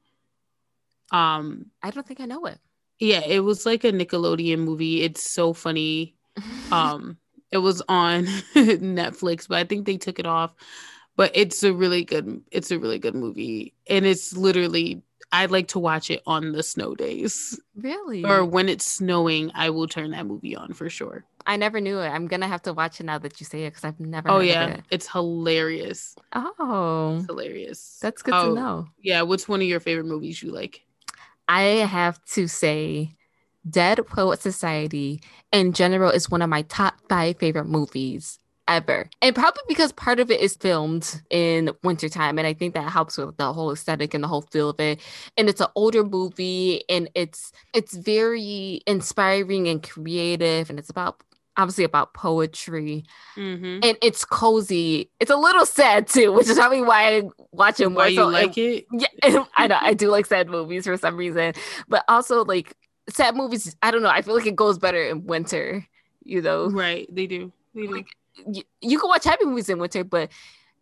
Um 1.12 1.68
I 1.84 1.92
don't 1.92 2.08
think 2.08 2.22
I 2.22 2.26
know 2.26 2.46
it. 2.46 2.58
Yeah, 2.98 3.22
it 3.24 3.42
was 3.42 3.68
like 3.68 3.84
a 3.84 3.92
Nickelodeon 3.92 4.60
movie. 4.60 5.04
It's 5.04 5.22
so 5.22 5.54
funny. 5.54 6.16
um 6.72 7.20
it 7.52 7.60
was 7.60 7.82
on 7.88 8.26
Netflix, 8.56 9.48
but 9.48 9.58
I 9.58 9.64
think 9.64 9.86
they 9.86 9.98
took 9.98 10.20
it 10.20 10.26
off. 10.26 10.52
But 11.18 11.32
it's 11.34 11.64
a 11.64 11.74
really 11.74 12.04
good 12.04 12.42
it's 12.52 12.72
a 12.72 12.80
really 12.80 13.00
good 13.00 13.16
movie. 13.16 13.74
And 13.88 14.06
it's 14.06 14.36
literally 14.36 15.02
I 15.32 15.46
like 15.48 15.68
to 15.70 15.80
watch 15.80 16.12
it 16.12 16.22
on 16.26 16.52
the 16.52 16.64
snow 16.64 16.96
days. 16.96 17.60
Really? 17.76 18.24
Or 18.24 18.46
when 18.46 18.70
it's 18.70 18.86
snowing, 18.86 19.52
I 19.54 19.70
will 19.70 19.88
turn 19.88 20.12
that 20.12 20.26
movie 20.26 20.56
on 20.56 20.74
for 20.74 20.90
sure. 20.90 21.26
I 21.48 21.58
never 21.58 21.80
knew 21.80 22.00
it. 22.00 22.08
I'm 22.08 22.28
gonna 22.28 22.48
have 22.48 22.64
to 22.64 22.74
watch 22.74 23.00
it 23.00 23.06
now 23.06 23.18
that 23.20 23.40
you 23.40 23.46
say 23.46 23.66
it 23.66 23.72
because 23.72 23.84
I've 23.84 24.00
never. 24.00 24.30
Oh 24.30 24.40
yeah, 24.40 24.68
it. 24.68 24.84
it's 24.90 25.08
hilarious. 25.08 26.16
Oh, 26.34 27.18
it's 27.18 27.28
hilarious. 27.28 28.00
That's 28.02 28.22
good 28.22 28.34
oh, 28.34 28.50
to 28.50 28.56
know. 28.56 28.88
Yeah, 29.02 29.22
what's 29.22 29.48
one 29.48 29.62
of 29.62 29.68
your 29.68 29.80
favorite 29.80 30.08
movies 30.08 30.42
you 30.42 30.52
like? 30.52 30.82
I 31.48 31.62
have 31.62 32.24
to 32.26 32.48
say, 32.48 33.16
Dead 33.70 34.06
Poet 34.08 34.42
Society 34.42 35.22
in 35.52 35.74
general 35.74 36.12
is 36.12 36.30
one 36.30 36.42
of 36.42 36.50
my 36.50 36.64
top 36.64 36.96
five 37.10 37.38
favorite 37.40 37.68
movies 37.68 38.40
ever. 38.68 39.10
And 39.22 39.36
probably 39.36 39.62
because 39.68 39.92
part 39.92 40.20
of 40.20 40.32
it 40.32 40.40
is 40.40 40.56
filmed 40.56 41.22
in 41.30 41.72
wintertime. 41.84 42.38
And 42.38 42.48
I 42.48 42.54
think 42.54 42.74
that 42.74 42.92
helps 42.92 43.18
with 43.18 43.38
the 43.38 43.54
whole 43.54 43.72
aesthetic 43.72 44.14
and 44.14 44.24
the 44.24 44.28
whole 44.28 44.42
feel 44.42 44.70
of 44.70 44.80
it. 44.80 45.00
And 45.38 45.50
it's 45.50 45.62
an 45.62 45.68
older 45.76 46.04
movie 46.04 46.84
and 46.90 47.10
it's 47.16 47.52
it's 47.74 47.96
very 47.96 48.82
inspiring 48.88 49.68
and 49.68 49.82
creative 49.82 50.70
and 50.70 50.80
it's 50.80 50.90
about 50.90 51.22
obviously 51.58 51.86
about 51.86 52.14
poetry 52.14 53.06
mm-hmm. 53.38 53.80
and 53.82 53.98
it's 54.02 54.26
cozy 54.26 55.10
it's 55.22 55.32
a 55.32 55.38
little 55.38 55.66
sad 55.66 56.06
too 56.06 56.34
which 56.34 56.50
is 56.50 56.58
probably 56.58 56.82
why 56.82 57.16
i 57.16 57.22
watch 57.54 57.80
it 57.80 57.88
more 57.88 58.00
why 58.00 58.08
you 58.08 58.18
so 58.18 58.28
like 58.28 58.58
it 58.58 58.86
yeah 58.92 59.08
i 59.56 59.66
know 59.66 59.78
i 59.80 59.94
do 59.94 60.10
like 60.10 60.26
sad 60.26 60.50
movies 60.50 60.84
for 60.84 60.98
some 60.98 61.16
reason 61.16 61.54
but 61.88 62.04
also 62.10 62.44
like 62.44 62.76
sad 63.10 63.36
movies 63.36 63.76
i 63.82 63.92
don't 63.92 64.02
know 64.02 64.10
i 64.10 64.22
feel 64.22 64.36
like 64.36 64.48
it 64.48 64.56
goes 64.56 64.78
better 64.78 65.04
in 65.04 65.26
winter 65.26 65.86
you 66.24 66.42
know 66.42 66.70
right 66.70 67.08
they 67.14 67.28
do 67.28 67.52
they 67.74 67.82
do 67.84 67.94
like, 67.94 68.08
you, 68.48 68.64
you 68.82 69.00
can 69.00 69.10
watch 69.10 69.24
happy 69.24 69.46
movies 69.46 69.70
in 69.70 69.80
winter 69.80 70.04
but 70.04 70.30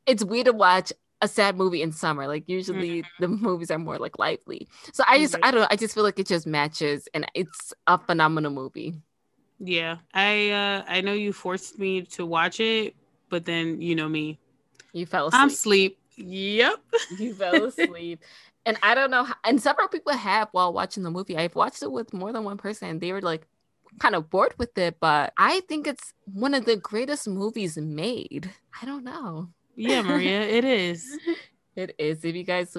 it's 0.05 0.23
weird 0.23 0.45
to 0.45 0.53
watch 0.53 0.91
a 1.23 1.27
sad 1.27 1.55
movie 1.55 1.81
in 1.81 1.91
summer. 1.91 2.27
Like 2.27 2.43
usually 2.47 3.01
mm-hmm. 3.01 3.21
the 3.21 3.27
movies 3.29 3.71
are 3.71 3.79
more 3.79 3.97
like 3.97 4.19
lively. 4.19 4.67
So 4.91 5.03
I 5.07 5.17
just 5.17 5.33
mm-hmm. 5.33 5.45
I 5.45 5.51
don't 5.51 5.61
know. 5.61 5.67
I 5.71 5.75
just 5.77 5.95
feel 5.95 6.03
like 6.03 6.19
it 6.19 6.27
just 6.27 6.45
matches 6.45 7.07
and 7.13 7.25
it's 7.33 7.73
a 7.87 7.97
phenomenal 7.97 8.51
movie. 8.51 9.01
Yeah, 9.59 9.97
I 10.13 10.51
uh 10.51 10.83
I 10.87 11.01
know 11.01 11.13
you 11.13 11.31
forced 11.33 11.79
me 11.79 12.01
to 12.01 12.25
watch 12.25 12.59
it, 12.59 12.95
but 13.29 13.45
then 13.45 13.81
you 13.81 13.95
know 13.95 14.09
me. 14.09 14.39
You 14.91 15.05
fell 15.05 15.27
asleep. 15.27 15.41
I'm 15.41 15.47
asleep. 15.47 15.99
Yep. 16.17 16.79
You 17.17 17.33
fell 17.33 17.65
asleep. 17.71 18.19
And 18.65 18.77
I 18.81 18.95
don't 18.95 19.11
know 19.11 19.23
how, 19.25 19.35
and 19.43 19.61
several 19.61 19.87
people 19.87 20.13
have 20.13 20.49
while 20.51 20.73
watching 20.73 21.03
the 21.03 21.11
movie. 21.11 21.37
I've 21.37 21.55
watched 21.55 21.83
it 21.83 21.91
with 21.91 22.13
more 22.13 22.31
than 22.31 22.43
one 22.43 22.57
person 22.57 22.89
and 22.89 23.01
they 23.01 23.11
were 23.11 23.21
like 23.21 23.47
kind 23.99 24.15
of 24.15 24.29
bored 24.29 24.55
with 24.57 24.77
it, 24.77 24.97
but 24.99 25.33
I 25.37 25.61
think 25.61 25.87
it's 25.87 26.13
one 26.25 26.53
of 26.53 26.65
the 26.65 26.77
greatest 26.77 27.27
movies 27.27 27.77
made. 27.77 28.49
I 28.81 28.85
don't 28.85 29.03
know. 29.03 29.49
Yeah, 29.75 30.01
Maria, 30.01 30.41
it 30.47 30.65
is. 30.65 31.17
it 31.75 31.95
is. 31.97 32.23
If 32.23 32.35
you 32.35 32.43
guys 32.43 32.75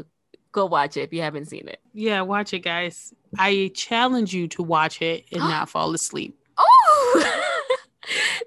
go 0.54 0.66
watch 0.66 0.96
it 0.96 1.02
if 1.02 1.12
you 1.12 1.20
haven't 1.20 1.46
seen 1.46 1.68
it. 1.68 1.80
Yeah, 1.92 2.22
watch 2.22 2.54
it, 2.54 2.60
guys. 2.60 3.12
I 3.38 3.70
challenge 3.74 4.32
you 4.32 4.48
to 4.48 4.62
watch 4.62 5.02
it 5.02 5.26
and 5.32 5.40
not 5.40 5.68
fall 5.68 5.92
asleep. 5.92 6.38
Oh, 6.56 7.24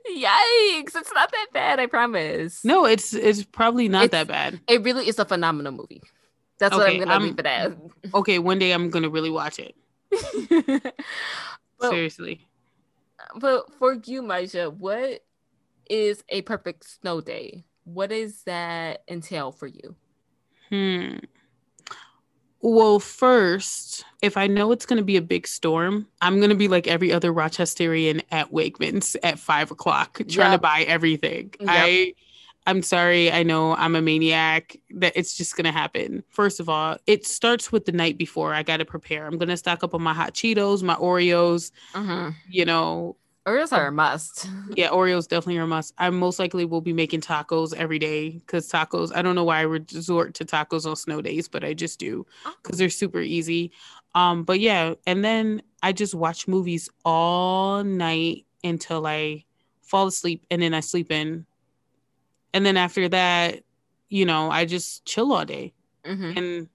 yikes! 0.09 0.95
It's 0.95 1.13
not 1.13 1.31
that 1.31 1.47
bad. 1.53 1.79
I 1.79 1.85
promise. 1.85 2.63
No, 2.65 2.85
it's 2.85 3.13
it's 3.13 3.43
probably 3.43 3.89
not 3.89 4.05
it's, 4.05 4.11
that 4.13 4.27
bad. 4.27 4.59
It 4.67 4.83
really 4.83 5.07
is 5.07 5.19
a 5.19 5.25
phenomenal 5.25 5.73
movie. 5.73 6.01
That's 6.59 6.73
okay, 6.73 6.83
what 6.83 6.89
I'm 6.89 6.99
gonna 6.99 7.13
I'm, 7.13 7.21
leave 7.23 7.39
it 7.39 7.45
as. 7.45 7.73
okay, 8.13 8.39
one 8.39 8.59
day 8.59 8.71
I'm 8.71 8.89
gonna 8.89 9.09
really 9.09 9.29
watch 9.29 9.59
it. 9.59 9.75
but, 11.79 11.89
Seriously. 11.89 12.47
But 13.39 13.73
for 13.77 13.93
you, 14.05 14.21
Maja, 14.21 14.69
what 14.69 15.23
is 15.89 16.23
a 16.29 16.41
perfect 16.43 16.85
snow 16.89 17.21
day? 17.21 17.65
What 17.83 18.09
does 18.09 18.43
that 18.43 19.03
entail 19.07 19.51
for 19.51 19.67
you? 19.67 19.95
Hmm. 20.69 21.17
Well, 22.61 22.99
first, 22.99 24.03
if 24.21 24.35
I 24.35 24.47
know 24.47 24.71
it's 24.71 24.85
going 24.85 24.97
to 24.97 25.03
be 25.03 25.15
a 25.15 25.21
big 25.21 25.47
storm, 25.47 26.07
I'm 26.21 26.37
going 26.37 26.49
to 26.49 26.55
be 26.55 26.67
like 26.67 26.87
every 26.87 27.13
other 27.13 27.31
Rochesterian 27.31 28.23
at 28.31 28.51
Wegmans 28.51 29.15
at 29.23 29.39
five 29.39 29.71
o'clock 29.71 30.17
trying 30.27 30.51
yep. 30.51 30.53
to 30.53 30.57
buy 30.57 30.81
everything. 30.87 31.53
Yep. 31.59 31.69
I. 31.69 32.13
I'm 32.67 32.83
sorry. 32.83 33.31
I 33.31 33.43
know 33.43 33.75
I'm 33.75 33.95
a 33.95 34.01
maniac. 34.01 34.75
That 34.91 35.13
it's 35.15 35.35
just 35.37 35.55
gonna 35.55 35.71
happen. 35.71 36.23
First 36.29 36.59
of 36.59 36.67
all, 36.67 36.97
it 37.07 37.25
starts 37.25 37.71
with 37.71 37.85
the 37.85 37.93
night 37.93 38.17
before. 38.17 38.53
I 38.53 38.61
gotta 38.61 38.85
prepare. 38.85 39.25
I'm 39.25 39.37
gonna 39.37 39.57
stock 39.57 39.83
up 39.83 39.95
on 39.95 40.03
my 40.03 40.13
hot 40.13 40.33
Cheetos, 40.33 40.83
my 40.83 40.95
Oreos. 40.95 41.71
Uh-huh. 41.95 42.31
You 42.49 42.65
know, 42.65 43.15
Oreos 43.47 43.71
are 43.71 43.87
a 43.87 43.91
must. 43.91 44.49
Yeah, 44.75 44.89
Oreos 44.89 45.29
definitely 45.29 45.57
are 45.59 45.63
a 45.63 45.67
must. 45.67 45.93
I 45.97 46.09
most 46.09 46.37
likely 46.39 46.65
will 46.65 46.81
be 46.81 46.91
making 46.91 47.21
tacos 47.21 47.73
every 47.73 47.97
day 47.99 48.31
because 48.31 48.69
tacos. 48.69 49.15
I 49.15 49.21
don't 49.21 49.35
know 49.35 49.45
why 49.45 49.59
I 49.59 49.61
resort 49.61 50.33
to 50.35 50.45
tacos 50.45 50.85
on 50.85 50.97
snow 50.97 51.21
days, 51.21 51.47
but 51.47 51.63
I 51.63 51.73
just 51.73 51.99
do 51.99 52.25
because 52.61 52.77
they're 52.77 52.89
super 52.89 53.21
easy. 53.21 53.71
Um, 54.13 54.43
but 54.43 54.59
yeah, 54.59 54.95
and 55.05 55.23
then 55.23 55.61
I 55.81 55.93
just 55.93 56.13
watch 56.13 56.49
movies 56.49 56.89
all 57.05 57.85
night 57.85 58.45
until 58.61 59.07
I 59.07 59.45
fall 59.81 60.07
asleep, 60.07 60.45
and 60.51 60.61
then 60.61 60.73
I 60.73 60.81
sleep 60.81 61.11
in. 61.13 61.45
And 62.53 62.65
then 62.65 62.77
after 62.77 63.07
that, 63.09 63.63
you 64.09 64.25
know, 64.25 64.49
I 64.49 64.65
just 64.65 65.05
chill 65.05 65.31
all 65.33 65.45
day, 65.45 65.73
mm-hmm. 66.05 66.37
and 66.37 66.69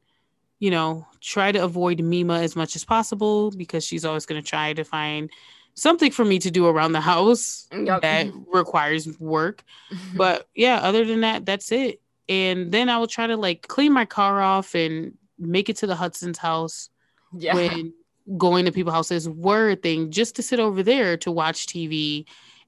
you 0.59 0.71
know, 0.71 1.05
try 1.21 1.51
to 1.51 1.65
avoid 1.65 2.01
Mima 2.01 2.41
as 2.41 2.55
much 2.55 2.77
as 2.77 2.85
possible 2.85 3.51
because 3.51 3.85
she's 3.85 4.05
always 4.05 4.27
going 4.27 4.41
to 4.41 4.49
try 4.49 4.73
to 4.73 4.85
find 4.85 5.29
something 5.75 6.13
for 6.13 6.25
me 6.25 6.39
to 6.39 6.53
do 6.53 6.67
around 6.67 6.93
the 6.93 7.01
house 7.01 7.67
yep. 7.73 8.03
that 8.03 8.29
requires 8.53 9.19
work. 9.19 9.65
but 10.17 10.49
yeah, 10.55 10.77
other 10.77 11.05
than 11.05 11.23
that, 11.23 11.45
that's 11.47 11.73
it. 11.73 12.01
And 12.29 12.71
then 12.71 12.89
I 12.89 12.99
will 12.99 13.09
try 13.09 13.27
to 13.27 13.37
like 13.37 13.67
clean 13.69 13.93
my 13.93 14.05
car 14.05 14.41
off 14.41 14.75
and 14.77 15.17
make 15.39 15.69
it 15.69 15.77
to 15.79 15.87
the 15.89 15.97
Hudson's 15.97 16.39
house 16.39 16.91
yeah. 17.37 17.55
when 17.55 17.93
going 18.39 18.65
to 18.65 18.73
people's 18.73 18.95
houses 18.95 19.29
were 19.29 19.71
a 19.71 19.77
thing 19.77 20.11
just 20.11 20.37
to 20.37 20.43
sit 20.43 20.61
over 20.61 20.83
there 20.83 21.17
to 21.17 21.33
watch 21.33 21.67
TV 21.67 22.25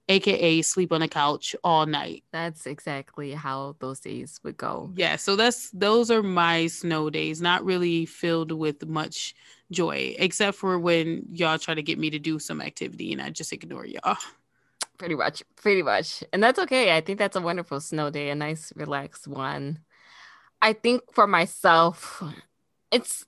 aka 0.08 0.62
sleep 0.62 0.92
on 0.92 1.00
the 1.00 1.08
couch 1.08 1.56
all 1.64 1.86
night. 1.86 2.24
That's 2.32 2.66
exactly 2.66 3.32
how 3.32 3.76
those 3.78 4.00
days 4.00 4.40
would 4.42 4.56
go. 4.56 4.92
Yeah, 4.96 5.16
so 5.16 5.36
that's 5.36 5.70
those 5.70 6.10
are 6.10 6.22
my 6.22 6.66
snow 6.66 7.10
days, 7.10 7.40
not 7.40 7.64
really 7.64 8.06
filled 8.06 8.52
with 8.52 8.86
much 8.86 9.34
joy, 9.70 10.14
except 10.18 10.58
for 10.58 10.78
when 10.78 11.24
y'all 11.32 11.58
try 11.58 11.74
to 11.74 11.82
get 11.82 11.98
me 11.98 12.10
to 12.10 12.18
do 12.18 12.38
some 12.38 12.60
activity 12.60 13.12
and 13.12 13.22
I 13.22 13.30
just 13.30 13.52
ignore 13.52 13.86
y'all. 13.86 14.16
Pretty 14.98 15.16
much, 15.16 15.42
pretty 15.56 15.82
much. 15.82 16.22
And 16.32 16.42
that's 16.42 16.58
okay. 16.60 16.96
I 16.96 17.00
think 17.00 17.18
that's 17.18 17.36
a 17.36 17.40
wonderful 17.40 17.80
snow 17.80 18.10
day, 18.10 18.30
a 18.30 18.34
nice 18.34 18.72
relaxed 18.76 19.26
one. 19.26 19.80
I 20.62 20.72
think 20.72 21.02
for 21.12 21.26
myself, 21.26 22.22
it's 22.92 23.26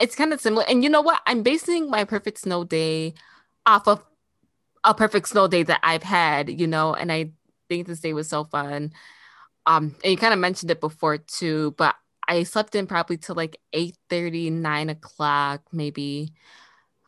it's 0.00 0.16
kind 0.16 0.32
of 0.32 0.40
similar. 0.40 0.64
And 0.68 0.82
you 0.82 0.90
know 0.90 1.02
what? 1.02 1.20
I'm 1.26 1.42
basing 1.42 1.88
my 1.88 2.04
perfect 2.04 2.38
snow 2.38 2.64
day 2.64 3.14
off 3.64 3.86
of 3.86 4.04
a 4.84 4.94
perfect 4.94 5.28
snow 5.28 5.48
day 5.48 5.62
that 5.64 5.80
I've 5.82 6.02
had, 6.02 6.48
you 6.60 6.66
know, 6.66 6.94
and 6.94 7.10
I 7.10 7.30
think 7.68 7.86
this 7.86 8.00
day 8.00 8.12
was 8.12 8.28
so 8.28 8.44
fun. 8.44 8.92
Um, 9.66 9.94
and 10.04 10.10
you 10.12 10.16
kind 10.16 10.34
of 10.34 10.40
mentioned 10.40 10.70
it 10.70 10.80
before 10.80 11.18
too, 11.18 11.74
but 11.78 11.96
I 12.28 12.42
slept 12.44 12.74
in 12.74 12.86
probably 12.86 13.18
till 13.18 13.34
like 13.34 13.58
8 13.72 13.96
30, 14.10 14.50
9 14.50 14.90
o'clock, 14.90 15.62
maybe. 15.72 16.32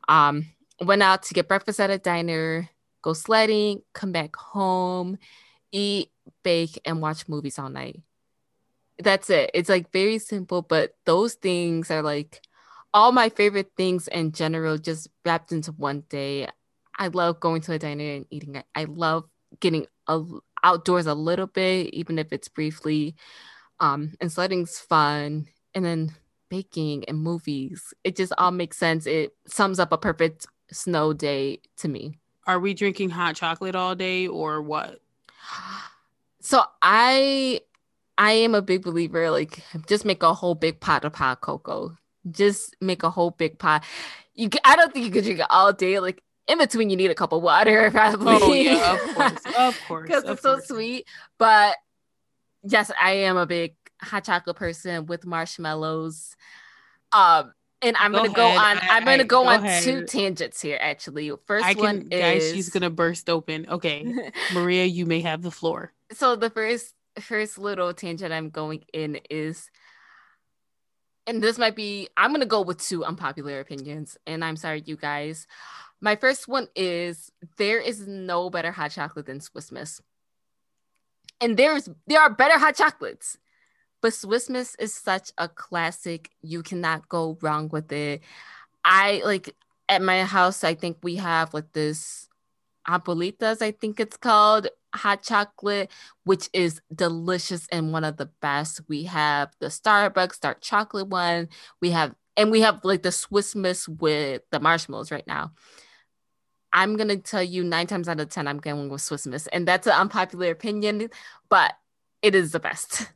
Um, 0.08 0.46
went 0.80 1.02
out 1.02 1.24
to 1.24 1.34
get 1.34 1.48
breakfast 1.48 1.80
at 1.80 1.90
a 1.90 1.98
diner, 1.98 2.68
go 3.02 3.12
sledding, 3.12 3.82
come 3.94 4.12
back 4.12 4.36
home, 4.36 5.18
eat, 5.72 6.10
bake, 6.44 6.80
and 6.84 7.02
watch 7.02 7.28
movies 7.28 7.58
all 7.58 7.70
night. 7.70 8.00
That's 8.98 9.28
it. 9.30 9.50
It's 9.54 9.68
like 9.68 9.92
very 9.92 10.18
simple, 10.18 10.62
but 10.62 10.94
those 11.04 11.34
things 11.34 11.90
are 11.90 12.02
like 12.02 12.40
all 12.94 13.12
my 13.12 13.28
favorite 13.28 13.72
things 13.76 14.08
in 14.08 14.32
general, 14.32 14.78
just 14.78 15.08
wrapped 15.24 15.52
into 15.52 15.72
one 15.72 16.04
day. 16.08 16.48
I 16.96 17.08
love 17.08 17.40
going 17.40 17.60
to 17.62 17.72
a 17.72 17.78
diner 17.78 18.04
and 18.04 18.26
eating. 18.30 18.62
I 18.74 18.84
love 18.84 19.24
getting 19.60 19.86
a, 20.06 20.22
outdoors 20.62 21.06
a 21.06 21.14
little 21.14 21.46
bit, 21.46 21.92
even 21.94 22.18
if 22.18 22.32
it's 22.32 22.48
briefly. 22.48 23.14
Um, 23.80 24.14
and 24.20 24.32
sledding's 24.32 24.78
fun. 24.78 25.48
And 25.74 25.84
then 25.84 26.16
baking 26.48 27.04
and 27.06 27.18
movies. 27.18 27.92
It 28.04 28.16
just 28.16 28.32
all 28.38 28.50
makes 28.50 28.78
sense. 28.78 29.06
It 29.06 29.34
sums 29.46 29.78
up 29.78 29.92
a 29.92 29.98
perfect 29.98 30.46
snow 30.70 31.12
day 31.12 31.60
to 31.78 31.88
me. 31.88 32.18
Are 32.46 32.60
we 32.60 32.74
drinking 32.74 33.10
hot 33.10 33.36
chocolate 33.36 33.74
all 33.74 33.94
day 33.94 34.26
or 34.26 34.62
what? 34.62 35.00
So 36.40 36.62
I 36.80 37.60
I 38.18 38.32
am 38.32 38.54
a 38.54 38.62
big 38.62 38.82
believer 38.82 39.30
like 39.30 39.64
just 39.88 40.04
make 40.04 40.22
a 40.22 40.32
whole 40.32 40.54
big 40.54 40.78
pot 40.78 41.04
of 41.04 41.14
hot 41.14 41.40
cocoa. 41.40 41.96
Just 42.30 42.76
make 42.80 43.02
a 43.02 43.10
whole 43.10 43.32
big 43.32 43.58
pot. 43.58 43.82
You 44.34 44.48
I 44.64 44.76
don't 44.76 44.92
think 44.92 45.06
you 45.06 45.10
could 45.10 45.24
drink 45.24 45.40
it 45.40 45.46
all 45.50 45.72
day. 45.72 45.98
Like 45.98 46.22
in 46.48 46.58
between 46.58 46.90
you 46.90 46.96
need 46.96 47.10
a 47.10 47.14
cup 47.14 47.32
of 47.32 47.42
water 47.42 47.90
probably. 47.92 48.38
Oh, 48.40 48.52
yeah, 48.52 48.92
of 48.94 49.14
course 49.14 49.54
of 49.58 49.80
course 49.88 50.08
because 50.08 50.24
it's 50.24 50.42
course. 50.42 50.66
so 50.66 50.74
sweet. 50.74 51.06
But 51.38 51.76
yes 52.68 52.90
i 53.00 53.12
am 53.12 53.36
a 53.36 53.46
big 53.46 53.76
hot 54.02 54.24
chocolate 54.24 54.56
person 54.56 55.06
with 55.06 55.24
marshmallows. 55.24 56.34
Um 57.12 57.52
and 57.82 57.96
i'm 57.98 58.12
go 58.12 58.18
gonna 58.26 58.28
ahead. 58.28 58.36
go 58.36 58.46
on 58.48 58.78
I, 58.90 58.96
am 58.98 59.04
gonna 59.04 59.24
go, 59.24 59.44
go 59.44 59.48
on 59.50 59.64
ahead. 59.64 59.82
two 59.82 60.04
tangents 60.06 60.60
here 60.60 60.78
actually. 60.80 61.30
First 61.46 61.64
I 61.64 61.74
can, 61.74 61.82
one 61.82 62.08
is 62.10 62.20
guys 62.20 62.52
she's 62.52 62.70
gonna 62.70 62.90
burst 62.90 63.28
open. 63.30 63.66
Okay 63.68 64.04
maria 64.54 64.84
you 64.84 65.06
may 65.06 65.20
have 65.20 65.42
the 65.42 65.50
floor. 65.50 65.92
So 66.12 66.36
the 66.36 66.50
first 66.50 66.94
first 67.20 67.58
little 67.58 67.92
tangent 67.94 68.32
i'm 68.32 68.50
going 68.50 68.84
in 68.92 69.18
is 69.30 69.70
and 71.26 71.42
this 71.42 71.58
might 71.58 71.74
be 71.74 72.08
i'm 72.16 72.32
gonna 72.32 72.46
go 72.46 72.60
with 72.60 72.78
two 72.78 73.04
unpopular 73.04 73.60
opinions 73.60 74.18
and 74.26 74.44
i'm 74.44 74.56
sorry 74.56 74.82
you 74.84 74.96
guys 74.96 75.46
my 76.00 76.16
first 76.16 76.48
one 76.48 76.68
is 76.74 77.30
there 77.56 77.80
is 77.80 78.06
no 78.06 78.50
better 78.50 78.72
hot 78.72 78.90
chocolate 78.90 79.26
than 79.26 79.40
Swiss 79.40 79.72
Miss. 79.72 80.00
And 81.40 81.56
there's 81.56 81.88
there 82.06 82.20
are 82.20 82.30
better 82.30 82.58
hot 82.58 82.76
chocolates. 82.76 83.38
But 84.02 84.14
Swiss 84.14 84.48
Miss 84.48 84.74
is 84.76 84.94
such 84.94 85.32
a 85.38 85.48
classic. 85.48 86.30
You 86.42 86.62
cannot 86.62 87.08
go 87.08 87.38
wrong 87.40 87.68
with 87.68 87.90
it. 87.92 88.22
I 88.84 89.22
like 89.24 89.54
at 89.88 90.02
my 90.02 90.24
house, 90.24 90.64
I 90.64 90.74
think 90.74 90.98
we 91.02 91.16
have 91.16 91.54
like 91.54 91.72
this 91.72 92.28
Abuelitas, 92.88 93.62
I 93.62 93.72
think 93.72 93.98
it's 93.98 94.16
called 94.16 94.68
hot 94.94 95.22
chocolate, 95.22 95.90
which 96.24 96.48
is 96.52 96.80
delicious 96.94 97.66
and 97.70 97.92
one 97.92 98.04
of 98.04 98.16
the 98.16 98.30
best. 98.40 98.80
We 98.88 99.04
have 99.04 99.50
the 99.60 99.66
Starbucks 99.66 100.40
dark 100.40 100.60
chocolate 100.60 101.08
one. 101.08 101.48
We 101.80 101.90
have 101.90 102.14
and 102.36 102.50
we 102.50 102.60
have 102.60 102.80
like 102.84 103.02
the 103.02 103.12
Swiss 103.12 103.54
Miss 103.54 103.88
with 103.88 104.42
the 104.50 104.60
marshmallows 104.60 105.10
right 105.10 105.26
now. 105.26 105.52
I'm 106.76 106.96
gonna 106.96 107.16
tell 107.16 107.42
you 107.42 107.64
nine 107.64 107.86
times 107.86 108.06
out 108.06 108.20
of 108.20 108.28
ten, 108.28 108.46
I'm 108.46 108.58
going 108.58 108.90
with 108.90 109.00
Swiss 109.00 109.26
Miss, 109.26 109.46
and 109.48 109.66
that's 109.66 109.86
an 109.86 109.94
unpopular 109.94 110.50
opinion, 110.50 111.08
but 111.48 111.72
it 112.20 112.34
is 112.34 112.52
the 112.52 112.60
best. 112.60 113.10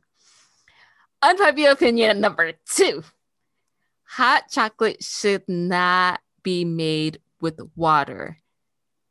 unpopular 1.21 1.69
opinion 1.69 2.19
number 2.19 2.53
two: 2.65 3.03
hot 4.03 4.45
chocolate 4.49 5.03
should 5.03 5.47
not 5.47 6.21
be 6.41 6.65
made 6.65 7.19
with 7.39 7.59
water 7.75 8.37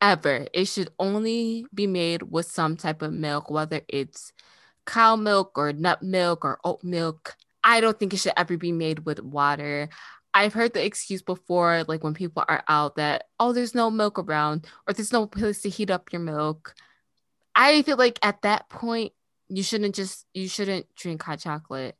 ever. 0.00 0.48
It 0.52 0.64
should 0.64 0.90
only 0.98 1.64
be 1.72 1.86
made 1.86 2.22
with 2.24 2.46
some 2.46 2.76
type 2.76 3.02
of 3.02 3.12
milk, 3.12 3.50
whether 3.50 3.82
it's 3.86 4.32
cow 4.84 5.14
milk 5.14 5.52
or 5.56 5.72
nut 5.72 6.02
milk 6.02 6.44
or 6.44 6.58
oat 6.64 6.82
milk. 6.82 7.36
I 7.62 7.80
don't 7.80 7.96
think 7.98 8.14
it 8.14 8.16
should 8.16 8.32
ever 8.36 8.56
be 8.56 8.72
made 8.72 9.04
with 9.06 9.22
water. 9.22 9.90
I've 10.32 10.52
heard 10.52 10.74
the 10.74 10.84
excuse 10.84 11.22
before, 11.22 11.84
like 11.88 12.04
when 12.04 12.14
people 12.14 12.44
are 12.46 12.62
out, 12.68 12.96
that, 12.96 13.24
oh, 13.38 13.52
there's 13.52 13.74
no 13.74 13.90
milk 13.90 14.18
around 14.18 14.66
or 14.86 14.94
there's 14.94 15.12
no 15.12 15.26
place 15.26 15.62
to 15.62 15.68
heat 15.68 15.90
up 15.90 16.12
your 16.12 16.22
milk. 16.22 16.74
I 17.54 17.82
feel 17.82 17.96
like 17.96 18.18
at 18.22 18.42
that 18.42 18.68
point, 18.68 19.12
you 19.48 19.62
shouldn't 19.62 19.94
just, 19.94 20.26
you 20.32 20.48
shouldn't 20.48 20.94
drink 20.94 21.22
hot 21.22 21.40
chocolate. 21.40 21.96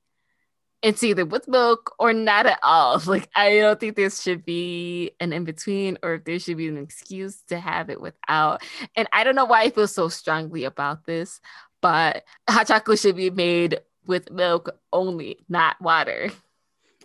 It's 0.82 1.02
either 1.02 1.26
with 1.26 1.48
milk 1.48 1.94
or 1.98 2.12
not 2.12 2.46
at 2.46 2.60
all. 2.62 3.02
Like, 3.06 3.28
I 3.34 3.58
don't 3.58 3.78
think 3.78 3.96
there 3.96 4.08
should 4.08 4.44
be 4.44 5.10
an 5.20 5.32
in 5.32 5.44
between 5.44 5.98
or 6.02 6.14
if 6.14 6.24
there 6.24 6.38
should 6.38 6.56
be 6.56 6.68
an 6.68 6.78
excuse 6.78 7.42
to 7.48 7.58
have 7.58 7.90
it 7.90 8.00
without. 8.00 8.62
And 8.96 9.08
I 9.12 9.24
don't 9.24 9.34
know 9.34 9.44
why 9.44 9.62
I 9.62 9.70
feel 9.70 9.88
so 9.88 10.08
strongly 10.08 10.64
about 10.64 11.04
this, 11.04 11.40
but 11.82 12.24
hot 12.48 12.68
chocolate 12.68 13.00
should 13.00 13.16
be 13.16 13.30
made 13.30 13.80
with 14.06 14.30
milk 14.30 14.70
only, 14.92 15.44
not 15.48 15.80
water 15.80 16.30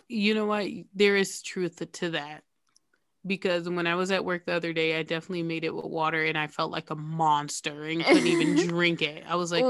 you 0.08 0.34
know 0.34 0.46
what? 0.46 0.66
There 0.94 1.16
is 1.16 1.42
truth 1.42 1.82
to 1.92 2.10
that. 2.10 2.42
Because 3.26 3.68
when 3.68 3.88
I 3.88 3.96
was 3.96 4.12
at 4.12 4.24
work 4.24 4.46
the 4.46 4.54
other 4.54 4.72
day, 4.72 4.96
I 4.96 5.02
definitely 5.02 5.42
made 5.42 5.64
it 5.64 5.74
with 5.74 5.86
water 5.86 6.24
and 6.24 6.38
I 6.38 6.46
felt 6.46 6.70
like 6.70 6.90
a 6.90 6.94
monster 6.94 7.82
and 7.82 8.04
couldn't 8.04 8.26
even 8.26 8.54
drink 8.68 9.02
it. 9.02 9.24
I 9.26 9.34
was 9.34 9.50
like, 9.50 9.64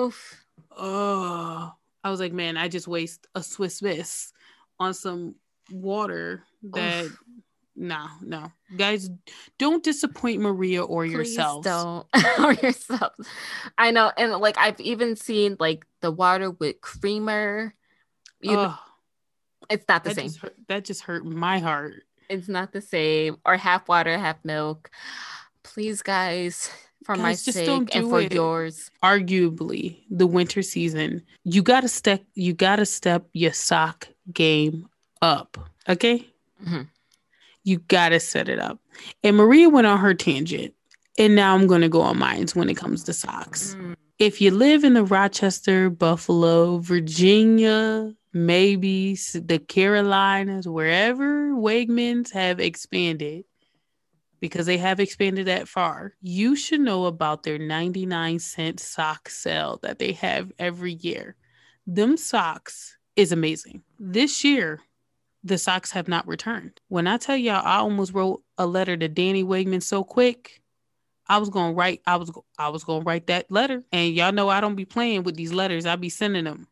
oh, 0.76 1.72
I 2.04 2.10
was 2.10 2.20
like, 2.20 2.34
man, 2.34 2.58
I 2.58 2.68
just 2.68 2.86
waste 2.86 3.26
a 3.34 3.42
Swiss 3.42 3.80
Miss 3.80 4.32
on 4.78 4.92
some 4.92 5.36
water 5.70 6.44
that 6.64 7.06
Oof. 7.06 7.18
no, 7.74 8.06
no. 8.20 8.52
Guys, 8.76 9.08
don't 9.58 9.82
disappoint 9.82 10.42
Maria 10.42 10.84
or 10.84 11.04
Please 11.04 11.12
yourself. 11.14 11.64
Don't 11.64 12.06
or 12.38 12.52
yourself. 12.52 13.14
I 13.78 13.90
know. 13.90 14.12
And 14.18 14.32
like 14.34 14.58
I've 14.58 14.80
even 14.80 15.16
seen 15.16 15.56
like 15.58 15.86
the 16.02 16.10
water 16.10 16.50
with 16.50 16.80
creamer. 16.82 17.74
You 18.42 18.52
know, 18.52 18.74
it's 19.70 19.84
not 19.88 20.04
the 20.04 20.10
that 20.10 20.16
same. 20.16 20.26
Just 20.26 20.40
hurt, 20.40 20.56
that 20.68 20.84
just 20.84 21.02
hurt 21.02 21.24
my 21.24 21.58
heart. 21.58 22.04
It's 22.28 22.48
not 22.48 22.72
the 22.72 22.80
same. 22.80 23.36
Or 23.44 23.56
half 23.56 23.88
water, 23.88 24.16
half 24.18 24.44
milk. 24.44 24.90
Please, 25.62 26.02
guys, 26.02 26.70
for 27.04 27.14
guys, 27.14 27.22
my 27.22 27.34
sake 27.34 27.94
and 27.94 28.08
for 28.08 28.20
it. 28.20 28.32
yours. 28.32 28.90
Arguably, 29.02 29.98
the 30.10 30.26
winter 30.26 30.62
season, 30.62 31.22
you 31.44 31.62
gotta 31.62 31.88
step. 31.88 32.22
You 32.34 32.52
gotta 32.52 32.86
step 32.86 33.26
your 33.32 33.52
sock 33.52 34.08
game 34.32 34.88
up. 35.22 35.58
Okay. 35.88 36.26
Mm-hmm. 36.64 36.82
You 37.64 37.78
gotta 37.88 38.20
set 38.20 38.48
it 38.48 38.58
up. 38.58 38.78
And 39.22 39.36
Maria 39.36 39.68
went 39.68 39.86
on 39.86 39.98
her 39.98 40.14
tangent, 40.14 40.74
and 41.18 41.34
now 41.34 41.54
I'm 41.54 41.66
gonna 41.66 41.88
go 41.88 42.00
on 42.00 42.18
mine 42.18 42.46
when 42.54 42.68
it 42.68 42.76
comes 42.76 43.04
to 43.04 43.12
socks. 43.12 43.74
Mm. 43.78 43.96
If 44.18 44.40
you 44.40 44.50
live 44.50 44.82
in 44.82 44.94
the 44.94 45.04
Rochester, 45.04 45.90
Buffalo, 45.90 46.78
Virginia, 46.78 48.14
maybe 48.36 49.14
the 49.14 49.58
Carolinas, 49.66 50.68
wherever 50.68 51.52
Wegmans 51.52 52.30
have 52.32 52.60
expanded, 52.60 53.44
because 54.40 54.66
they 54.66 54.76
have 54.76 55.00
expanded 55.00 55.46
that 55.46 55.66
far, 55.66 56.12
you 56.20 56.54
should 56.54 56.80
know 56.80 57.06
about 57.06 57.42
their 57.42 57.58
99 57.58 58.38
cent 58.38 58.78
sock 58.78 59.30
sale 59.30 59.80
that 59.82 59.98
they 59.98 60.12
have 60.12 60.52
every 60.58 60.92
year. 60.92 61.34
Them 61.86 62.18
socks 62.18 62.98
is 63.16 63.32
amazing. 63.32 63.82
This 63.98 64.44
year, 64.44 64.80
the 65.42 65.56
socks 65.56 65.90
have 65.92 66.06
not 66.06 66.28
returned. 66.28 66.78
When 66.88 67.06
I 67.06 67.16
tell 67.16 67.36
y'all, 67.36 67.64
I 67.64 67.76
almost 67.76 68.12
wrote 68.12 68.42
a 68.58 68.66
letter 68.66 68.98
to 68.98 69.08
Danny 69.08 69.44
Wegman 69.44 69.82
so 69.82 70.04
quick. 70.04 70.60
I 71.26 71.38
was 71.38 71.48
gonna 71.48 71.72
write. 71.72 72.02
I 72.06 72.16
was. 72.16 72.30
I 72.58 72.68
was 72.68 72.84
gonna 72.84 73.04
write 73.04 73.28
that 73.28 73.50
letter, 73.50 73.82
and 73.90 74.14
y'all 74.14 74.32
know 74.32 74.48
I 74.48 74.60
don't 74.60 74.76
be 74.76 74.84
playing 74.84 75.22
with 75.22 75.36
these 75.36 75.52
letters. 75.52 75.86
I 75.86 75.96
be 75.96 76.08
sending 76.08 76.44
them. 76.44 76.68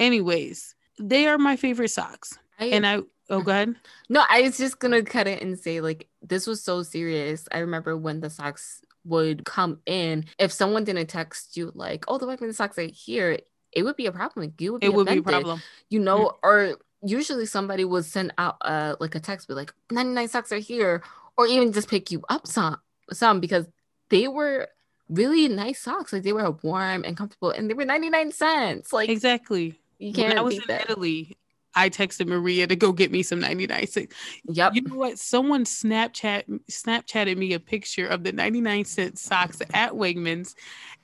Anyways, 0.00 0.74
they 0.98 1.26
are 1.26 1.38
my 1.38 1.56
favorite 1.56 1.90
socks, 1.90 2.38
I, 2.58 2.66
and 2.66 2.86
I. 2.86 3.00
Oh, 3.28 3.42
go 3.46 3.52
ahead. 3.52 3.76
No, 4.08 4.24
I 4.28 4.40
was 4.42 4.56
just 4.58 4.78
gonna 4.80 5.02
cut 5.02 5.28
it 5.28 5.42
and 5.42 5.58
say 5.58 5.80
like 5.80 6.08
this 6.22 6.46
was 6.46 6.62
so 6.64 6.82
serious. 6.82 7.46
I 7.52 7.58
remember 7.58 7.96
when 7.96 8.20
the 8.20 8.30
socks 8.30 8.80
would 9.04 9.44
come 9.44 9.78
in. 9.86 10.24
If 10.38 10.52
someone 10.52 10.84
didn't 10.84 11.06
text 11.08 11.56
you 11.56 11.70
like, 11.74 12.04
"Oh, 12.08 12.18
the 12.18 12.26
Wegman 12.26 12.54
socks 12.54 12.78
are 12.78 12.88
here," 12.90 13.38
it 13.72 13.82
would 13.84 13.96
be 13.96 14.06
a 14.06 14.12
problem. 14.12 14.46
Like, 14.46 14.60
you 14.60 14.72
would 14.72 14.80
be 14.80 14.86
It 14.86 14.94
would 14.94 15.06
be 15.06 15.18
a 15.18 15.22
problem. 15.22 15.62
You 15.90 16.00
know, 16.00 16.18
Mm. 16.18 16.34
or 16.42 16.76
usually 17.02 17.46
somebody 17.46 17.84
would 17.84 18.04
send 18.04 18.32
out 18.38 18.56
uh 18.62 18.96
like 19.00 19.14
a 19.14 19.20
text, 19.20 19.48
be 19.48 19.54
like, 19.54 19.72
"99 19.92 20.28
socks 20.28 20.50
are 20.50 20.58
here," 20.58 21.02
or 21.36 21.46
even 21.46 21.72
just 21.72 21.88
pick 21.88 22.10
you 22.10 22.24
up 22.28 22.46
some 22.46 22.78
some 23.12 23.38
because 23.40 23.66
they 24.08 24.28
were 24.28 24.68
really 25.08 25.48
nice 25.48 25.80
socks. 25.80 26.12
Like 26.12 26.22
they 26.22 26.32
were 26.32 26.50
warm 26.62 27.04
and 27.04 27.16
comfortable, 27.16 27.50
and 27.50 27.68
they 27.70 27.74
were 27.74 27.84
99 27.84 28.32
cents. 28.32 28.92
Like 28.92 29.08
Exactly. 29.08 29.79
You 30.00 30.12
When 30.12 30.28
can't 30.28 30.38
I 30.38 30.42
was 30.42 30.54
in 30.54 30.62
that. 30.68 30.90
Italy, 30.90 31.36
I 31.74 31.88
texted 31.88 32.26
Maria 32.26 32.66
to 32.66 32.74
go 32.74 32.92
get 32.92 33.12
me 33.12 33.22
some 33.22 33.38
99 33.38 33.86
cents. 33.86 34.14
Yep. 34.48 34.74
You 34.74 34.82
know 34.82 34.96
what? 34.96 35.18
Someone 35.18 35.64
Snapchat 35.64 36.44
Snapchatted 36.70 37.36
me 37.36 37.52
a 37.52 37.60
picture 37.60 38.06
of 38.06 38.24
the 38.24 38.32
99 38.32 38.84
cent 38.84 39.18
socks 39.18 39.60
at 39.72 39.92
Wegmans. 39.92 40.54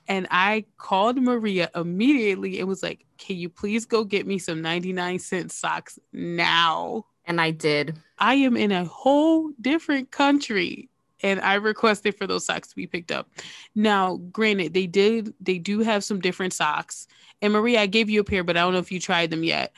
And 0.09 0.27
I 0.31 0.65
called 0.77 1.21
Maria 1.21 1.69
immediately 1.75 2.59
and 2.59 2.67
was 2.67 2.83
like, 2.83 3.05
Can 3.17 3.37
you 3.37 3.49
please 3.49 3.85
go 3.85 4.03
get 4.03 4.27
me 4.27 4.39
some 4.39 4.61
99 4.61 5.19
cent 5.19 5.51
socks 5.51 5.99
now? 6.11 7.05
and 7.27 7.41
I 7.41 7.51
did. 7.51 7.99
I 8.17 8.35
am 8.35 8.57
in 8.57 8.71
a 8.71 8.85
whole 8.85 9.51
different 9.59 10.11
country 10.11 10.89
and 11.23 11.39
I 11.41 11.55
requested 11.55 12.15
for 12.15 12.27
those 12.27 12.45
socks 12.45 12.69
to 12.69 12.75
be 12.75 12.87
picked 12.87 13.11
up. 13.11 13.29
Now, 13.75 14.17
granted, 14.31 14.73
they 14.73 14.87
did 14.87 15.33
they 15.39 15.57
do 15.57 15.79
have 15.79 16.03
some 16.03 16.19
different 16.19 16.53
socks. 16.53 17.07
And 17.41 17.53
Maria, 17.53 17.81
I 17.81 17.85
gave 17.85 18.09
you 18.09 18.21
a 18.21 18.23
pair, 18.23 18.43
but 18.43 18.57
I 18.57 18.61
don't 18.61 18.73
know 18.73 18.79
if 18.79 18.91
you 18.91 18.99
tried 18.99 19.29
them 19.29 19.43
yet. 19.43 19.73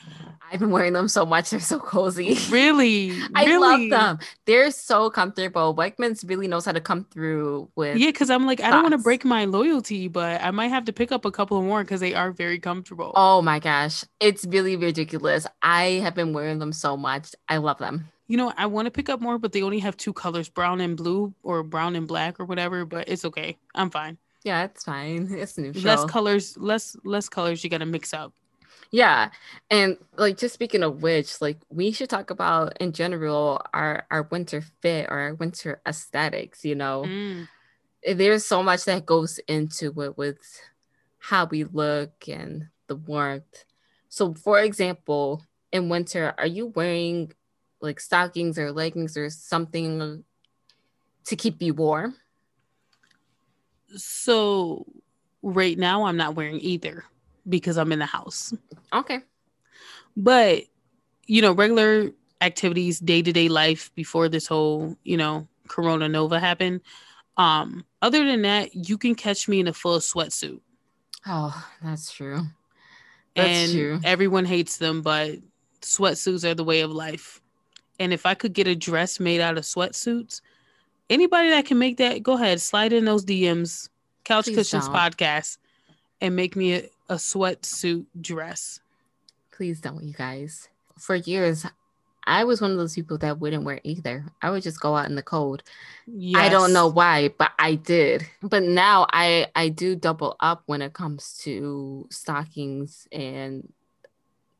I've 0.52 0.58
been 0.58 0.70
wearing 0.70 0.94
them 0.94 1.06
so 1.06 1.24
much. 1.24 1.50
They're 1.50 1.60
so 1.60 1.78
cozy. 1.78 2.36
Really? 2.50 3.12
I 3.34 3.44
really? 3.44 3.88
love 3.88 4.18
them. 4.18 4.26
They're 4.46 4.72
so 4.72 5.08
comfortable. 5.08 5.76
Wegmans 5.76 6.28
really 6.28 6.48
knows 6.48 6.64
how 6.64 6.72
to 6.72 6.80
come 6.80 7.04
through 7.04 7.70
with. 7.76 7.98
Yeah, 7.98 8.08
because 8.08 8.30
I'm 8.30 8.46
like, 8.46 8.60
I 8.60 8.70
don't 8.70 8.82
want 8.82 8.92
to 8.92 8.98
break 8.98 9.24
my 9.24 9.44
loyalty, 9.44 10.08
but 10.08 10.42
I 10.42 10.50
might 10.50 10.68
have 10.68 10.86
to 10.86 10.92
pick 10.92 11.12
up 11.12 11.24
a 11.24 11.30
couple 11.30 11.62
more 11.62 11.84
because 11.84 12.00
they 12.00 12.14
are 12.14 12.32
very 12.32 12.58
comfortable. 12.58 13.12
Oh 13.14 13.42
my 13.42 13.60
gosh, 13.60 14.04
it's 14.18 14.44
really 14.46 14.76
ridiculous. 14.76 15.46
I 15.62 16.00
have 16.02 16.16
been 16.16 16.32
wearing 16.32 16.58
them 16.58 16.72
so 16.72 16.96
much. 16.96 17.32
I 17.48 17.58
love 17.58 17.78
them. 17.78 18.08
You 18.30 18.36
know, 18.36 18.52
I 18.56 18.66
want 18.66 18.86
to 18.86 18.92
pick 18.92 19.08
up 19.08 19.20
more, 19.20 19.38
but 19.38 19.50
they 19.50 19.60
only 19.62 19.80
have 19.80 19.96
two 19.96 20.12
colors, 20.12 20.48
brown 20.48 20.80
and 20.80 20.96
blue 20.96 21.34
or 21.42 21.64
brown 21.64 21.96
and 21.96 22.06
black 22.06 22.38
or 22.38 22.44
whatever, 22.44 22.84
but 22.84 23.08
it's 23.08 23.24
okay. 23.24 23.58
I'm 23.74 23.90
fine. 23.90 24.18
Yeah, 24.44 24.62
it's 24.62 24.84
fine. 24.84 25.26
It's 25.32 25.58
neutral. 25.58 25.82
Less 25.84 26.04
colors, 26.04 26.56
less 26.56 26.96
less 27.02 27.28
colors 27.28 27.64
you 27.64 27.70
gotta 27.70 27.86
mix 27.86 28.14
up. 28.14 28.32
Yeah, 28.92 29.30
and 29.68 29.96
like 30.16 30.38
just 30.38 30.54
speaking 30.54 30.84
of 30.84 31.02
which, 31.02 31.40
like 31.40 31.58
we 31.70 31.90
should 31.90 32.08
talk 32.08 32.30
about 32.30 32.78
in 32.80 32.92
general 32.92 33.62
our 33.74 34.06
our 34.12 34.22
winter 34.30 34.62
fit 34.80 35.08
or 35.10 35.18
our 35.18 35.34
winter 35.34 35.80
aesthetics. 35.84 36.64
You 36.64 36.76
know, 36.76 37.02
Mm. 37.04 37.48
there's 38.14 38.46
so 38.46 38.62
much 38.62 38.84
that 38.84 39.06
goes 39.06 39.40
into 39.48 39.86
it 40.02 40.16
with 40.16 40.38
how 41.18 41.46
we 41.46 41.64
look 41.64 42.28
and 42.28 42.68
the 42.86 42.94
warmth. 42.94 43.64
So, 44.08 44.34
for 44.34 44.60
example, 44.60 45.42
in 45.72 45.88
winter, 45.88 46.32
are 46.38 46.46
you 46.46 46.66
wearing 46.66 47.32
like 47.80 48.00
stockings 48.00 48.58
or 48.58 48.72
leggings 48.72 49.16
or 49.16 49.30
something 49.30 50.24
to 51.24 51.36
keep 51.36 51.62
you 51.62 51.74
warm? 51.74 52.16
So 53.96 54.86
right 55.42 55.78
now 55.78 56.04
I'm 56.04 56.16
not 56.16 56.34
wearing 56.34 56.60
either 56.60 57.04
because 57.48 57.76
I'm 57.76 57.92
in 57.92 57.98
the 57.98 58.06
house. 58.06 58.54
Okay. 58.92 59.20
But 60.16 60.64
you 61.26 61.42
know, 61.42 61.52
regular 61.52 62.10
activities, 62.40 62.98
day 62.98 63.22
to 63.22 63.32
day 63.32 63.48
life 63.48 63.94
before 63.94 64.28
this 64.28 64.46
whole, 64.46 64.96
you 65.04 65.16
know, 65.16 65.46
Corona 65.68 66.08
Nova 66.08 66.40
happened. 66.40 66.80
Um, 67.36 67.84
other 68.02 68.24
than 68.24 68.42
that, 68.42 68.74
you 68.74 68.98
can 68.98 69.14
catch 69.14 69.48
me 69.48 69.60
in 69.60 69.68
a 69.68 69.72
full 69.72 69.98
sweatsuit. 69.98 70.60
Oh, 71.26 71.64
that's 71.82 72.10
true. 72.12 72.42
That's 73.36 73.48
and 73.48 73.72
true. 73.72 74.00
everyone 74.04 74.44
hates 74.44 74.78
them, 74.78 75.02
but 75.02 75.38
sweatsuits 75.80 76.44
are 76.44 76.54
the 76.54 76.64
way 76.64 76.80
of 76.80 76.90
life. 76.90 77.40
And 78.00 78.12
if 78.12 78.26
I 78.26 78.34
could 78.34 78.54
get 78.54 78.66
a 78.66 78.74
dress 78.74 79.20
made 79.20 79.40
out 79.40 79.58
of 79.58 79.64
sweatsuits, 79.64 80.40
anybody 81.08 81.50
that 81.50 81.66
can 81.66 81.78
make 81.78 81.98
that, 81.98 82.22
go 82.22 82.32
ahead, 82.32 82.60
slide 82.60 82.92
in 82.92 83.04
those 83.04 83.24
DMs, 83.24 83.90
Couch 84.24 84.46
Please 84.46 84.56
Cushions 84.56 84.86
don't. 84.86 84.96
podcast, 84.96 85.58
and 86.20 86.34
make 86.34 86.56
me 86.56 86.74
a, 86.74 86.82
a 87.10 87.14
sweatsuit 87.16 88.06
dress. 88.20 88.80
Please 89.52 89.80
don't, 89.80 90.02
you 90.02 90.14
guys. 90.14 90.68
For 90.98 91.14
years, 91.14 91.66
I 92.26 92.44
was 92.44 92.60
one 92.60 92.70
of 92.70 92.78
those 92.78 92.94
people 92.94 93.18
that 93.18 93.38
wouldn't 93.38 93.64
wear 93.64 93.80
either. 93.84 94.24
I 94.40 94.50
would 94.50 94.62
just 94.62 94.80
go 94.80 94.96
out 94.96 95.08
in 95.08 95.14
the 95.14 95.22
cold. 95.22 95.62
I 96.34 96.48
don't 96.48 96.72
know 96.72 96.86
why, 96.86 97.28
but 97.36 97.52
I 97.58 97.74
did. 97.74 98.26
But 98.42 98.62
now 98.62 99.06
I 99.12 99.48
I 99.54 99.68
do 99.68 99.96
double 99.96 100.36
up 100.40 100.62
when 100.66 100.82
it 100.82 100.92
comes 100.92 101.38
to 101.42 102.06
stockings 102.10 103.08
and 103.12 103.72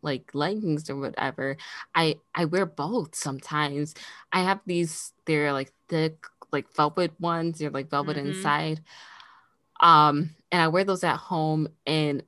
like 0.02 0.34
leggings 0.34 0.88
or 0.90 0.96
whatever. 0.96 1.56
I 1.94 2.16
I 2.34 2.46
wear 2.46 2.66
both 2.66 3.14
sometimes. 3.14 3.94
I 4.32 4.40
have 4.42 4.60
these 4.66 5.12
they're 5.26 5.52
like 5.52 5.72
thick 5.88 6.24
like 6.52 6.74
velvet 6.74 7.12
ones. 7.20 7.58
They're 7.58 7.70
like 7.70 7.90
velvet 7.90 8.16
Mhm. 8.16 8.26
inside. 8.26 8.82
Um 9.80 10.34
and 10.52 10.60
I 10.62 10.68
wear 10.68 10.84
those 10.84 11.04
at 11.04 11.16
home 11.16 11.68
and 11.86 12.22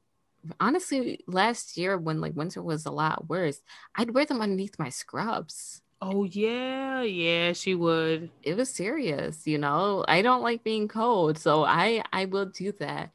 honestly 0.61 1.21
last 1.29 1.77
year 1.77 1.99
when 1.99 2.21
like 2.21 2.35
winter 2.37 2.63
was 2.63 2.87
a 2.87 2.91
lot 2.93 3.29
worse, 3.29 3.63
I'd 3.97 4.13
wear 4.15 4.27
them 4.27 4.41
underneath 4.43 4.79
my 4.79 4.91
scrubs 4.91 5.83
Oh 6.03 6.25
yeah, 6.25 7.01
yeah, 7.03 7.53
she 7.55 7.75
would. 7.75 8.31
it 8.43 8.57
was 8.57 8.71
serious 8.71 9.47
you 9.47 9.57
know 9.59 10.05
i 10.09 10.21
don't 10.21 10.43
like 10.43 10.65
being 10.65 10.89
cold 10.89 11.39
so 11.39 11.65
i 11.65 12.03
i 12.13 12.25
will 12.25 12.47
do 12.47 12.73
that 12.73 13.11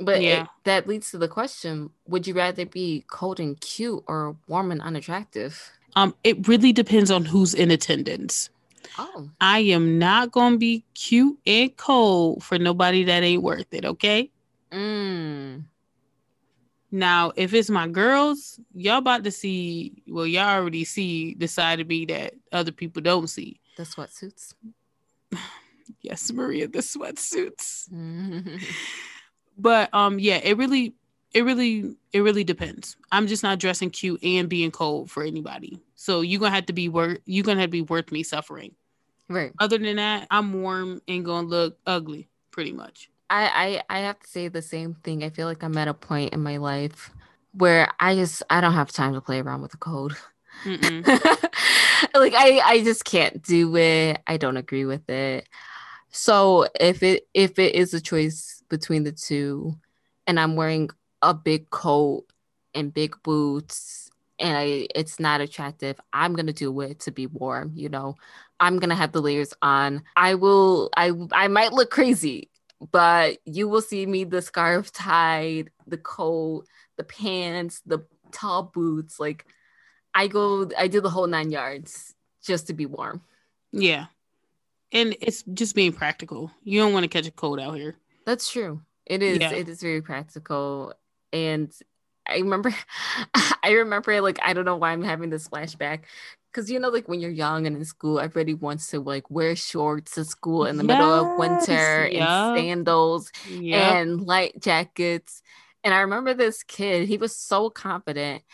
but 0.00 0.16
it- 0.16 0.22
Yeah. 0.22 0.46
that 0.64 0.86
leads 0.88 1.10
to 1.10 1.18
the 1.18 1.28
question 1.28 1.90
would 2.06 2.26
you 2.26 2.34
rather 2.34 2.66
be 2.66 3.04
cold 3.08 3.38
and 3.40 3.60
cute 3.60 4.02
or 4.06 4.36
warm 4.48 4.70
and 4.72 4.80
unattractive 4.82 5.70
Um, 5.96 6.14
it 6.24 6.48
really 6.48 6.72
depends 6.72 7.10
on 7.10 7.24
who's 7.26 7.54
in 7.54 7.70
attendance. 7.70 8.50
oh 8.98 9.30
I 9.40 9.60
am 9.60 9.98
not 9.98 10.32
gonna 10.32 10.56
be 10.56 10.84
cute 10.94 11.38
and 11.46 11.76
cold 11.76 12.42
for 12.44 12.58
nobody 12.58 13.04
that 13.04 13.22
ain't 13.22 13.42
worth 13.42 13.72
it, 13.72 13.84
okay? 13.84 14.30
mm. 14.72 15.64
Now, 16.90 17.32
if 17.34 17.52
it's 17.54 17.70
my 17.70 17.88
girls, 17.88 18.60
y'all 18.72 18.98
about 18.98 19.24
to 19.24 19.30
see, 19.32 19.92
well, 20.06 20.26
y'all 20.28 20.48
already 20.60 20.84
see 20.84 21.34
the 21.34 21.48
side 21.48 21.80
of 21.80 21.88
me 21.88 22.04
that 22.06 22.34
other 22.52 22.70
people 22.70 23.02
don't 23.02 23.26
see. 23.28 23.58
the 23.76 23.82
sweatsuits 23.84 24.54
Yes, 26.02 26.30
Maria, 26.32 26.66
the 26.68 26.78
sweatsuits. 26.80 27.88
But 29.56 29.92
um, 29.94 30.18
yeah, 30.18 30.36
it 30.42 30.56
really, 30.56 30.94
it 31.32 31.44
really, 31.44 31.96
it 32.12 32.20
really 32.20 32.44
depends. 32.44 32.96
I'm 33.12 33.26
just 33.26 33.42
not 33.42 33.58
dressing 33.58 33.90
cute 33.90 34.22
and 34.22 34.48
being 34.48 34.70
cold 34.70 35.10
for 35.10 35.22
anybody. 35.22 35.80
So 35.94 36.20
you're 36.20 36.40
gonna 36.40 36.54
have 36.54 36.66
to 36.66 36.72
be 36.72 36.88
worth 36.88 37.18
you're 37.24 37.44
gonna 37.44 37.60
have 37.60 37.68
to 37.68 37.72
be 37.72 37.82
worth 37.82 38.12
me 38.12 38.22
suffering. 38.22 38.74
right 39.28 39.52
Other 39.58 39.78
than 39.78 39.96
that, 39.96 40.26
I'm 40.30 40.62
warm 40.62 41.00
and 41.08 41.24
gonna 41.24 41.46
look 41.46 41.78
ugly, 41.86 42.28
pretty 42.50 42.72
much. 42.72 43.10
I, 43.30 43.82
I 43.88 43.96
i 43.96 44.00
have 44.00 44.20
to 44.20 44.28
say 44.28 44.48
the 44.48 44.60
same 44.60 44.96
thing 45.02 45.24
i 45.24 45.30
feel 45.30 45.46
like 45.48 45.62
i'm 45.62 45.78
at 45.78 45.88
a 45.88 45.94
point 45.94 46.34
in 46.34 46.42
my 46.42 46.58
life 46.58 47.10
where 47.52 47.88
i 47.98 48.14
just 48.14 48.42
i 48.50 48.60
don't 48.60 48.74
have 48.74 48.92
time 48.92 49.14
to 49.14 49.20
play 49.22 49.40
around 49.40 49.62
with 49.62 49.70
the 49.70 49.78
cold 49.78 50.14
like 52.14 52.34
I 52.34 52.60
I 52.64 52.82
just 52.84 53.04
can't 53.04 53.42
do 53.42 53.76
it. 53.76 54.20
I 54.26 54.36
don't 54.36 54.56
agree 54.56 54.84
with 54.84 55.08
it. 55.10 55.48
So 56.16 56.68
if 56.78 57.02
it 57.02 57.26
if 57.34 57.58
it 57.58 57.74
is 57.74 57.92
a 57.92 58.00
choice 58.00 58.62
between 58.68 59.02
the 59.02 59.10
two 59.10 59.74
and 60.28 60.38
I'm 60.38 60.54
wearing 60.54 60.90
a 61.22 61.34
big 61.34 61.70
coat 61.70 62.24
and 62.72 62.94
big 62.94 63.20
boots 63.24 64.10
and 64.38 64.56
I 64.56 64.86
it's 64.94 65.18
not 65.18 65.40
attractive, 65.40 65.98
I'm 66.12 66.34
going 66.34 66.46
to 66.46 66.52
do 66.52 66.80
it 66.82 67.00
to 67.00 67.10
be 67.10 67.26
warm, 67.26 67.72
you 67.74 67.88
know. 67.88 68.14
I'm 68.60 68.78
going 68.78 68.90
to 68.90 68.96
have 68.96 69.10
the 69.10 69.20
layers 69.20 69.52
on. 69.60 70.04
I 70.14 70.36
will 70.36 70.88
I 70.96 71.10
I 71.32 71.48
might 71.48 71.72
look 71.72 71.90
crazy, 71.90 72.48
but 72.92 73.38
you 73.44 73.66
will 73.66 73.82
see 73.82 74.06
me 74.06 74.22
the 74.22 74.40
scarf 74.40 74.92
tied, 74.92 75.70
the 75.88 75.98
coat, 75.98 76.66
the 76.96 77.04
pants, 77.04 77.82
the 77.86 78.06
tall 78.30 78.62
boots 78.72 79.18
like 79.18 79.46
I 80.14 80.28
go, 80.28 80.70
I 80.78 80.86
do 80.86 81.00
the 81.00 81.10
whole 81.10 81.26
nine 81.26 81.50
yards 81.50 82.14
just 82.40 82.68
to 82.68 82.72
be 82.72 82.86
warm. 82.86 83.20
Yeah. 83.72 84.06
And 84.94 85.16
it's 85.20 85.42
just 85.52 85.74
being 85.74 85.92
practical. 85.92 86.50
You 86.62 86.80
don't 86.80 86.92
want 86.92 87.04
to 87.04 87.08
catch 87.08 87.26
a 87.26 87.32
cold 87.32 87.60
out 87.60 87.74
here. 87.74 87.96
That's 88.24 88.50
true. 88.50 88.80
It 89.04 89.22
is. 89.22 89.38
Yeah. 89.38 89.50
It 89.50 89.68
is 89.68 89.82
very 89.82 90.00
practical, 90.00 90.94
and 91.32 91.70
I 92.26 92.38
remember, 92.38 92.74
I 93.62 93.72
remember, 93.72 94.20
like, 94.20 94.38
I 94.42 94.52
don't 94.52 94.64
know 94.64 94.76
why 94.76 94.92
I'm 94.92 95.02
having 95.02 95.30
this 95.30 95.48
flashback. 95.48 96.00
Cause 96.52 96.70
you 96.70 96.78
know, 96.78 96.88
like 96.88 97.08
when 97.08 97.20
you're 97.20 97.32
young 97.32 97.66
and 97.66 97.76
in 97.76 97.84
school, 97.84 98.20
everybody 98.20 98.54
wants 98.54 98.88
to 98.92 99.00
like 99.00 99.28
wear 99.28 99.56
shorts 99.56 100.12
to 100.12 100.24
school 100.24 100.66
in 100.66 100.76
the 100.76 100.84
yes, 100.84 100.88
middle 100.88 101.12
of 101.12 101.36
winter 101.36 102.06
yep. 102.06 102.28
and 102.28 102.56
sandals 102.56 103.32
yep. 103.50 103.94
and 103.94 104.20
light 104.24 104.60
jackets. 104.60 105.42
And 105.82 105.92
I 105.92 106.02
remember 106.02 106.32
this 106.32 106.62
kid, 106.62 107.08
he 107.08 107.16
was 107.16 107.34
so 107.34 107.70
confident. 107.70 108.44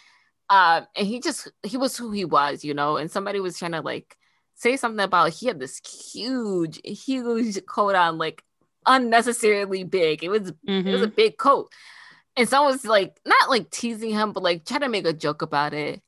Um, 0.48 0.86
and 0.96 1.06
he 1.06 1.20
just 1.20 1.52
he 1.62 1.76
was 1.76 1.94
who 1.94 2.10
he 2.10 2.24
was, 2.24 2.64
you 2.64 2.72
know, 2.72 2.96
and 2.96 3.10
somebody 3.10 3.38
was 3.38 3.58
trying 3.58 3.72
to 3.72 3.82
like 3.82 4.16
say 4.60 4.76
something 4.76 5.02
about 5.02 5.32
he 5.32 5.46
had 5.46 5.58
this 5.58 5.80
huge, 6.12 6.80
huge 6.84 7.64
coat 7.66 7.94
on, 7.94 8.18
like 8.18 8.44
unnecessarily 8.86 9.84
big. 9.84 10.22
It 10.22 10.28
was 10.28 10.52
mm-hmm. 10.52 10.86
it 10.86 10.92
was 10.92 11.02
a 11.02 11.06
mm-hmm. 11.06 11.14
big 11.14 11.38
coat. 11.38 11.72
And 12.36 12.48
someone 12.48 12.72
was 12.72 12.84
like, 12.84 13.18
not 13.26 13.50
like 13.50 13.70
teasing 13.70 14.10
him, 14.10 14.32
but 14.32 14.42
like 14.42 14.64
trying 14.64 14.80
to 14.80 14.88
make 14.88 15.06
a 15.06 15.12
joke 15.12 15.42
about 15.42 15.74
it. 15.74 16.00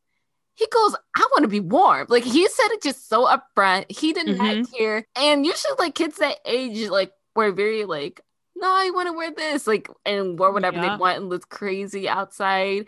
He 0.54 0.66
goes, 0.70 0.94
I 1.16 1.26
want 1.32 1.42
to 1.42 1.48
be 1.48 1.60
warm. 1.60 2.06
Like 2.08 2.24
he 2.24 2.46
said 2.46 2.68
it 2.72 2.82
just 2.82 3.08
so 3.08 3.26
upfront. 3.26 3.90
He 3.90 4.12
did 4.12 4.26
mm-hmm. 4.26 4.60
not 4.60 4.72
care. 4.72 5.06
And 5.16 5.46
usually 5.46 5.74
like 5.78 5.94
kids 5.94 6.18
that 6.18 6.36
age 6.44 6.88
like 6.90 7.12
were 7.34 7.52
very 7.52 7.84
like, 7.86 8.20
no, 8.54 8.68
I 8.68 8.90
want 8.90 9.08
to 9.08 9.14
wear 9.14 9.32
this, 9.32 9.66
like 9.66 9.88
and 10.04 10.38
wear 10.38 10.52
whatever 10.52 10.76
yeah. 10.76 10.90
they 10.90 10.96
want 10.96 11.18
and 11.18 11.28
look 11.28 11.48
crazy 11.48 12.08
outside. 12.08 12.86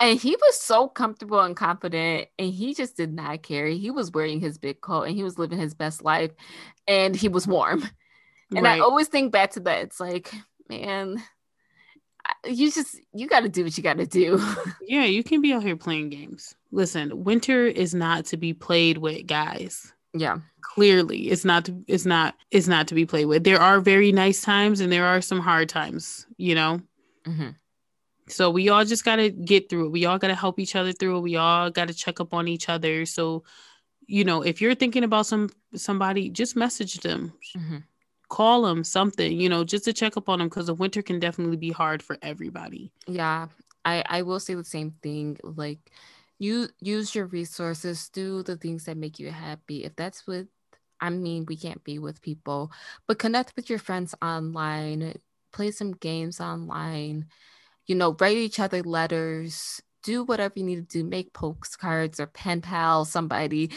And 0.00 0.18
he 0.18 0.36
was 0.36 0.60
so 0.60 0.86
comfortable 0.86 1.40
and 1.40 1.56
confident, 1.56 2.28
and 2.38 2.52
he 2.52 2.74
just 2.74 2.96
did 2.96 3.12
not 3.12 3.42
care. 3.42 3.66
He 3.66 3.90
was 3.90 4.12
wearing 4.12 4.40
his 4.40 4.56
big 4.56 4.80
coat 4.80 5.02
and 5.02 5.16
he 5.16 5.24
was 5.24 5.38
living 5.38 5.58
his 5.58 5.74
best 5.74 6.04
life, 6.04 6.30
and 6.86 7.16
he 7.16 7.28
was 7.28 7.46
warm. 7.46 7.82
And 8.54 8.64
right. 8.64 8.78
I 8.78 8.80
always 8.80 9.08
think 9.08 9.32
back 9.32 9.52
to 9.52 9.60
that. 9.60 9.82
It's 9.82 10.00
like, 10.00 10.32
man, 10.68 11.22
you 12.46 12.70
just 12.70 12.98
you 13.12 13.26
got 13.26 13.40
to 13.40 13.48
do 13.48 13.64
what 13.64 13.76
you 13.76 13.82
got 13.82 13.98
to 13.98 14.06
do. 14.06 14.40
yeah, 14.82 15.04
you 15.04 15.22
can 15.22 15.40
be 15.40 15.52
out 15.52 15.62
here 15.62 15.76
playing 15.76 16.10
games. 16.10 16.54
Listen, 16.70 17.24
winter 17.24 17.66
is 17.66 17.94
not 17.94 18.26
to 18.26 18.36
be 18.36 18.52
played 18.54 18.98
with, 18.98 19.26
guys. 19.26 19.92
Yeah. 20.14 20.38
Clearly, 20.62 21.28
it's 21.28 21.44
not 21.44 21.64
to, 21.66 21.84
it's 21.86 22.06
not 22.06 22.34
it's 22.50 22.68
not 22.68 22.88
to 22.88 22.94
be 22.94 23.06
played 23.06 23.26
with. 23.26 23.44
There 23.44 23.60
are 23.60 23.80
very 23.80 24.12
nice 24.12 24.42
times 24.42 24.80
and 24.80 24.92
there 24.92 25.06
are 25.06 25.20
some 25.20 25.40
hard 25.40 25.68
times, 25.68 26.26
you 26.36 26.54
know. 26.54 26.80
Mm-hmm. 27.26 27.50
So 28.28 28.50
we 28.50 28.68
all 28.68 28.84
just 28.84 29.04
got 29.04 29.16
to 29.16 29.30
get 29.30 29.68
through 29.68 29.86
it. 29.86 29.92
We 29.92 30.04
all 30.04 30.18
got 30.18 30.28
to 30.28 30.34
help 30.34 30.58
each 30.58 30.76
other 30.76 30.92
through 30.92 31.18
it. 31.18 31.20
We 31.20 31.36
all 31.36 31.70
got 31.70 31.88
to 31.88 31.94
check 31.94 32.20
up 32.20 32.34
on 32.34 32.48
each 32.48 32.68
other. 32.68 33.06
So, 33.06 33.44
you 34.06 34.24
know, 34.24 34.42
if 34.42 34.60
you're 34.60 34.74
thinking 34.74 35.04
about 35.04 35.26
some 35.26 35.50
somebody, 35.74 36.30
just 36.30 36.56
message 36.56 37.00
them. 37.00 37.32
Mm-hmm 37.56 37.78
call 38.28 38.62
them 38.62 38.84
something, 38.84 39.40
you 39.40 39.48
know, 39.48 39.64
just 39.64 39.84
to 39.84 39.92
check 39.92 40.16
up 40.16 40.28
on 40.28 40.38
them 40.38 40.48
because 40.48 40.66
the 40.66 40.74
winter 40.74 41.02
can 41.02 41.18
definitely 41.18 41.56
be 41.56 41.70
hard 41.70 42.02
for 42.02 42.18
everybody. 42.22 42.92
Yeah, 43.06 43.48
I 43.84 44.04
I 44.06 44.22
will 44.22 44.40
say 44.40 44.54
the 44.54 44.64
same 44.64 44.92
thing. 45.02 45.38
Like, 45.42 45.90
you 46.38 46.68
use 46.80 47.14
your 47.14 47.26
resources, 47.26 48.08
do 48.10 48.42
the 48.42 48.56
things 48.56 48.84
that 48.84 48.96
make 48.96 49.18
you 49.18 49.30
happy. 49.30 49.84
If 49.84 49.96
that's 49.96 50.26
with 50.26 50.48
I 51.00 51.10
mean, 51.10 51.46
we 51.46 51.56
can't 51.56 51.82
be 51.84 51.98
with 51.98 52.20
people, 52.22 52.72
but 53.06 53.18
connect 53.18 53.54
with 53.56 53.70
your 53.70 53.78
friends 53.78 54.14
online, 54.20 55.14
play 55.52 55.70
some 55.70 55.92
games 55.92 56.40
online, 56.40 57.26
you 57.88 57.94
know, 57.94 58.16
write 58.20 58.36
each 58.36 58.60
other 58.60 58.82
letters, 58.82 59.82
do 60.02 60.24
whatever 60.24 60.54
you 60.56 60.64
need 60.64 60.76
to 60.76 60.98
do 60.98 61.04
make 61.04 61.32
postcards 61.32 62.20
or 62.20 62.26
pen 62.26 62.60
pal 62.60 63.04
somebody 63.04 63.70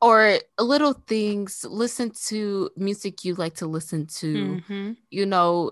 or 0.00 0.38
little 0.58 0.92
things 0.92 1.64
listen 1.68 2.10
to 2.10 2.68
music 2.76 3.24
you 3.24 3.34
like 3.34 3.54
to 3.54 3.66
listen 3.66 4.06
to 4.06 4.34
mm-hmm. 4.34 4.92
you 5.10 5.24
know 5.24 5.70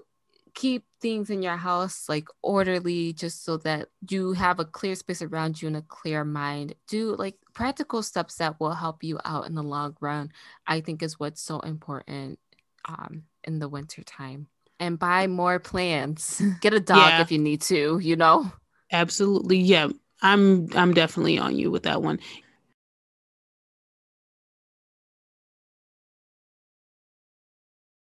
keep 0.55 0.85
things 1.01 1.29
in 1.29 1.43
your 1.43 1.57
house 1.57 2.09
like 2.09 2.29
orderly 2.43 3.13
just 3.13 3.45
so 3.45 3.59
that 3.59 3.89
you 4.09 4.33
have 4.33 4.59
a 4.59 4.65
clear 4.65 4.95
space 4.95 5.21
around 5.21 5.61
you 5.61 5.69
and 5.69 5.77
a 5.77 5.83
clear 5.83 6.25
mind 6.25 6.75
do 6.89 7.15
like 7.17 7.35
practical 7.53 8.03
steps 8.03 8.37
that 8.37 8.59
will 8.59 8.73
help 8.73 9.05
you 9.05 9.19
out 9.25 9.47
in 9.47 9.55
the 9.55 9.63
long 9.63 9.95
run 10.01 10.31
i 10.67 10.81
think 10.81 11.03
is 11.03 11.21
what's 11.21 11.43
so 11.43 11.61
important 11.61 12.39
um, 12.87 13.25
in 13.45 13.59
the 13.59 13.69
winter 13.69 14.03
time 14.03 14.47
and 14.79 14.99
buy 14.99 15.27
more 15.27 15.59
plants. 15.59 16.43
Get 16.61 16.75
a 16.75 16.81
dog 16.81 16.99
yeah. 16.99 17.21
if 17.21 17.33
you 17.33 17.39
need 17.39 17.63
to 17.63 17.99
you 17.99 18.17
know? 18.17 18.51
Absolutely 18.93 19.59
yeah. 19.59 19.89
I'm 20.23 20.69
i'm 20.75 20.95
definitely 20.95 21.39
on 21.39 21.57
you 21.59 21.71
with 21.71 21.85
that 21.85 22.03
one. 22.03 22.21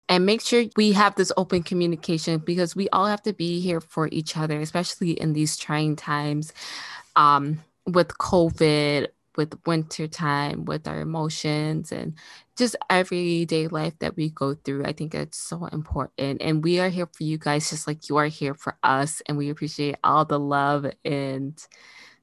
And 0.08 0.26
make 0.26 0.42
sure 0.42 0.64
we 0.78 0.92
have 0.92 1.16
this 1.16 1.32
open 1.36 1.64
communication 1.64 2.38
because 2.38 2.76
we 2.76 2.88
all 2.90 3.08
have 3.08 3.24
to 3.24 3.34
be 3.34 3.60
here 3.60 3.82
for 3.82 4.08
each 4.12 4.38
other 4.38 4.60
especially 4.60 5.12
in 5.12 5.34
these 5.34 5.58
trying 5.58 5.96
times 5.96 6.54
um, 7.16 7.64
with 7.86 8.10
covid 8.10 9.08
with 9.38 9.54
winter 9.66 10.08
time 10.08 10.66
with 10.66 10.88
our 10.88 11.00
emotions 11.00 11.92
and 11.92 12.14
just 12.58 12.76
everyday 12.90 13.68
life 13.68 13.94
that 14.00 14.16
we 14.16 14.30
go 14.30 14.54
through 14.54 14.86
i 14.86 14.94
think 14.94 15.14
it's 15.14 15.38
so 15.38 15.66
important 15.68 16.42
and 16.42 16.64
we 16.64 16.80
are 16.80 16.90
here 16.90 17.08
for 17.12 17.24
you 17.24 17.38
guys 17.38 17.70
just 17.70 17.88
like 17.88 18.10
you 18.10 18.18
are 18.18 18.28
here 18.28 18.54
for 18.54 18.78
us 18.84 19.22
and 19.28 19.38
we 19.38 19.50
appreciate 19.50 19.98
all 20.04 20.26
the 20.26 20.40
love 20.40 20.86
and 21.04 21.68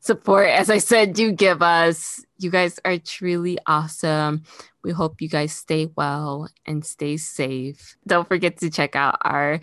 support 0.00 0.48
as 0.48 0.70
i 0.70 0.78
said 0.78 1.18
you 1.18 1.32
give 1.32 1.62
us 1.62 2.24
you 2.38 2.50
guys 2.50 2.80
are 2.84 2.98
truly 2.98 3.58
awesome 3.66 4.42
we 4.82 4.90
hope 4.90 5.22
you 5.22 5.28
guys 5.28 5.52
stay 5.52 5.88
well 5.96 6.48
and 6.66 6.84
stay 6.84 7.16
safe. 7.16 7.96
Don't 8.06 8.28
forget 8.28 8.58
to 8.58 8.70
check 8.70 8.96
out 8.96 9.16
our 9.22 9.60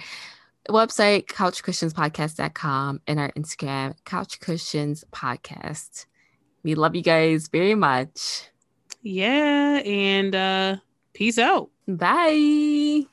website, 0.69 1.25
couchcushionspodcast.com, 1.25 3.01
and 3.07 3.19
our 3.19 3.31
Instagram, 3.33 3.95
Couch 4.05 4.39
Cushions 4.39 5.03
Podcast. 5.11 6.05
We 6.63 6.75
love 6.75 6.95
you 6.95 7.01
guys 7.01 7.47
very 7.47 7.75
much. 7.75 8.49
Yeah. 9.01 9.81
And 9.85 10.35
uh, 10.35 10.77
peace 11.13 11.39
out. 11.39 11.69
Bye. 11.87 13.05